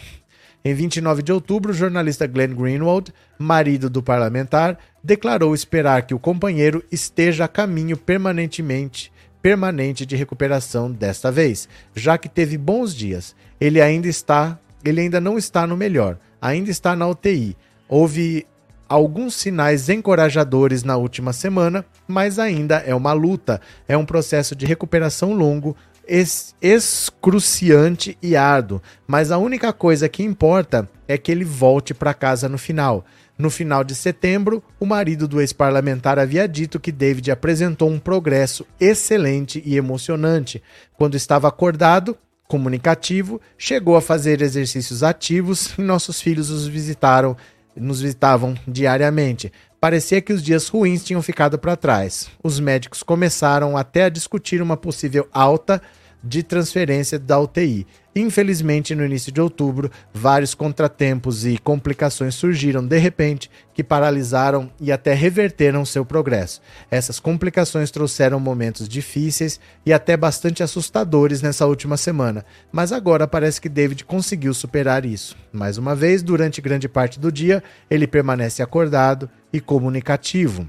[0.62, 6.18] Em 29 de outubro, o jornalista Glenn Greenwald, marido do parlamentar, declarou esperar que o
[6.18, 9.10] companheiro esteja a caminho permanentemente
[9.42, 13.34] permanente de recuperação desta vez, já que teve bons dias.
[13.60, 17.56] Ele ainda está, ele ainda não está no melhor, ainda está na UTI.
[17.88, 18.46] Houve
[18.90, 24.66] alguns sinais encorajadores na última semana, mas ainda é uma luta, é um processo de
[24.66, 25.76] recuperação longo,
[26.08, 32.12] ex excruciante e árduo, mas a única coisa que importa é que ele volte para
[32.12, 33.06] casa no final.
[33.38, 38.66] No final de setembro, o marido do ex-parlamentar havia dito que David apresentou um progresso
[38.80, 40.60] excelente e emocionante.
[40.98, 42.18] Quando estava acordado,
[42.48, 47.36] comunicativo, chegou a fazer exercícios ativos e nossos filhos os visitaram
[47.76, 49.52] nos visitavam diariamente.
[49.80, 52.28] Parecia que os dias ruins tinham ficado para trás.
[52.42, 55.80] Os médicos começaram até a discutir uma possível alta
[56.22, 57.86] de transferência da UTI.
[58.14, 64.90] Infelizmente, no início de outubro, vários contratempos e complicações surgiram de repente que paralisaram e
[64.90, 66.60] até reverteram seu progresso.
[66.90, 73.60] Essas complicações trouxeram momentos difíceis e até bastante assustadores nessa última semana, mas agora parece
[73.60, 75.36] que David conseguiu superar isso.
[75.52, 80.68] Mais uma vez, durante grande parte do dia, ele permanece acordado e comunicativo.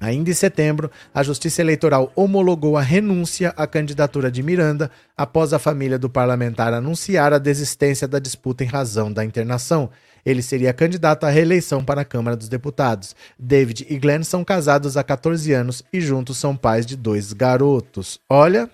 [0.00, 5.58] Ainda em setembro, a Justiça Eleitoral homologou a renúncia à candidatura de Miranda após a
[5.58, 9.90] família do parlamentar anunciar a desistência da disputa em razão da internação.
[10.24, 13.16] Ele seria candidato à reeleição para a Câmara dos Deputados.
[13.38, 18.20] David e Glenn são casados há 14 anos e juntos são pais de dois garotos.
[18.28, 18.70] Olha,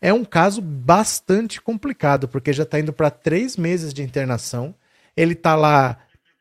[0.00, 4.74] é um caso bastante complicado, porque já está indo para três meses de internação.
[5.16, 5.98] Ele está lá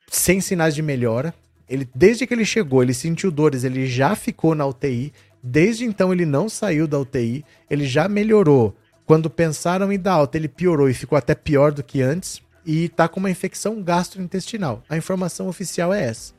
[0.07, 1.33] sem sinais de melhora
[1.71, 5.13] ele, desde que ele chegou, ele sentiu dores, ele já ficou na UTI.
[5.41, 8.75] Desde então ele não saiu da UTI, ele já melhorou.
[9.05, 12.89] Quando pensaram em dar alta, ele piorou e ficou até pior do que antes e
[12.89, 14.83] tá com uma infecção gastrointestinal.
[14.89, 16.33] A informação oficial é essa.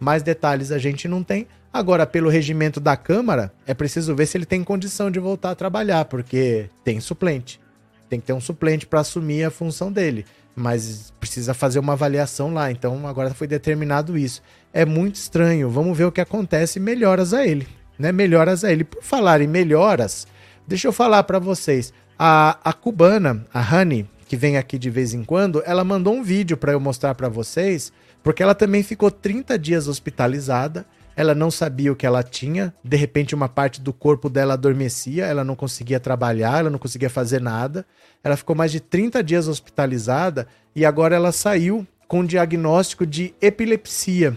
[0.00, 1.46] Mais detalhes a gente não tem.
[1.70, 5.54] Agora, pelo regimento da Câmara, é preciso ver se ele tem condição de voltar a
[5.54, 7.60] trabalhar, porque tem suplente.
[8.08, 10.24] Tem que ter um suplente para assumir a função dele
[10.54, 12.70] mas precisa fazer uma avaliação lá.
[12.70, 14.42] Então agora foi determinado isso.
[14.72, 15.68] É muito estranho.
[15.70, 16.78] Vamos ver o que acontece.
[16.78, 17.66] Melhoras a ele,
[17.98, 18.12] né?
[18.12, 18.84] Melhoras a ele.
[18.84, 20.26] Por falar em melhoras,
[20.66, 21.92] deixa eu falar para vocês.
[22.18, 26.22] A, a cubana, a Honey, que vem aqui de vez em quando, ela mandou um
[26.22, 27.92] vídeo para eu mostrar para vocês,
[28.22, 30.86] porque ela também ficou 30 dias hospitalizada
[31.20, 35.26] ela não sabia o que ela tinha, de repente uma parte do corpo dela adormecia,
[35.26, 37.84] ela não conseguia trabalhar, ela não conseguia fazer nada.
[38.24, 44.34] Ela ficou mais de 30 dias hospitalizada e agora ela saiu com diagnóstico de epilepsia.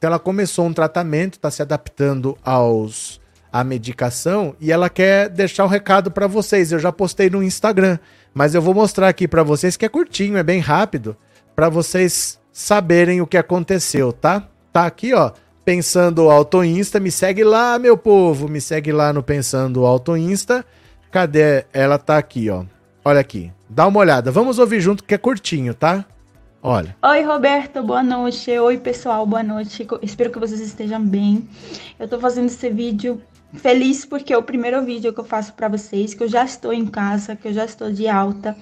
[0.00, 3.20] Então ela começou um tratamento, está se adaptando aos
[3.52, 6.72] à medicação e ela quer deixar um recado para vocês.
[6.72, 7.98] Eu já postei no Instagram,
[8.32, 11.14] mas eu vou mostrar aqui para vocês que é curtinho, é bem rápido,
[11.54, 14.48] para vocês saberem o que aconteceu, tá?
[14.72, 15.32] Tá aqui, ó.
[15.66, 20.64] Pensando Auto Insta, me segue lá, meu povo, me segue lá no Pensando Auto Insta.
[21.10, 21.66] Cadê?
[21.74, 22.64] Ela tá aqui, ó.
[23.04, 23.52] Olha aqui.
[23.68, 24.30] Dá uma olhada.
[24.30, 26.06] Vamos ouvir junto que é curtinho, tá?
[26.62, 26.94] Olha.
[27.02, 28.50] Oi, Roberto, boa noite.
[28.50, 29.86] Oi, pessoal, boa noite.
[30.02, 31.48] Espero que vocês estejam bem.
[31.98, 33.22] Eu tô fazendo esse vídeo
[33.54, 36.70] feliz porque é o primeiro vídeo que eu faço para vocês, que eu já estou
[36.70, 38.54] em casa, que eu já estou de alta.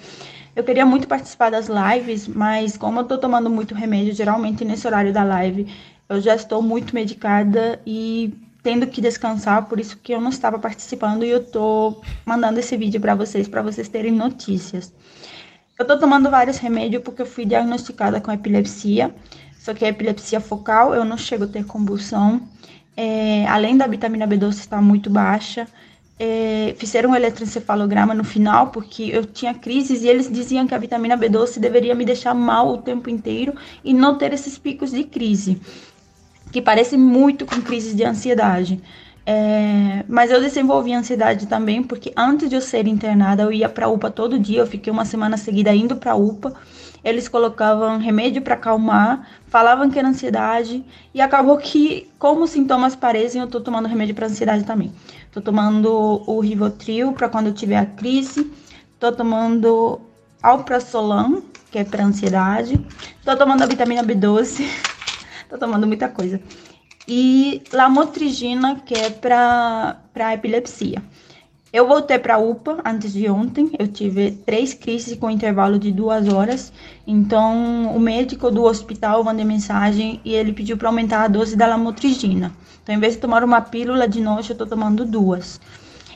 [0.55, 4.87] Eu queria muito participar das lives, mas como eu tô tomando muito remédio, geralmente nesse
[4.87, 5.67] horário da live,
[6.07, 10.57] eu já estou muito medicada e tendo que descansar, por isso que eu não estava
[10.57, 14.93] participando e eu tô mandando esse vídeo para vocês, para vocês terem notícias.
[15.79, 19.15] Eu tô tomando vários remédios porque eu fui diagnosticada com epilepsia,
[19.57, 22.41] só que é epilepsia focal, eu não chego a ter convulsão.
[22.97, 25.65] É, além da vitamina B12 estar muito baixa,
[26.19, 30.77] é, fizeram um eletroencefalograma no final, porque eu tinha crises e eles diziam que a
[30.77, 35.05] vitamina B12 deveria me deixar mal o tempo inteiro e não ter esses picos de
[35.05, 35.61] crise
[36.51, 38.81] que parece muito com crises de ansiedade.
[39.31, 43.87] É, mas eu desenvolvi ansiedade também, porque antes de eu ser internada, eu ia para
[43.87, 46.55] UPA todo dia, eu fiquei uma semana seguida indo para UPA.
[47.03, 50.83] Eles colocavam remédio para acalmar, falavam que era ansiedade,
[51.13, 54.91] e acabou que, como os sintomas parecem, eu tô tomando remédio para ansiedade também.
[55.31, 58.51] Tô tomando o Rivotril para quando eu tiver a crise,
[58.99, 60.01] tô tomando
[60.41, 62.83] Alprazolam, que é para ansiedade,
[63.23, 64.65] tô tomando a vitamina B12
[65.47, 66.41] tô tomando muita coisa.
[67.11, 69.97] E lamotrigina, que é para
[70.31, 71.01] epilepsia.
[71.73, 73.71] Eu voltei para a UPA antes de ontem.
[73.79, 76.71] Eu tive três crises com intervalo de duas horas.
[77.07, 81.65] Então, o médico do hospital mandou mensagem e ele pediu para aumentar a dose da
[81.65, 82.51] lamotrigina.
[82.83, 85.59] Então, em vez de tomar uma pílula de noite, eu estou tomando duas.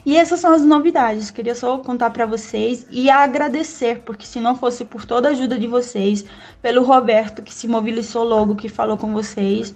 [0.06, 1.32] E essas são as novidades.
[1.32, 5.58] Queria só contar para vocês e agradecer, porque se não fosse por toda a ajuda
[5.58, 6.26] de vocês,
[6.62, 9.74] pelo Roberto que se mobilizou logo, que falou com vocês,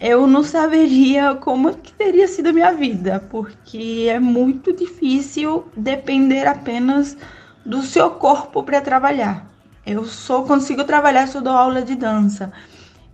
[0.00, 6.46] eu não saberia como que teria sido a minha vida, porque é muito difícil depender
[6.46, 7.16] apenas
[7.64, 9.46] do seu corpo para trabalhar.
[9.84, 12.52] Eu só consigo trabalhar se eu dou aula de dança.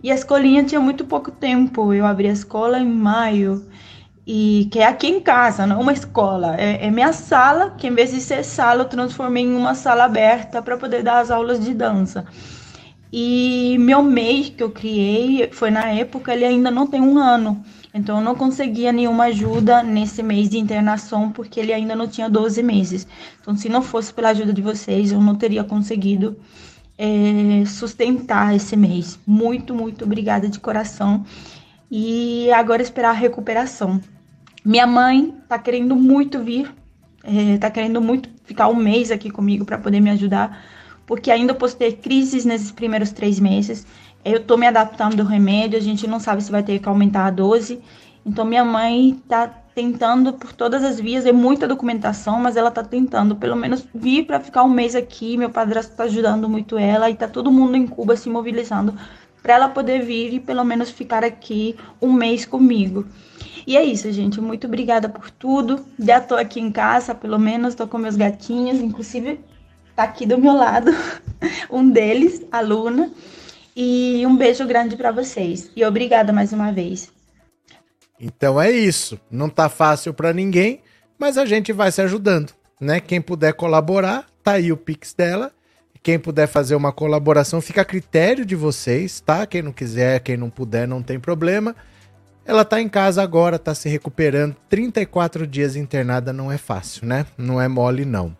[0.01, 1.93] E a escolinha tinha muito pouco tempo.
[1.93, 3.65] Eu abri a escola em maio
[4.25, 6.55] e que é aqui em casa, não é uma escola.
[6.57, 10.05] É, é, minha sala, que em vez de ser sala, eu transformei em uma sala
[10.05, 12.25] aberta para poder dar as aulas de dança.
[13.15, 17.63] E meu mês que eu criei foi na época, ele ainda não tem um ano.
[17.93, 22.27] Então eu não conseguia nenhuma ajuda nesse mês de internação, porque ele ainda não tinha
[22.27, 23.07] 12 meses.
[23.39, 26.35] Então, se não fosse pela ajuda de vocês, eu não teria conseguido
[26.97, 29.19] é, sustentar esse mês.
[29.27, 31.23] Muito, muito obrigada de coração.
[31.91, 34.01] E agora esperar a recuperação.
[34.65, 36.73] Minha mãe tá querendo muito vir,
[37.23, 40.63] é, tá querendo muito ficar um mês aqui comigo para poder me ajudar,
[41.05, 43.85] porque ainda posso ter crises nesses primeiros três meses.
[44.23, 47.25] Eu tô me adaptando ao remédio, a gente não sabe se vai ter que aumentar
[47.25, 47.81] a dose.
[48.25, 52.83] Então minha mãe tá tentando por todas as vias, é muita documentação, mas ela tá
[52.83, 55.35] tentando pelo menos vir para ficar um mês aqui.
[55.35, 58.93] Meu padrasto tá ajudando muito ela e tá todo mundo em Cuba se mobilizando
[59.41, 63.05] para ela poder vir e pelo menos ficar aqui um mês comigo.
[63.67, 64.39] E é isso, gente.
[64.39, 65.85] Muito obrigada por tudo.
[65.99, 69.39] Já tô aqui em casa, pelo menos, tô com meus gatinhos, inclusive
[69.95, 70.91] tá aqui do meu lado,
[71.69, 73.11] um deles, a Luna.
[73.75, 75.71] E um beijo grande para vocês.
[75.75, 77.11] E obrigada mais uma vez.
[78.19, 79.19] Então é isso.
[79.31, 80.81] Não tá fácil para ninguém,
[81.17, 82.99] mas a gente vai se ajudando, né?
[82.99, 85.51] Quem puder colaborar, tá aí o Pix dela.
[86.03, 89.47] Quem puder fazer uma colaboração, fica a critério de vocês, tá?
[89.47, 91.75] Quem não quiser, quem não puder, não tem problema.
[92.45, 94.55] Ela tá em casa agora, tá se recuperando.
[94.67, 97.25] 34 dias internada não é fácil, né?
[97.37, 98.35] Não é mole, não.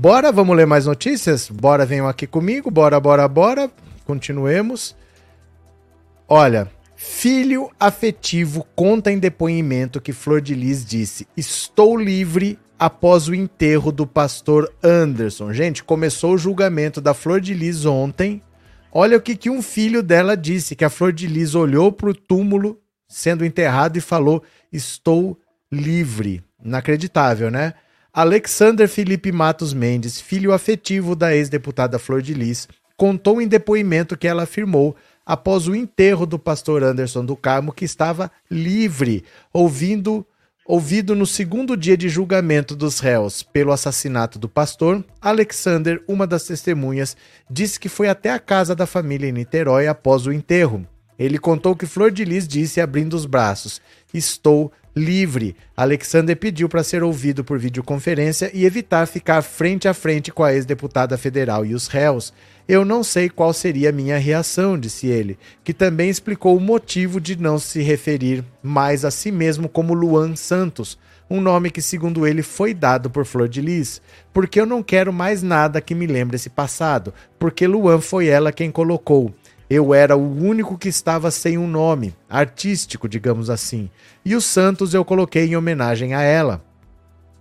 [0.00, 1.50] Bora, vamos ler mais notícias?
[1.50, 2.70] Bora, venham aqui comigo.
[2.70, 3.68] Bora, bora, bora.
[4.06, 4.94] Continuemos.
[6.28, 13.34] Olha, Filho afetivo conta em depoimento que Flor de Lis disse: Estou livre após o
[13.34, 15.52] enterro do pastor Anderson.
[15.52, 18.40] Gente, começou o julgamento da Flor de Lis ontem.
[18.92, 22.10] Olha o que, que um filho dela disse: que a Flor de Lis olhou para
[22.10, 25.36] o túmulo sendo enterrado e falou: Estou
[25.72, 26.40] livre.
[26.64, 27.74] Inacreditável, né?
[28.20, 32.66] Alexander Felipe Matos Mendes, filho afetivo da ex-deputada Flor de Lis,
[32.96, 37.84] contou em depoimento que ela afirmou após o enterro do pastor Anderson do Carmo que
[37.84, 39.22] estava livre,
[39.52, 40.26] ouvindo
[40.66, 46.42] ouvido no segundo dia de julgamento dos réus pelo assassinato do pastor, Alexander, uma das
[46.42, 47.16] testemunhas,
[47.48, 50.84] disse que foi até a casa da família em Niterói após o enterro.
[51.18, 53.80] Ele contou que Flor de Lis disse abrindo os braços:
[54.14, 55.56] "Estou livre.
[55.76, 60.52] Alexander pediu para ser ouvido por videoconferência e evitar ficar frente a frente com a
[60.52, 62.32] ex-deputada federal e os réus.
[62.68, 67.18] Eu não sei qual seria a minha reação, disse ele, que também explicou o motivo
[67.18, 70.98] de não se referir mais a si mesmo como Luan Santos,
[71.30, 74.02] um nome que, segundo ele, foi dado por Flor de Lis,
[74.34, 78.52] porque eu não quero mais nada que me lembre esse passado, porque Luan foi ela
[78.52, 79.32] quem colocou.
[79.70, 83.90] Eu era o único que estava sem um nome, artístico, digamos assim,
[84.24, 86.64] e o Santos eu coloquei em homenagem a ela.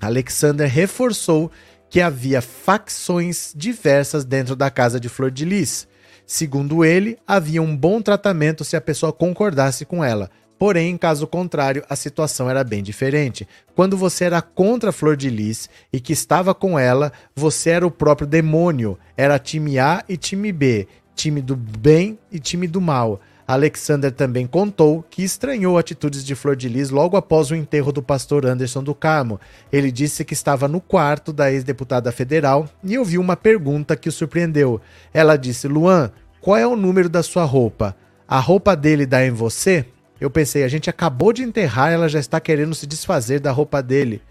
[0.01, 1.49] Alexander reforçou
[1.89, 5.87] que havia facções diversas dentro da casa de Flor de Lis.
[6.25, 10.29] Segundo ele, havia um bom tratamento se a pessoa concordasse com ela.
[10.59, 13.47] Porém, caso contrário, a situação era bem diferente.
[13.73, 17.91] Quando você era contra Flor de Lis e que estava com ela, você era o
[17.91, 18.97] próprio demônio.
[19.15, 20.87] Era time A e time B
[21.17, 23.19] time do bem e time do mal.
[23.47, 28.03] Alexander também contou que estranhou atitudes de Flor de Lis logo após o enterro do
[28.03, 29.39] pastor Anderson do Carmo.
[29.71, 34.11] Ele disse que estava no quarto da ex-deputada federal e ouviu uma pergunta que o
[34.11, 34.79] surpreendeu.
[35.13, 36.11] Ela disse: Luan,
[36.41, 37.95] qual é o número da sua roupa?
[38.27, 39.85] A roupa dele dá em você?
[40.19, 43.81] Eu pensei, a gente acabou de enterrar, ela já está querendo se desfazer da roupa
[43.81, 44.21] dele.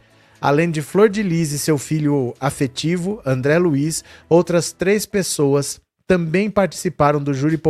[0.41, 6.51] Além de Flor de Lis e seu filho afetivo, André Luiz, outras três pessoas também
[6.51, 7.61] participaram do júri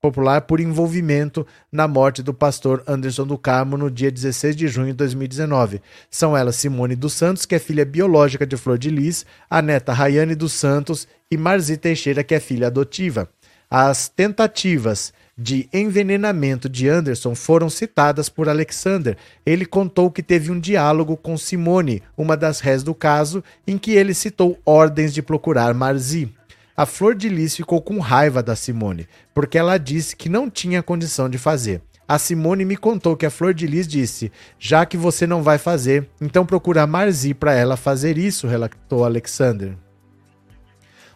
[0.00, 4.88] popular por envolvimento na morte do pastor Anderson do Carmo no dia 16 de junho
[4.88, 5.80] de 2019.
[6.10, 9.92] São elas Simone dos Santos, que é filha biológica de Flor de Lis, a neta
[9.92, 13.28] Rayane dos Santos e Marzi Teixeira, que é filha adotiva.
[13.70, 19.16] As tentativas de envenenamento de Anderson foram citadas por Alexander.
[19.46, 23.92] Ele contou que teve um diálogo com Simone, uma das réis do caso, em que
[23.92, 26.34] ele citou ordens de procurar Marzi.
[26.78, 30.80] A Flor de Lis ficou com raiva da Simone, porque ela disse que não tinha
[30.80, 31.82] condição de fazer.
[32.06, 34.30] A Simone me contou que a Flor de Lis disse:
[34.60, 39.76] Já que você não vai fazer, então procura Marzi para ela fazer isso, relatou Alexander.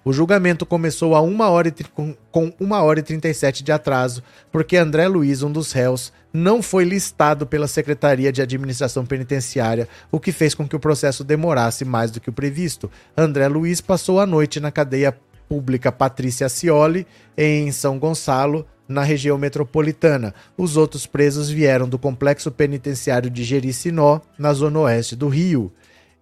[0.05, 4.21] O julgamento começou a uma hora com 1 hora e 37 de atraso,
[4.51, 10.19] porque André Luiz, um dos réus, não foi listado pela Secretaria de Administração Penitenciária, o
[10.19, 12.91] que fez com que o processo demorasse mais do que o previsto.
[13.17, 15.17] André Luiz passou a noite na cadeia
[15.53, 17.07] Pública Patrícia Cioli,
[17.37, 20.35] em São Gonçalo, na região metropolitana.
[20.57, 25.71] Os outros presos vieram do complexo penitenciário de Jericinó, na zona oeste do Rio.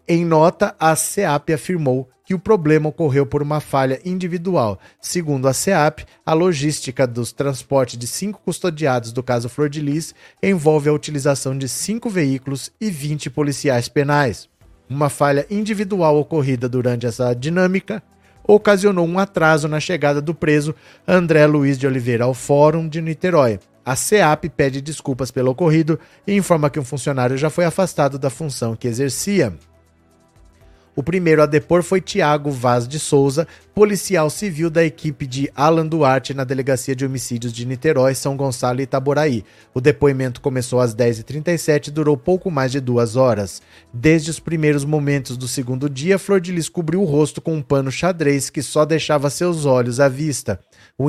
[0.09, 4.81] Em nota, a SEAP afirmou que o problema ocorreu por uma falha individual.
[5.01, 10.13] Segundo a SEAP, a logística dos transportes de cinco custodiados do caso Flor de Lis
[10.43, 14.49] envolve a utilização de cinco veículos e 20 policiais penais.
[14.89, 18.03] Uma falha individual ocorrida durante essa dinâmica
[18.55, 20.75] ocasionou um atraso na chegada do preso
[21.07, 23.59] André Luiz de Oliveira ao Fórum de Niterói.
[23.85, 28.29] A CEAP pede desculpas pelo ocorrido e informa que um funcionário já foi afastado da
[28.29, 29.55] função que exercia.
[30.97, 35.87] O primeiro a depor foi Tiago Vaz de Souza, policial civil da equipe de Alan
[35.87, 39.45] Duarte na Delegacia de Homicídios de Niterói, São Gonçalo e Itaboraí.
[39.73, 43.63] O depoimento começou às 10h37 e durou pouco mais de duas horas.
[43.95, 47.63] Desde os primeiros momentos do segundo dia, Flor de Lis cobriu o rosto com um
[47.63, 50.59] pano xadrez que só deixava seus olhos à vista.
[50.99, 51.07] O,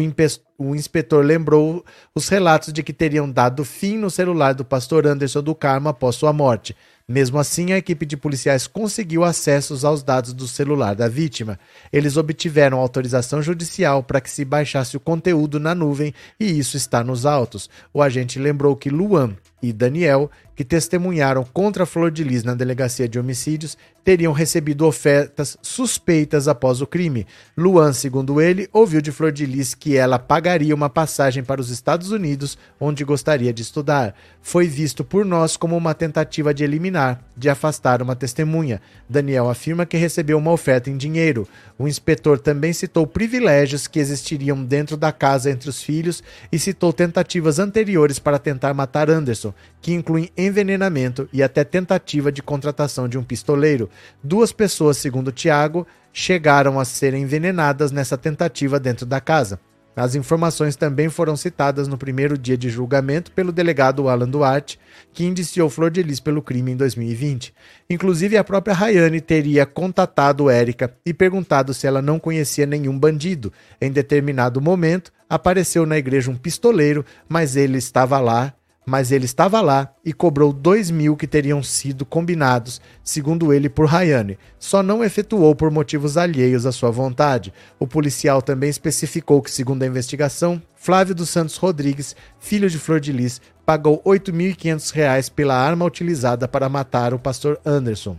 [0.58, 1.84] o, inspetor lembrou
[2.16, 6.16] os relatos de que teriam dado fim no celular do pastor Anderson do Carmo após
[6.16, 6.76] sua morte.
[7.12, 11.60] Mesmo assim, a equipe de policiais conseguiu acessos aos dados do celular da vítima.
[11.92, 17.04] Eles obtiveram autorização judicial para que se baixasse o conteúdo na nuvem e isso está
[17.04, 17.70] nos autos.
[17.94, 23.08] O agente lembrou que Luan e Daniel, que testemunharam contra Flor de Lis na delegacia
[23.08, 27.26] de homicídios, teriam recebido ofertas suspeitas após o crime.
[27.58, 31.70] Luan, segundo ele, ouviu de Flor de Lis que ela pagaria uma passagem para os
[31.70, 34.16] Estados Unidos, onde gostaria de estudar.
[34.42, 38.80] Foi visto por nós como uma tentativa de eliminar de afastar uma testemunha.
[39.10, 41.48] Daniel afirma que recebeu uma oferta em dinheiro.
[41.78, 46.94] O inspetor também citou privilégios que existiriam dentro da casa entre os filhos e citou
[46.94, 49.52] tentativas anteriores para tentar matar Anderson,
[49.82, 53.90] que incluem envenenamento e até tentativa de contratação de um pistoleiro.
[54.24, 59.60] Duas pessoas, segundo Tiago, chegaram a serem envenenadas nessa tentativa dentro da casa.
[59.96, 64.80] As informações também foram citadas no primeiro dia de julgamento pelo delegado Alan Duarte,
[65.12, 67.54] que indiciou Flor de Lis pelo crime em 2020.
[67.90, 73.52] Inclusive, a própria Rayane teria contatado Érica e perguntado se ela não conhecia nenhum bandido.
[73.82, 78.54] Em determinado momento, apareceu na igreja um pistoleiro, mas ele estava lá
[78.86, 83.86] mas ele estava lá e cobrou dois mil que teriam sido combinados, segundo ele, por
[83.86, 84.38] Rayane.
[84.58, 87.54] Só não efetuou por motivos alheios à sua vontade.
[87.80, 93.00] O policial também especificou que, segundo a investigação, Flávio dos Santos Rodrigues, filho de Flor
[93.00, 98.18] de Lis, pagou R$ 8.500 pela arma utilizada para matar o pastor Anderson.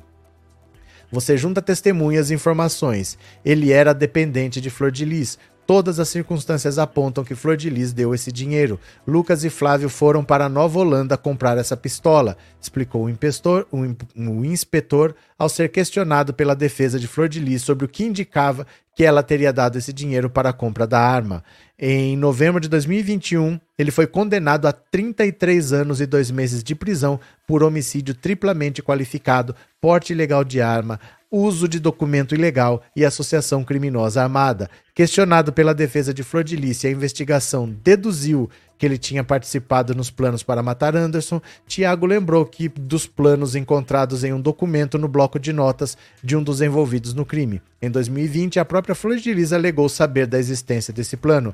[1.13, 3.19] Você junta testemunhas e informações.
[3.45, 5.39] Ele era dependente de Flor de Lis.
[5.67, 8.81] Todas as circunstâncias apontam que Flor de Lis deu esse dinheiro.
[9.07, 15.15] Lucas e Flávio foram para Nova Holanda comprar essa pistola, explicou o, impestor, o, inspetor
[15.39, 19.23] ao ser questionado pela defesa de Flor de Lis sobre o que indicava que ela
[19.23, 21.43] teria dado esse dinheiro para a compra da arma.
[21.85, 27.19] Em novembro de 2021, ele foi condenado a 33 anos e dois meses de prisão
[27.45, 34.23] por homicídio triplamente qualificado, porte ilegal de arma, uso de documento ilegal e associação criminosa
[34.23, 34.71] armada.
[34.95, 38.49] Questionado pela defesa de Flor de Lícia, a investigação deduziu
[38.79, 41.43] que ele tinha participado nos planos para matar Anderson.
[41.67, 46.45] Tiago lembrou que dos planos encontrados em um documento no bloco de notas de um
[46.45, 47.61] dos envolvidos no crime.
[47.81, 51.53] Em 2020, a própria Flor de Lis alegou saber da existência desse plano.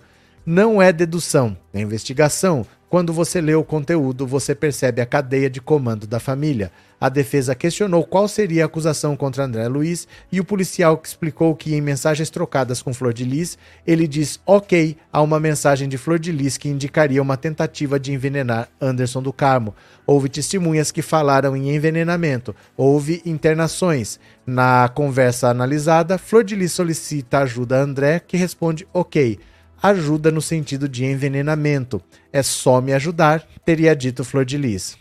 [0.50, 2.64] Não é dedução, é investigação.
[2.88, 6.72] Quando você lê o conteúdo, você percebe a cadeia de comando da família.
[6.98, 11.74] A defesa questionou qual seria a acusação contra André Luiz e o policial explicou que
[11.74, 16.18] em mensagens trocadas com Flor de Lis, ele diz ok a uma mensagem de Flor
[16.18, 19.74] de Lis que indicaria uma tentativa de envenenar Anderson do Carmo.
[20.06, 24.18] Houve testemunhas que falaram em envenenamento, houve internações.
[24.46, 29.38] Na conversa analisada, Flor de Lis solicita ajuda a André, que responde ok
[29.82, 32.00] ajuda no sentido de envenenamento.
[32.32, 34.96] É só me ajudar, teria dito Flor de Lis.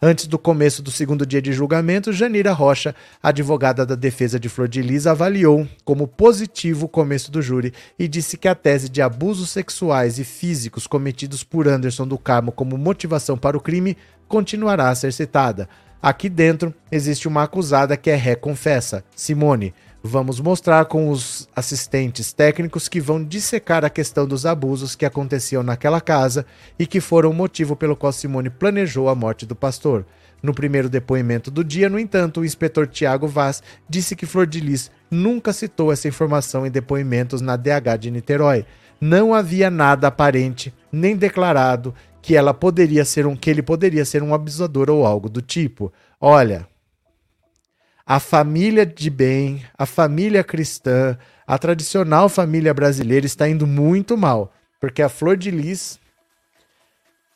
[0.00, 4.68] Antes do começo do segundo dia de julgamento, Janira Rocha, advogada da defesa de Flor
[4.68, 9.02] de Lis, avaliou como positivo o começo do júri e disse que a tese de
[9.02, 13.96] abusos sexuais e físicos cometidos por Anderson do Carmo como motivação para o crime
[14.28, 15.68] continuará a ser citada.
[16.00, 19.74] Aqui dentro existe uma acusada que é ré confessa, Simone.
[20.02, 25.60] Vamos mostrar com os assistentes técnicos que vão dissecar a questão dos abusos que aconteciam
[25.64, 26.46] naquela casa
[26.78, 30.06] e que foram o motivo pelo qual Simone planejou a morte do pastor.
[30.40, 34.60] No primeiro depoimento do dia, no entanto, o inspetor Tiago Vaz disse que Flor de
[34.60, 38.64] Lis nunca citou essa informação em depoimentos na DH de Niterói.
[39.00, 41.92] Não havia nada aparente nem declarado
[42.22, 45.92] que ela poderia ser um que ele poderia ser um abusador ou algo do tipo.
[46.20, 46.68] Olha,
[48.10, 54.50] a família de bem, a família cristã, a tradicional família brasileira está indo muito mal.
[54.80, 56.00] Porque a Flor de Lis.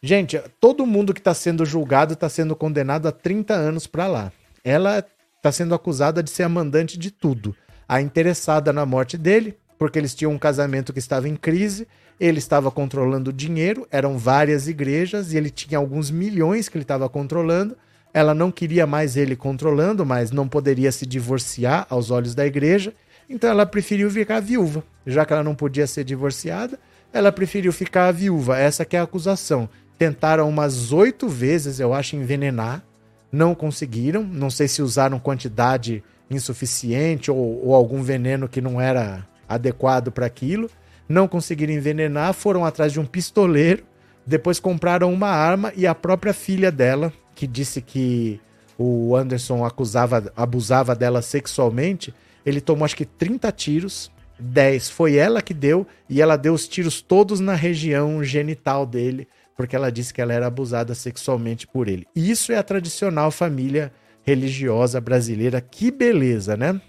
[0.03, 4.33] Gente, todo mundo que está sendo julgado está sendo condenado a 30 anos para lá.
[4.65, 5.05] Ela
[5.37, 7.55] está sendo acusada de ser a mandante de tudo.
[7.87, 11.87] A interessada na morte dele, porque eles tinham um casamento que estava em crise,
[12.19, 16.85] ele estava controlando o dinheiro, eram várias igrejas e ele tinha alguns milhões que ele
[16.85, 17.77] estava controlando.
[18.15, 22.93] Ela não queria mais ele controlando, mas não poderia se divorciar aos olhos da igreja.
[23.29, 24.85] Então ela preferiu ficar viúva.
[25.07, 26.79] Já que ela não podia ser divorciada,
[27.13, 28.59] ela preferiu ficar viúva.
[28.59, 29.69] Essa é a acusação.
[29.97, 32.83] Tentaram umas oito vezes, eu acho, envenenar.
[33.31, 34.23] Não conseguiram.
[34.23, 40.27] Não sei se usaram quantidade insuficiente ou, ou algum veneno que não era adequado para
[40.27, 40.71] aquilo.
[41.09, 43.85] Não conseguiram envenenar, foram atrás de um pistoleiro.
[44.27, 48.41] Depois compraram uma arma e a própria filha dela, que disse que
[48.79, 52.15] o Anderson acusava, abusava dela sexualmente,
[52.45, 56.67] ele tomou acho que 30 tiros, 10 foi ela que deu, e ela deu os
[56.67, 61.89] tiros todos na região genital dele, porque ela disse que ela era abusada sexualmente por
[61.89, 62.07] ele.
[62.15, 63.93] Isso é a tradicional família
[64.23, 65.61] religiosa brasileira.
[65.61, 66.81] Que beleza, né?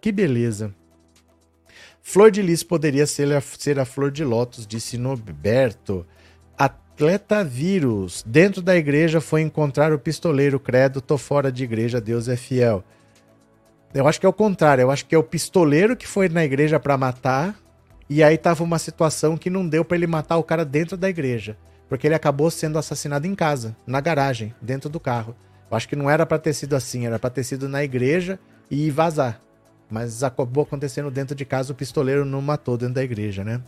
[0.00, 0.74] Que beleza.
[2.02, 6.06] Flor de Lis poderia ser a, ser a flor de lótus, disse Norberto.
[7.00, 8.22] Atleta vírus.
[8.26, 12.84] Dentro da igreja foi encontrar o pistoleiro credo, tô fora de igreja, Deus é fiel.
[13.94, 16.44] Eu acho que é o contrário, eu acho que é o pistoleiro que foi na
[16.44, 17.58] igreja para matar,
[18.06, 21.08] e aí tava uma situação que não deu para ele matar o cara dentro da
[21.08, 21.56] igreja,
[21.88, 25.34] porque ele acabou sendo assassinado em casa, na garagem, dentro do carro.
[25.70, 28.38] Eu acho que não era para ter sido assim, era para ter sido na igreja
[28.70, 29.40] e vazar.
[29.90, 33.62] Mas acabou acontecendo dentro de casa, o pistoleiro não matou dentro da igreja, né?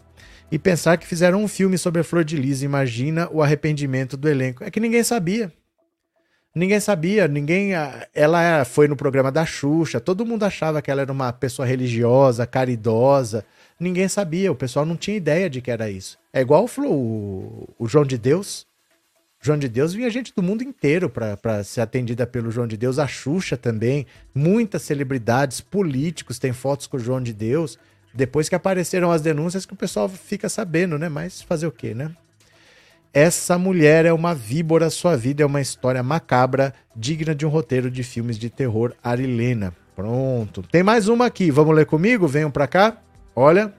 [0.53, 4.29] E pensar que fizeram um filme sobre a Flor de Lis, imagina o arrependimento do
[4.29, 4.62] elenco.
[4.62, 5.51] É que ninguém sabia.
[6.55, 7.70] Ninguém sabia, ninguém.
[8.15, 12.47] Ela foi no programa da Xuxa, todo mundo achava que ela era uma pessoa religiosa,
[12.47, 13.47] caridosa.
[13.81, 16.19] Ninguém sabia, o pessoal não tinha ideia de que era isso.
[16.31, 18.66] É igual o, o João de Deus.
[19.41, 22.99] João de Deus vinha gente do mundo inteiro para ser atendida pelo João de Deus.
[22.99, 24.07] A Xuxa também.
[24.35, 27.79] Muitas celebridades, políticos têm fotos com o João de Deus.
[28.14, 31.09] Depois que apareceram as denúncias, que o pessoal fica sabendo, né?
[31.09, 32.10] Mas fazer o quê, né?
[33.14, 37.90] Essa mulher é uma víbora, sua vida é uma história macabra, digna de um roteiro
[37.90, 39.74] de filmes de terror Arilena.
[39.94, 40.62] Pronto.
[40.62, 42.26] Tem mais uma aqui, vamos ler comigo?
[42.26, 42.97] Venham pra cá.
[43.36, 43.72] Olha.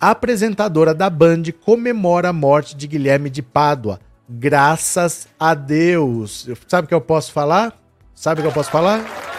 [0.00, 3.98] A apresentadora da Band comemora a morte de Guilherme de Pádua.
[4.28, 6.48] Graças a Deus.
[6.68, 7.76] Sabe o que eu posso falar?
[8.14, 9.37] Sabe o que eu posso falar?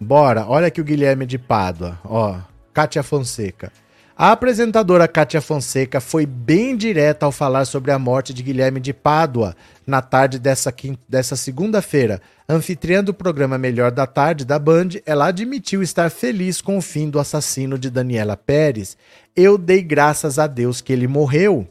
[0.00, 2.36] Bora, olha aqui o Guilherme de Pádua, ó,
[2.72, 3.72] Kátia Fonseca.
[4.16, 8.92] A apresentadora Kátia Fonseca foi bem direta ao falar sobre a morte de Guilherme de
[8.92, 9.56] Pádua
[9.86, 10.74] na tarde dessa,
[11.08, 12.20] dessa segunda-feira.
[12.48, 17.08] Anfitriã do programa Melhor da Tarde da Band, ela admitiu estar feliz com o fim
[17.08, 18.96] do assassino de Daniela Pérez.
[19.36, 21.68] Eu dei graças a Deus que ele morreu.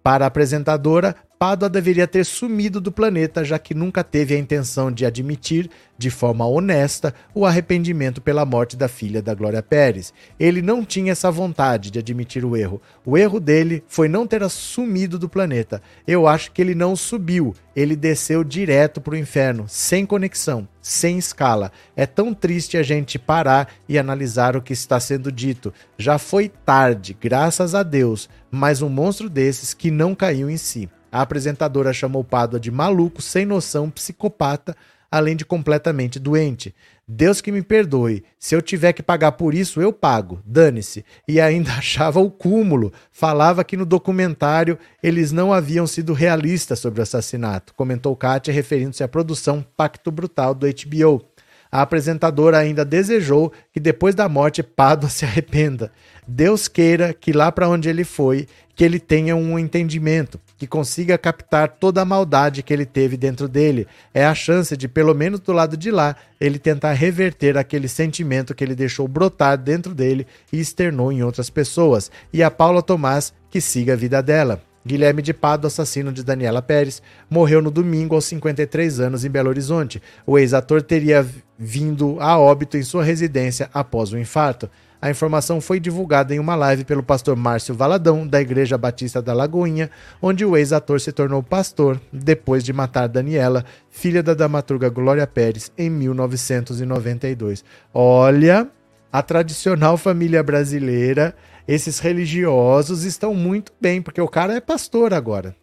[0.00, 4.90] Para a apresentadora, Pádua deveria ter sumido do planeta, já que nunca teve a intenção
[4.90, 10.12] de admitir, de forma honesta, o arrependimento pela morte da filha da Glória Pérez.
[10.38, 12.82] Ele não tinha essa vontade de admitir o erro.
[13.06, 15.80] O erro dele foi não ter sumido do planeta.
[16.08, 21.18] Eu acho que ele não subiu, ele desceu direto para o inferno, sem conexão, sem
[21.18, 21.70] escala.
[21.94, 25.72] É tão triste a gente parar e analisar o que está sendo dito.
[25.96, 30.88] Já foi tarde, graças a Deus, mas um monstro desses que não caiu em si.
[31.10, 34.76] A apresentadora chamou Pádua de maluco, sem noção, psicopata,
[35.10, 36.74] além de completamente doente.
[37.06, 38.22] Deus que me perdoe.
[38.38, 40.42] Se eu tiver que pagar por isso, eu pago.
[40.44, 41.04] Dane-se.
[41.26, 42.92] E ainda achava o cúmulo.
[43.10, 49.02] Falava que no documentário eles não haviam sido realistas sobre o assassinato, comentou Kátia, referindo-se
[49.02, 51.24] à produção Pacto Brutal do HBO.
[51.70, 55.92] A apresentadora ainda desejou que depois da morte Pádua se arrependa.
[56.26, 58.46] Deus queira que lá para onde ele foi,
[58.78, 63.48] que ele tenha um entendimento, que consiga captar toda a maldade que ele teve dentro
[63.48, 63.88] dele.
[64.14, 68.54] É a chance de, pelo menos do lado de lá, ele tentar reverter aquele sentimento
[68.54, 72.08] que ele deixou brotar dentro dele e externou em outras pessoas.
[72.32, 74.62] E a Paula Tomás que siga a vida dela.
[74.86, 79.48] Guilherme de Pado, assassino de Daniela Pérez, morreu no domingo aos 53 anos em Belo
[79.48, 80.00] Horizonte.
[80.24, 81.26] O ex-ator teria
[81.58, 84.70] vindo a óbito em sua residência após o infarto.
[85.00, 89.32] A informação foi divulgada em uma live pelo pastor Márcio Valadão, da Igreja Batista da
[89.32, 95.26] Lagoinha, onde o ex-ator se tornou pastor depois de matar Daniela, filha da dramaturga Glória
[95.26, 97.64] Pérez, em 1992.
[97.94, 98.68] Olha,
[99.12, 101.34] a tradicional família brasileira,
[101.66, 105.54] esses religiosos estão muito bem, porque o cara é pastor agora.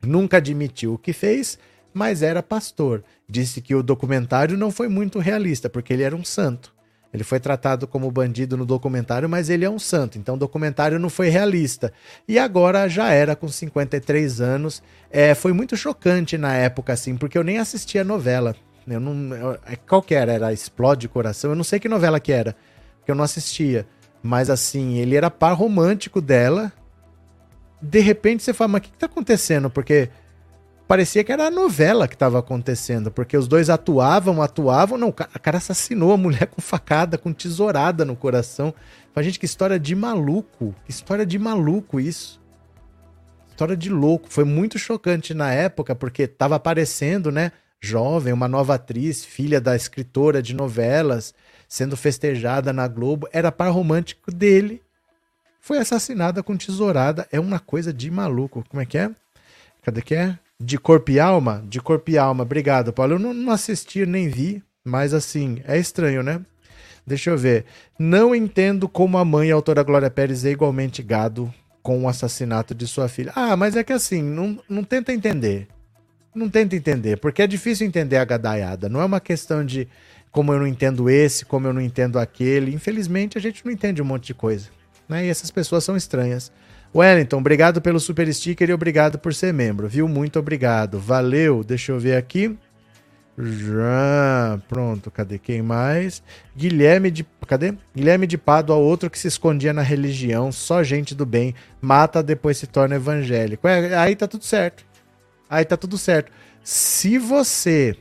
[0.00, 1.58] Nunca admitiu o que fez,
[1.92, 3.02] mas era pastor.
[3.28, 6.73] Disse que o documentário não foi muito realista, porque ele era um santo.
[7.14, 10.98] Ele foi tratado como bandido no documentário, mas ele é um santo, então o documentário
[10.98, 11.92] não foi realista.
[12.26, 14.82] E agora já era com 53 anos.
[15.12, 18.56] É, foi muito chocante na época, assim, porque eu nem assistia novela.
[18.84, 20.32] Eu não, eu, é, qual que era?
[20.32, 21.50] Era Explode Coração?
[21.52, 22.56] Eu não sei que novela que era,
[22.98, 23.86] porque eu não assistia.
[24.20, 26.72] Mas assim, ele era par romântico dela.
[27.80, 29.70] De repente você fala, mas o que, que tá acontecendo?
[29.70, 30.10] Porque
[30.86, 35.12] parecia que era a novela que estava acontecendo, porque os dois atuavam, atuavam, não, o
[35.12, 38.74] cara assassinou a mulher com facada, com tesourada no coração.
[39.14, 42.42] A gente, que história de maluco, que história de maluco isso.
[43.48, 48.74] História de louco, foi muito chocante na época, porque estava aparecendo, né, jovem, uma nova
[48.74, 51.32] atriz, filha da escritora de novelas,
[51.68, 54.82] sendo festejada na Globo, era par romântico dele.
[55.60, 58.64] Foi assassinada com tesourada, é uma coisa de maluco.
[58.68, 59.10] Como é que é?
[59.82, 60.38] Cadê que é?
[60.60, 61.64] De corpo e alma?
[61.68, 62.42] De corpo e alma.
[62.42, 63.14] Obrigado, Paulo.
[63.14, 66.40] Eu não, não assisti nem vi, mas assim, é estranho, né?
[67.06, 67.64] Deixa eu ver.
[67.98, 71.52] Não entendo como a mãe, a autora Glória Pérez, é igualmente gado
[71.82, 73.32] com o assassinato de sua filha.
[73.36, 75.68] Ah, mas é que assim, não, não tenta entender.
[76.34, 78.88] Não tenta entender, porque é difícil entender a gadaiada.
[78.88, 79.86] Não é uma questão de
[80.32, 82.74] como eu não entendo esse, como eu não entendo aquele.
[82.74, 84.68] Infelizmente, a gente não entende um monte de coisa.
[85.08, 85.26] Né?
[85.26, 86.50] E essas pessoas são estranhas.
[86.94, 90.06] Wellington, obrigado pelo super sticker e obrigado por ser membro, viu?
[90.06, 90.98] Muito obrigado.
[91.00, 91.64] Valeu.
[91.64, 92.56] Deixa eu ver aqui.
[93.36, 96.22] Já, pronto, cadê quem mais?
[96.56, 97.74] Guilherme de, cadê?
[97.94, 102.58] Guilherme de Pádua, outro que se escondia na religião, só gente do bem, mata depois
[102.58, 103.66] se torna evangélico.
[103.66, 104.84] É, aí tá tudo certo.
[105.50, 106.30] Aí tá tudo certo.
[106.62, 107.96] Se você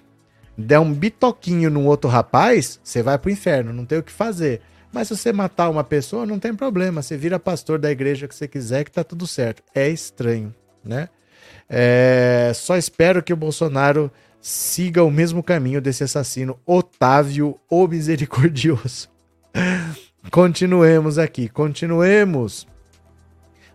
[0.55, 4.61] der um bitoquinho num outro rapaz, você vai pro inferno, não tem o que fazer.
[4.93, 7.01] Mas se você matar uma pessoa, não tem problema.
[7.01, 9.63] Você vira pastor da igreja que você quiser, que tá tudo certo.
[9.73, 10.53] É estranho,
[10.85, 11.09] né?
[11.67, 12.51] É...
[12.53, 19.09] Só espero que o Bolsonaro siga o mesmo caminho desse assassino Otávio o Misericordioso.
[20.31, 22.65] Continuemos aqui, continuemos.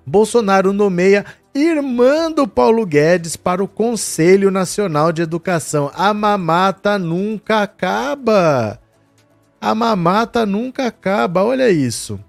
[0.07, 1.25] Bolsonaro nomeia
[1.55, 5.91] irmã do Paulo Guedes para o Conselho Nacional de Educação.
[5.95, 8.81] A mamata nunca acaba.
[9.61, 12.21] A mamata nunca acaba, olha isso.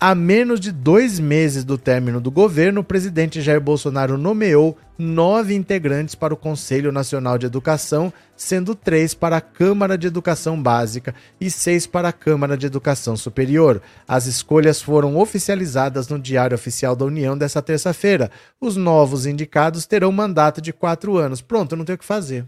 [0.00, 5.54] A menos de dois meses do término do governo, o presidente Jair Bolsonaro nomeou nove
[5.54, 11.14] integrantes para o Conselho Nacional de Educação, sendo três para a Câmara de Educação Básica
[11.40, 13.82] e seis para a Câmara de Educação Superior.
[14.06, 18.30] As escolhas foram oficializadas no Diário Oficial da União desta terça-feira.
[18.60, 21.42] Os novos indicados terão mandato de quatro anos.
[21.42, 22.46] Pronto, não tem o que fazer.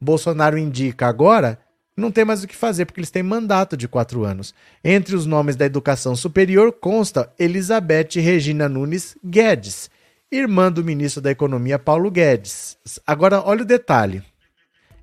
[0.00, 1.58] Bolsonaro indica agora
[1.98, 4.54] não tem mais o que fazer, porque eles têm mandato de quatro anos.
[4.84, 9.90] Entre os nomes da educação superior consta Elizabeth Regina Nunes Guedes,
[10.30, 12.78] irmã do ministro da Economia Paulo Guedes.
[13.04, 14.22] Agora, olha o detalhe: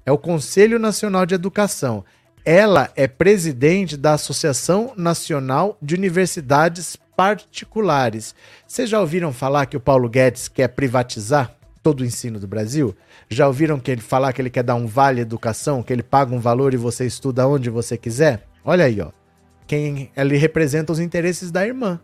[0.05, 2.05] é o Conselho Nacional de Educação.
[2.45, 8.33] Ela é presidente da Associação Nacional de Universidades Particulares.
[8.65, 11.51] Vocês já ouviram falar que o Paulo Guedes quer privatizar
[11.85, 12.95] todo o ensino do Brasil?
[13.29, 16.33] Já ouviram que ele falar que ele quer dar um vale educação, que ele paga
[16.33, 18.47] um valor e você estuda onde você quiser?
[18.63, 19.11] Olha aí, ó.
[19.67, 21.99] Quem ele representa os interesses da irmã,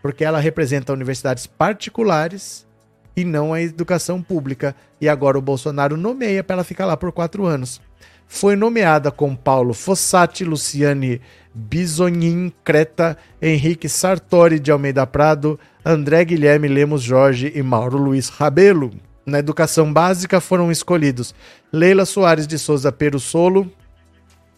[0.00, 2.66] porque ela representa universidades particulares
[3.14, 4.74] e não a educação pública.
[4.98, 7.82] E agora o Bolsonaro nomeia para ela ficar lá por quatro anos.
[8.26, 11.20] Foi nomeada com Paulo Fossati, Luciane
[11.54, 18.90] Bisonin Creta, Henrique Sartori de Almeida Prado, André Guilherme Lemos Jorge e Mauro Luiz Rabelo.
[19.28, 21.34] Na educação básica foram escolhidos
[21.70, 23.70] Leila Soares de Souza Perussolo,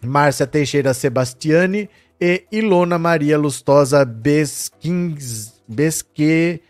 [0.01, 1.91] Márcia Teixeira Sebastiani
[2.21, 4.05] e Ilona Maria Lustosa
[5.67, 6.61] Besquerrazi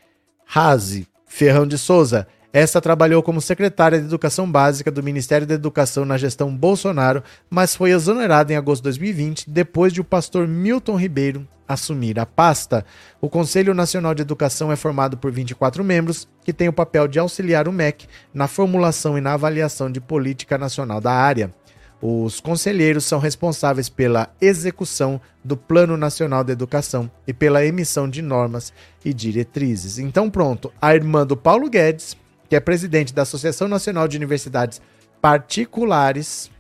[1.27, 2.27] Ferrão de Souza.
[2.55, 7.77] Esta trabalhou como secretária de Educação Básica do Ministério da Educação na gestão Bolsonaro, mas
[7.77, 12.84] foi exonerada em agosto de 2020, depois de o pastor Milton Ribeiro assumir a pasta.
[13.20, 17.18] O Conselho Nacional de Educação é formado por 24 membros, que têm o papel de
[17.18, 21.55] auxiliar o MEC na formulação e na avaliação de política nacional da área.
[22.02, 28.22] Os conselheiros são responsáveis pela execução do Plano Nacional de Educação e pela emissão de
[28.22, 28.72] normas
[29.05, 29.98] e diretrizes.
[29.98, 32.16] Então, pronto, a irmã do Paulo Guedes,
[32.48, 34.80] que é presidente da Associação Nacional de Universidades
[35.20, 36.51] Particulares,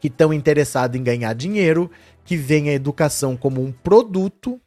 [0.00, 1.90] que estão interessados em ganhar dinheiro,
[2.24, 4.60] que veem a educação como um produto,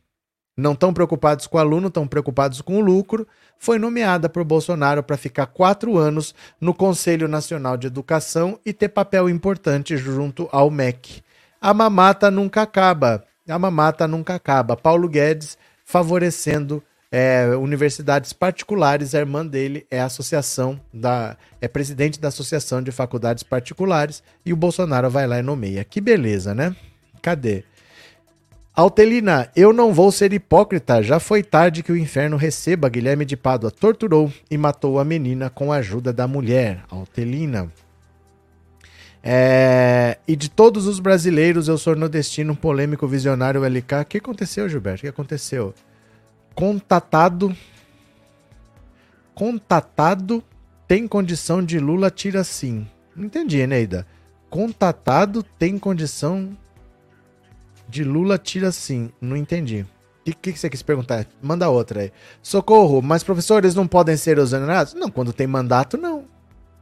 [0.56, 3.28] não estão preocupados com o aluno, estão preocupados com o lucro,
[3.58, 8.90] foi nomeada por Bolsonaro para ficar quatro anos no Conselho Nacional de Educação e ter
[8.90, 11.24] papel importante junto ao MEC.
[11.62, 13.24] A mamata nunca acaba.
[13.48, 14.76] A mamata nunca acaba.
[14.76, 19.16] Paulo Guedes favorecendo é, universidades particulares.
[19.16, 24.58] A irmã dele é associação da é presidente da Associação de Faculdades Particulares e o
[24.58, 25.84] Bolsonaro vai lá e nomeia.
[25.84, 26.76] Que beleza, né?
[27.24, 27.64] Cadê?
[28.76, 31.02] Altelina, eu não vou ser hipócrita.
[31.02, 32.90] Já foi tarde que o inferno receba.
[32.90, 36.84] Guilherme de Pádua torturou e matou a menina com a ajuda da mulher.
[36.92, 37.72] Altelina.
[39.24, 40.18] É...
[40.28, 44.02] E de todos os brasileiros, eu sou nordestino, polêmico, visionário, LK.
[44.02, 45.00] O que aconteceu, Gilberto?
[45.00, 45.74] O que aconteceu?
[46.54, 47.56] Contatado.
[49.34, 50.44] Contatado
[50.86, 52.86] tem condição de Lula tira sim.
[53.16, 54.06] Não entendi, Neida.
[54.50, 56.58] Contatado tem condição
[57.94, 59.12] de Lula tira sim.
[59.22, 59.86] Não entendi.
[60.28, 61.28] O que, que, você quis perguntar?
[61.42, 62.12] Manda outra aí.
[62.42, 64.96] Socorro, mas professores não podem ser exonerados?
[64.96, 66.26] Não, quando tem mandato, não.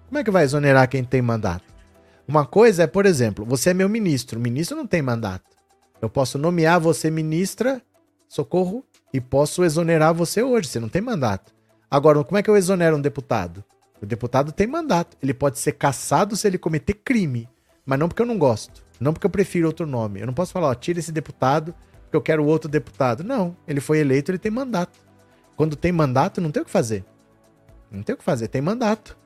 [0.08, 1.66] Como é que vai exonerar quem tem mandato?
[2.26, 4.40] Uma coisa é, por exemplo, você é meu ministro.
[4.40, 5.52] O ministro não tem mandato.
[6.02, 7.82] Eu posso nomear você ministra,
[8.30, 10.70] socorro, e posso exonerar você hoje.
[10.70, 11.52] Você não tem mandato.
[11.90, 13.64] Agora, como é que eu exonero um deputado?
[14.02, 15.18] O deputado tem mandato.
[15.22, 17.50] Ele pode ser caçado se ele cometer crime.
[17.86, 18.82] Mas não porque eu não gosto.
[19.02, 20.22] Não porque eu prefiro outro nome.
[20.22, 21.74] Eu não posso falar, ó, tira esse deputado
[22.04, 23.24] porque eu quero outro deputado.
[23.24, 25.00] Não, ele foi eleito, ele tem mandato.
[25.56, 27.04] Quando tem mandato, não tem o que fazer.
[27.92, 29.18] Não tem o que fazer, tem mandato.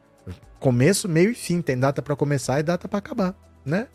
[0.60, 1.62] Começo, meio e fim.
[1.62, 3.36] Tem data para começar e data para acabar,
[3.66, 3.88] né?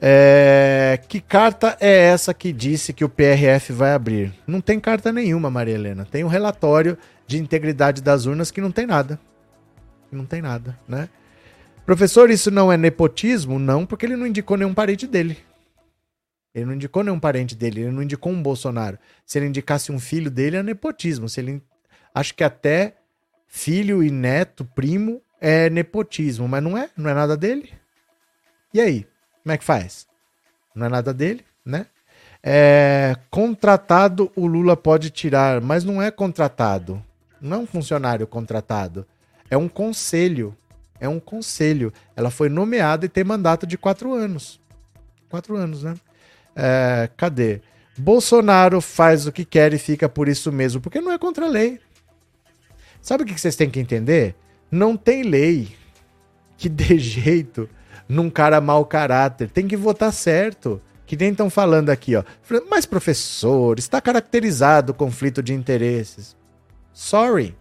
[0.00, 1.00] É...
[1.08, 4.32] Que carta é essa que disse que o PRF vai abrir?
[4.46, 6.06] Não tem carta nenhuma, Maria Helena.
[6.08, 6.96] Tem um relatório
[7.26, 9.18] de integridade das urnas que não tem nada.
[10.12, 11.08] Não tem nada, né?
[11.84, 13.58] Professor, isso não é nepotismo?
[13.58, 15.38] Não, porque ele não indicou nenhum parente dele.
[16.54, 18.98] Ele não indicou nenhum parente dele, ele não indicou um Bolsonaro.
[19.24, 21.28] Se ele indicasse um filho dele, é nepotismo.
[21.28, 21.62] Se ele
[22.14, 22.96] acho que até
[23.46, 27.72] filho e neto, primo é nepotismo, mas não é, não é nada dele.
[28.74, 29.06] E aí,
[29.42, 30.06] como é que faz?
[30.74, 31.86] Não é nada dele, né?
[32.42, 37.02] É, contratado o Lula pode tirar, mas não é contratado.
[37.40, 39.06] Não é um funcionário contratado.
[39.50, 40.56] É um conselho.
[41.00, 41.92] É um conselho.
[42.14, 44.60] Ela foi nomeada e tem mandato de quatro anos.
[45.28, 45.94] Quatro anos, né?
[46.54, 47.60] É, cadê?
[47.96, 51.48] Bolsonaro faz o que quer e fica por isso mesmo, porque não é contra a
[51.48, 51.80] lei.
[53.00, 54.34] Sabe o que vocês têm que entender?
[54.70, 55.74] Não tem lei
[56.56, 57.68] que dê jeito
[58.08, 59.48] num cara mau caráter.
[59.48, 60.80] Tem que votar certo.
[61.06, 62.22] Que nem estão falando aqui, ó.
[62.68, 66.36] Mas, professor, está caracterizado o conflito de interesses.
[66.92, 67.56] Sorry.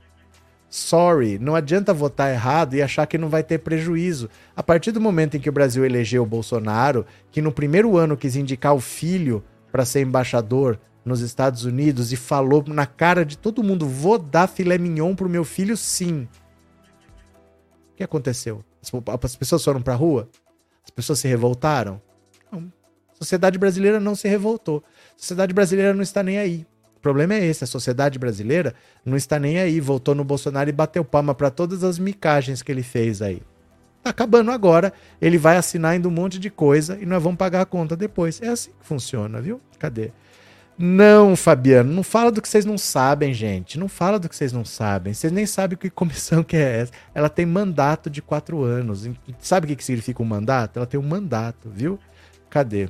[0.70, 4.30] Sorry, não adianta votar errado e achar que não vai ter prejuízo.
[4.56, 8.16] A partir do momento em que o Brasil elegeu o Bolsonaro, que no primeiro ano
[8.16, 13.36] quis indicar o filho para ser embaixador nos Estados Unidos e falou na cara de
[13.36, 16.28] todo mundo: vou dar filé mignon pro meu filho, sim.
[17.92, 18.64] O que aconteceu?
[19.24, 20.30] As pessoas foram pra rua?
[20.84, 22.00] As pessoas se revoltaram?
[22.52, 22.72] Não.
[23.12, 24.84] A sociedade brasileira não se revoltou.
[25.16, 26.66] A sociedade brasileira não está nem aí.
[27.00, 30.74] O problema é esse, a sociedade brasileira não está nem aí, voltou no Bolsonaro e
[30.74, 33.42] bateu palma para todas as micagens que ele fez aí.
[34.04, 37.62] Tá acabando agora, ele vai assinar ainda um monte de coisa e nós vamos pagar
[37.62, 38.42] a conta depois.
[38.42, 39.62] É assim que funciona, viu?
[39.78, 40.12] Cadê?
[40.78, 43.80] Não, Fabiano, não fala do que vocês não sabem, gente.
[43.80, 45.14] Não fala do que vocês não sabem.
[45.14, 46.92] Vocês nem sabem que comissão que é essa.
[47.14, 49.10] Ela tem mandato de quatro anos.
[49.40, 50.78] Sabe o que significa um mandato?
[50.78, 51.98] Ela tem um mandato, viu?
[52.50, 52.90] Cadê?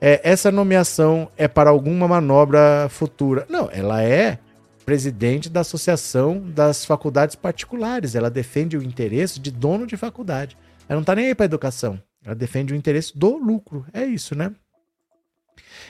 [0.00, 3.46] É, essa nomeação é para alguma manobra futura.
[3.48, 4.38] Não, ela é
[4.84, 8.14] presidente da Associação das Faculdades Particulares.
[8.14, 10.56] Ela defende o interesse de dono de faculdade.
[10.88, 12.00] Ela não está nem aí para educação.
[12.24, 13.84] Ela defende o interesse do lucro.
[13.92, 14.52] É isso, né?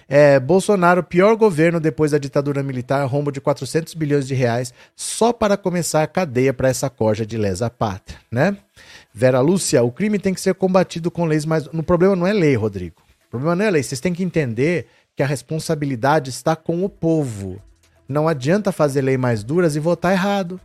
[0.09, 5.33] É, Bolsonaro, pior governo depois da ditadura militar, rombo de 400 bilhões de reais só
[5.33, 8.57] para começar a cadeia para essa corja de lesa pátria, né?
[9.13, 11.67] Vera Lúcia, o crime tem que ser combatido com leis mais.
[11.73, 13.06] No problema não é lei, Rodrigo.
[13.27, 13.83] O problema não é lei.
[13.83, 17.61] Vocês têm que entender que a responsabilidade está com o povo.
[18.09, 20.61] Não adianta fazer lei mais duras e votar errado.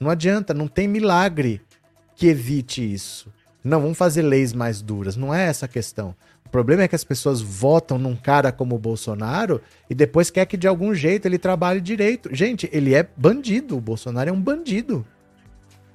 [0.00, 1.60] Não adianta, não tem milagre
[2.16, 3.32] que evite isso.
[3.62, 5.16] Não, vamos fazer leis mais duras.
[5.16, 6.14] Não é essa a questão.
[6.44, 10.46] O problema é que as pessoas votam num cara como o Bolsonaro e depois quer
[10.46, 12.34] que de algum jeito ele trabalhe direito.
[12.34, 13.76] Gente, ele é bandido.
[13.76, 15.06] O Bolsonaro é um bandido.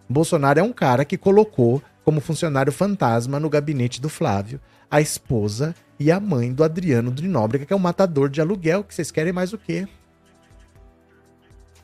[0.10, 4.60] O Bolsonaro é um cara que colocou como funcionário fantasma no gabinete do Flávio
[4.90, 8.84] a esposa e a mãe do Adriano de Nóbrega, que é um matador de aluguel,
[8.84, 9.88] que vocês querem mais o quê?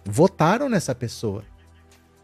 [0.05, 1.43] Votaram nessa pessoa.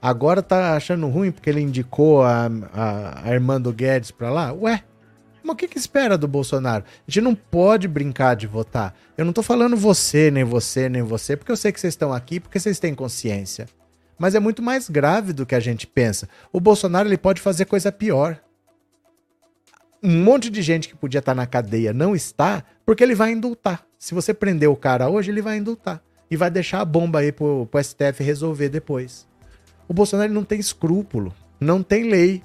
[0.01, 4.51] Agora tá achando ruim porque ele indicou a, a, a Armando Guedes pra lá?
[4.53, 4.83] Ué,
[5.43, 6.85] mas o que, que espera do Bolsonaro?
[7.07, 8.95] A gente não pode brincar de votar.
[9.17, 12.13] Eu não tô falando você, nem você, nem você, porque eu sei que vocês estão
[12.13, 13.67] aqui, porque vocês têm consciência.
[14.17, 16.29] Mas é muito mais grave do que a gente pensa.
[16.53, 18.39] O Bolsonaro ele pode fazer coisa pior
[20.03, 23.85] um monte de gente que podia estar na cadeia não está, porque ele vai indultar.
[23.99, 26.01] Se você prender o cara hoje, ele vai indultar.
[26.29, 29.27] E vai deixar a bomba aí pro, pro STF resolver depois.
[29.87, 31.33] O Bolsonaro não tem escrúpulo.
[31.59, 32.41] Não tem lei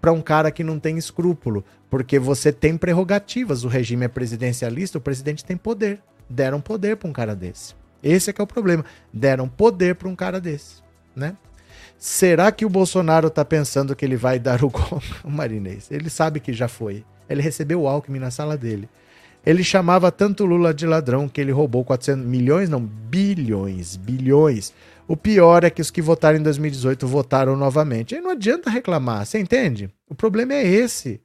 [0.00, 1.64] para um cara que não tem escrúpulo.
[1.90, 3.64] Porque você tem prerrogativas.
[3.64, 6.00] O regime é presidencialista, o presidente tem poder.
[6.30, 7.74] Deram poder para um cara desse.
[8.02, 8.84] Esse é que é o problema.
[9.12, 10.82] Deram poder para um cara desse,
[11.14, 11.36] né?
[12.06, 15.06] Será que o Bolsonaro está pensando que ele vai dar o golpe?
[15.24, 17.02] O Marinês, ele sabe que já foi.
[17.30, 18.90] Ele recebeu o Alckmin na sala dele.
[19.44, 24.74] Ele chamava tanto Lula de ladrão que ele roubou 400 milhões, não, bilhões, bilhões.
[25.08, 28.14] O pior é que os que votaram em 2018 votaram novamente.
[28.14, 29.88] Aí não adianta reclamar, você entende?
[30.06, 31.22] O problema é esse.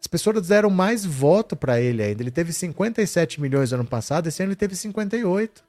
[0.00, 2.22] As pessoas deram mais voto para ele ainda.
[2.22, 5.62] Ele teve 57 milhões no ano passado, esse ano ele teve 58.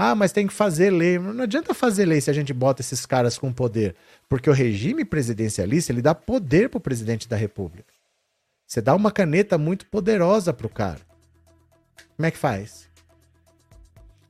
[0.00, 1.18] Ah, mas tem que fazer lei.
[1.18, 3.96] Não adianta fazer lei se a gente bota esses caras com poder.
[4.28, 7.92] Porque o regime presidencialista, ele dá poder pro presidente da república.
[8.64, 11.00] Você dá uma caneta muito poderosa pro cara.
[12.16, 12.88] Como é que faz?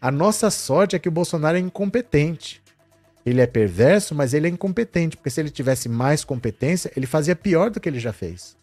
[0.00, 2.62] A nossa sorte é que o Bolsonaro é incompetente.
[3.26, 7.36] Ele é perverso, mas ele é incompetente, porque se ele tivesse mais competência, ele fazia
[7.36, 8.56] pior do que ele já fez.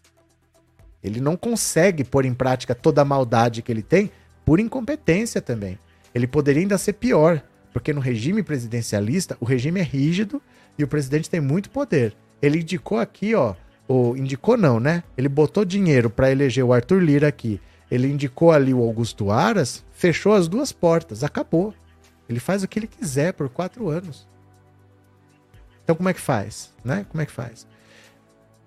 [1.04, 4.10] Ele não consegue pôr em prática toda a maldade que ele tem
[4.44, 5.78] por incompetência também.
[6.16, 7.42] Ele poderia ainda ser pior,
[7.74, 10.40] porque no regime presidencialista, o regime é rígido
[10.78, 12.16] e o presidente tem muito poder.
[12.40, 13.54] Ele indicou aqui, ó,
[13.86, 15.02] ou indicou não, né?
[15.14, 17.60] Ele botou dinheiro para eleger o Arthur Lira aqui.
[17.90, 21.74] Ele indicou ali o Augusto Aras, fechou as duas portas, acabou.
[22.26, 24.26] Ele faz o que ele quiser por quatro anos.
[25.84, 27.04] Então como é que faz, né?
[27.10, 27.66] Como é que faz?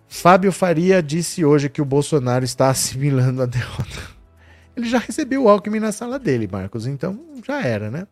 [0.08, 4.19] Fábio Faria disse hoje que o Bolsonaro está assimilando a derrota.
[4.80, 8.08] Ele já recebeu o Alckmin na sala dele, Marcos, então já era, né?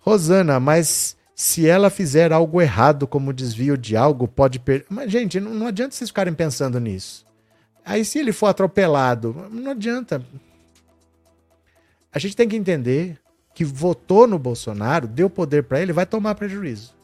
[0.00, 4.86] Rosana, mas se ela fizer algo errado como desvio de algo, pode perder.
[4.88, 7.24] Mas, gente, não, não adianta vocês ficarem pensando nisso.
[7.84, 10.22] Aí, se ele for atropelado, não adianta.
[12.12, 13.18] A gente tem que entender
[13.54, 16.94] que votou no Bolsonaro, deu poder para ele, vai tomar prejuízo.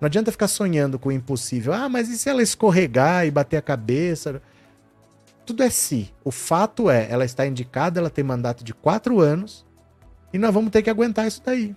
[0.00, 1.72] Não adianta ficar sonhando com o impossível.
[1.72, 4.40] Ah, mas e se ela escorregar e bater a cabeça?
[5.44, 6.12] Tudo é si.
[6.24, 9.66] O fato é, ela está indicada, ela tem mandato de quatro anos
[10.32, 11.74] e nós vamos ter que aguentar isso daí.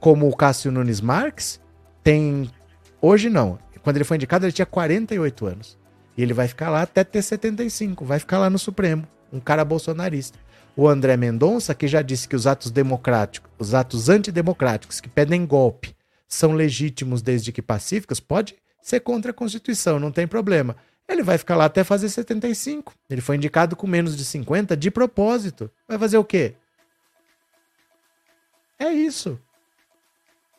[0.00, 1.60] Como o Cássio Nunes Marques
[2.02, 2.50] tem.
[3.00, 3.58] Hoje não.
[3.82, 5.78] Quando ele foi indicado, ele tinha 48 anos.
[6.16, 8.04] E ele vai ficar lá até ter 75.
[8.04, 9.06] Vai ficar lá no Supremo.
[9.32, 10.38] Um cara bolsonarista.
[10.76, 15.44] O André Mendonça, que já disse que os atos democráticos, os atos antidemocráticos que pedem
[15.44, 15.96] golpe
[16.28, 20.76] são legítimos desde que pacíficos, pode ser contra a Constituição, não tem problema.
[21.08, 22.94] Ele vai ficar lá até fazer 75.
[23.08, 25.70] Ele foi indicado com menos de 50 de propósito.
[25.88, 26.54] Vai fazer o quê?
[28.78, 29.40] É isso.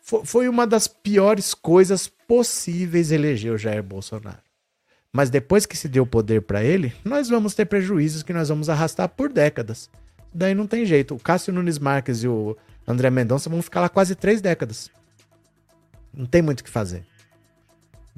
[0.02, 4.42] Foi uma das piores coisas possíveis eleger o Jair Bolsonaro.
[5.14, 8.70] Mas depois que se deu poder para ele, nós vamos ter prejuízos que nós vamos
[8.70, 9.90] arrastar por décadas.
[10.34, 11.16] Daí não tem jeito.
[11.16, 12.58] O Cássio Nunes Marques e o
[12.88, 14.90] André Mendonça vão ficar lá quase três décadas.
[16.14, 17.06] Não tem muito o que fazer.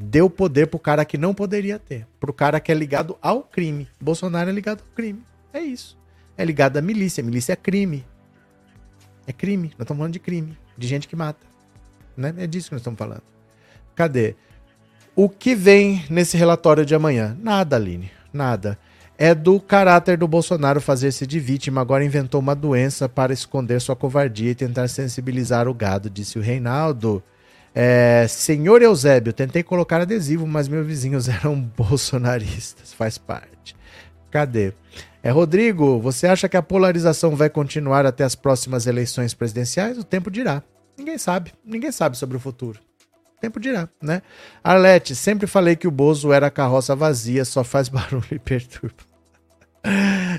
[0.01, 2.07] Deu poder pro cara que não poderia ter.
[2.19, 3.87] Pro cara que é ligado ao crime.
[4.01, 5.23] Bolsonaro é ligado ao crime.
[5.53, 5.97] É isso.
[6.35, 7.23] É ligado à milícia.
[7.23, 8.05] Milícia é crime.
[9.27, 9.67] É crime.
[9.67, 10.57] Nós estamos falando de crime.
[10.77, 11.45] De gente que mata.
[12.17, 12.33] Né?
[12.37, 13.21] É disso que nós estamos falando.
[13.95, 14.35] Cadê?
[15.15, 17.37] O que vem nesse relatório de amanhã?
[17.39, 18.09] Nada, Aline.
[18.33, 18.79] Nada.
[19.17, 21.79] É do caráter do Bolsonaro fazer-se de vítima.
[21.79, 26.41] Agora inventou uma doença para esconder sua covardia e tentar sensibilizar o gado, disse o
[26.41, 27.21] Reinaldo.
[27.73, 32.93] É, Senhor Eusébio, tentei colocar adesivo, mas meus vizinhos eram bolsonaristas.
[32.93, 33.75] Faz parte.
[34.29, 34.73] Cadê?
[35.23, 39.97] É, Rodrigo, você acha que a polarização vai continuar até as próximas eleições presidenciais?
[39.97, 40.63] O tempo dirá.
[40.97, 41.53] Ninguém sabe.
[41.63, 42.79] Ninguém sabe sobre o futuro.
[43.37, 44.21] O tempo dirá, né?
[44.63, 49.03] Arlete, sempre falei que o Bozo era carroça vazia, só faz barulho e perturba.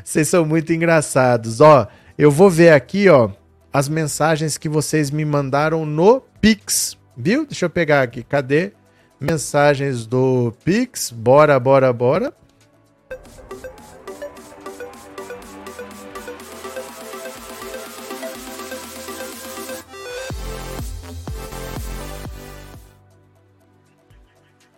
[0.05, 1.61] Vocês são muito engraçados.
[1.61, 1.87] Ó,
[2.17, 3.31] eu vou ver aqui, ó,
[3.73, 6.97] as mensagens que vocês me mandaram no Pix.
[7.17, 7.47] Viu?
[7.47, 8.23] Deixa eu pegar aqui.
[8.23, 8.73] Cadê?
[9.21, 11.11] Mensagens do Pix.
[11.11, 12.33] Bora, bora, bora.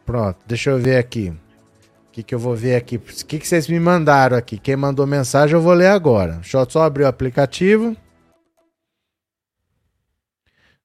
[0.05, 1.31] Pronto, deixa eu ver aqui.
[1.31, 2.97] O que, que eu vou ver aqui?
[2.97, 4.59] O que, que vocês me mandaram aqui?
[4.59, 6.35] Quem mandou mensagem eu vou ler agora.
[6.35, 7.97] Deixa eu só abrir o aplicativo.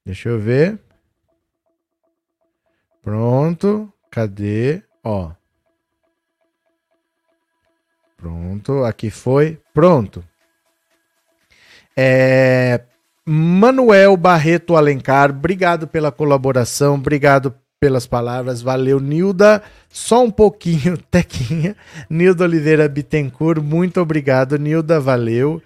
[0.04, 0.80] Deixa eu ver.
[3.02, 3.92] Pronto.
[4.12, 4.82] Cadê?
[5.04, 5.32] Ó.
[8.18, 8.84] Pronto.
[8.84, 9.60] Aqui foi.
[9.74, 10.24] Pronto.
[11.96, 12.82] É...
[13.32, 21.76] Manuel Barreto Alencar, obrigado pela colaboração, obrigado pelas palavras, valeu Nilda, só um pouquinho, Tequinha,
[22.10, 25.62] Nilda Oliveira Bittencourt, muito obrigado, Nilda, valeu,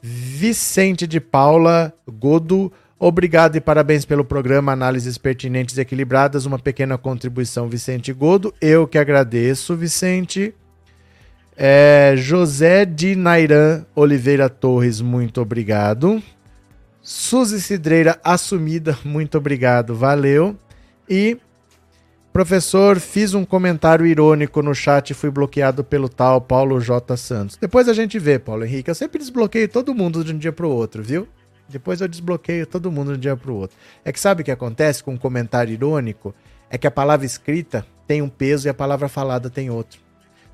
[0.00, 6.44] Vicente de Paula Godo, Obrigado e parabéns pelo programa Análises Pertinentes e Equilibradas.
[6.44, 8.52] Uma pequena contribuição, Vicente Godo.
[8.60, 10.54] Eu que agradeço, Vicente.
[11.56, 16.22] É, José de Nairan Oliveira Torres, muito obrigado.
[17.00, 20.54] Suzy Cidreira Assumida, muito obrigado, valeu.
[21.08, 21.38] E,
[22.34, 27.16] professor, fiz um comentário irônico no chat e fui bloqueado pelo tal Paulo J.
[27.16, 27.56] Santos.
[27.56, 28.90] Depois a gente vê, Paulo Henrique.
[28.90, 31.26] Eu sempre desbloqueio todo mundo de um dia para o outro, viu?
[31.70, 33.76] Depois eu desbloqueio todo mundo de um dia para o outro.
[34.04, 36.34] É que sabe o que acontece com um comentário irônico?
[36.68, 40.00] É que a palavra escrita tem um peso e a palavra falada tem outro.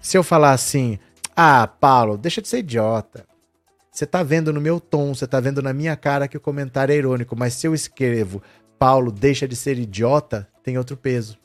[0.00, 0.98] Se eu falar assim,
[1.34, 3.26] ah, Paulo, deixa de ser idiota.
[3.90, 6.92] Você tá vendo no meu tom, você tá vendo na minha cara que o comentário
[6.92, 8.42] é irônico, mas se eu escrevo,
[8.78, 11.38] Paulo, deixa de ser idiota, tem outro peso.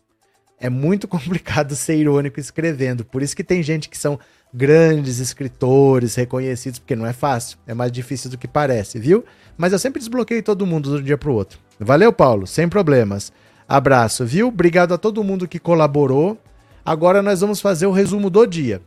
[0.59, 3.05] É muito complicado ser irônico escrevendo.
[3.05, 4.19] Por isso que tem gente que são
[4.53, 9.23] grandes escritores reconhecidos, porque não é fácil, é mais difícil do que parece, viu?
[9.57, 11.59] Mas eu sempre desbloqueio todo mundo de um dia pro outro.
[11.79, 13.31] Valeu, Paulo, sem problemas.
[13.67, 14.49] Abraço, viu?
[14.49, 16.37] Obrigado a todo mundo que colaborou.
[16.83, 18.81] Agora nós vamos fazer o resumo do dia.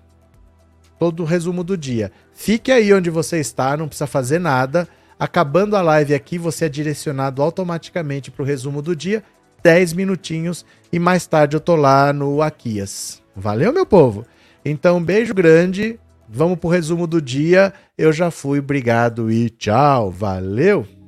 [0.99, 2.12] Todo o resumo do dia.
[2.32, 4.86] Fique aí onde você está, não precisa fazer nada.
[5.19, 9.23] Acabando a live aqui, você é direcionado automaticamente para o resumo do dia,
[9.62, 13.23] 10 minutinhos, e mais tarde eu tô lá no Aquias.
[13.35, 14.27] Valeu, meu povo?
[14.65, 15.99] Então, um beijo grande.
[16.28, 17.73] Vamos pro resumo do dia.
[17.99, 20.11] Eu já fui, obrigado e tchau.
[20.11, 21.03] Valeu!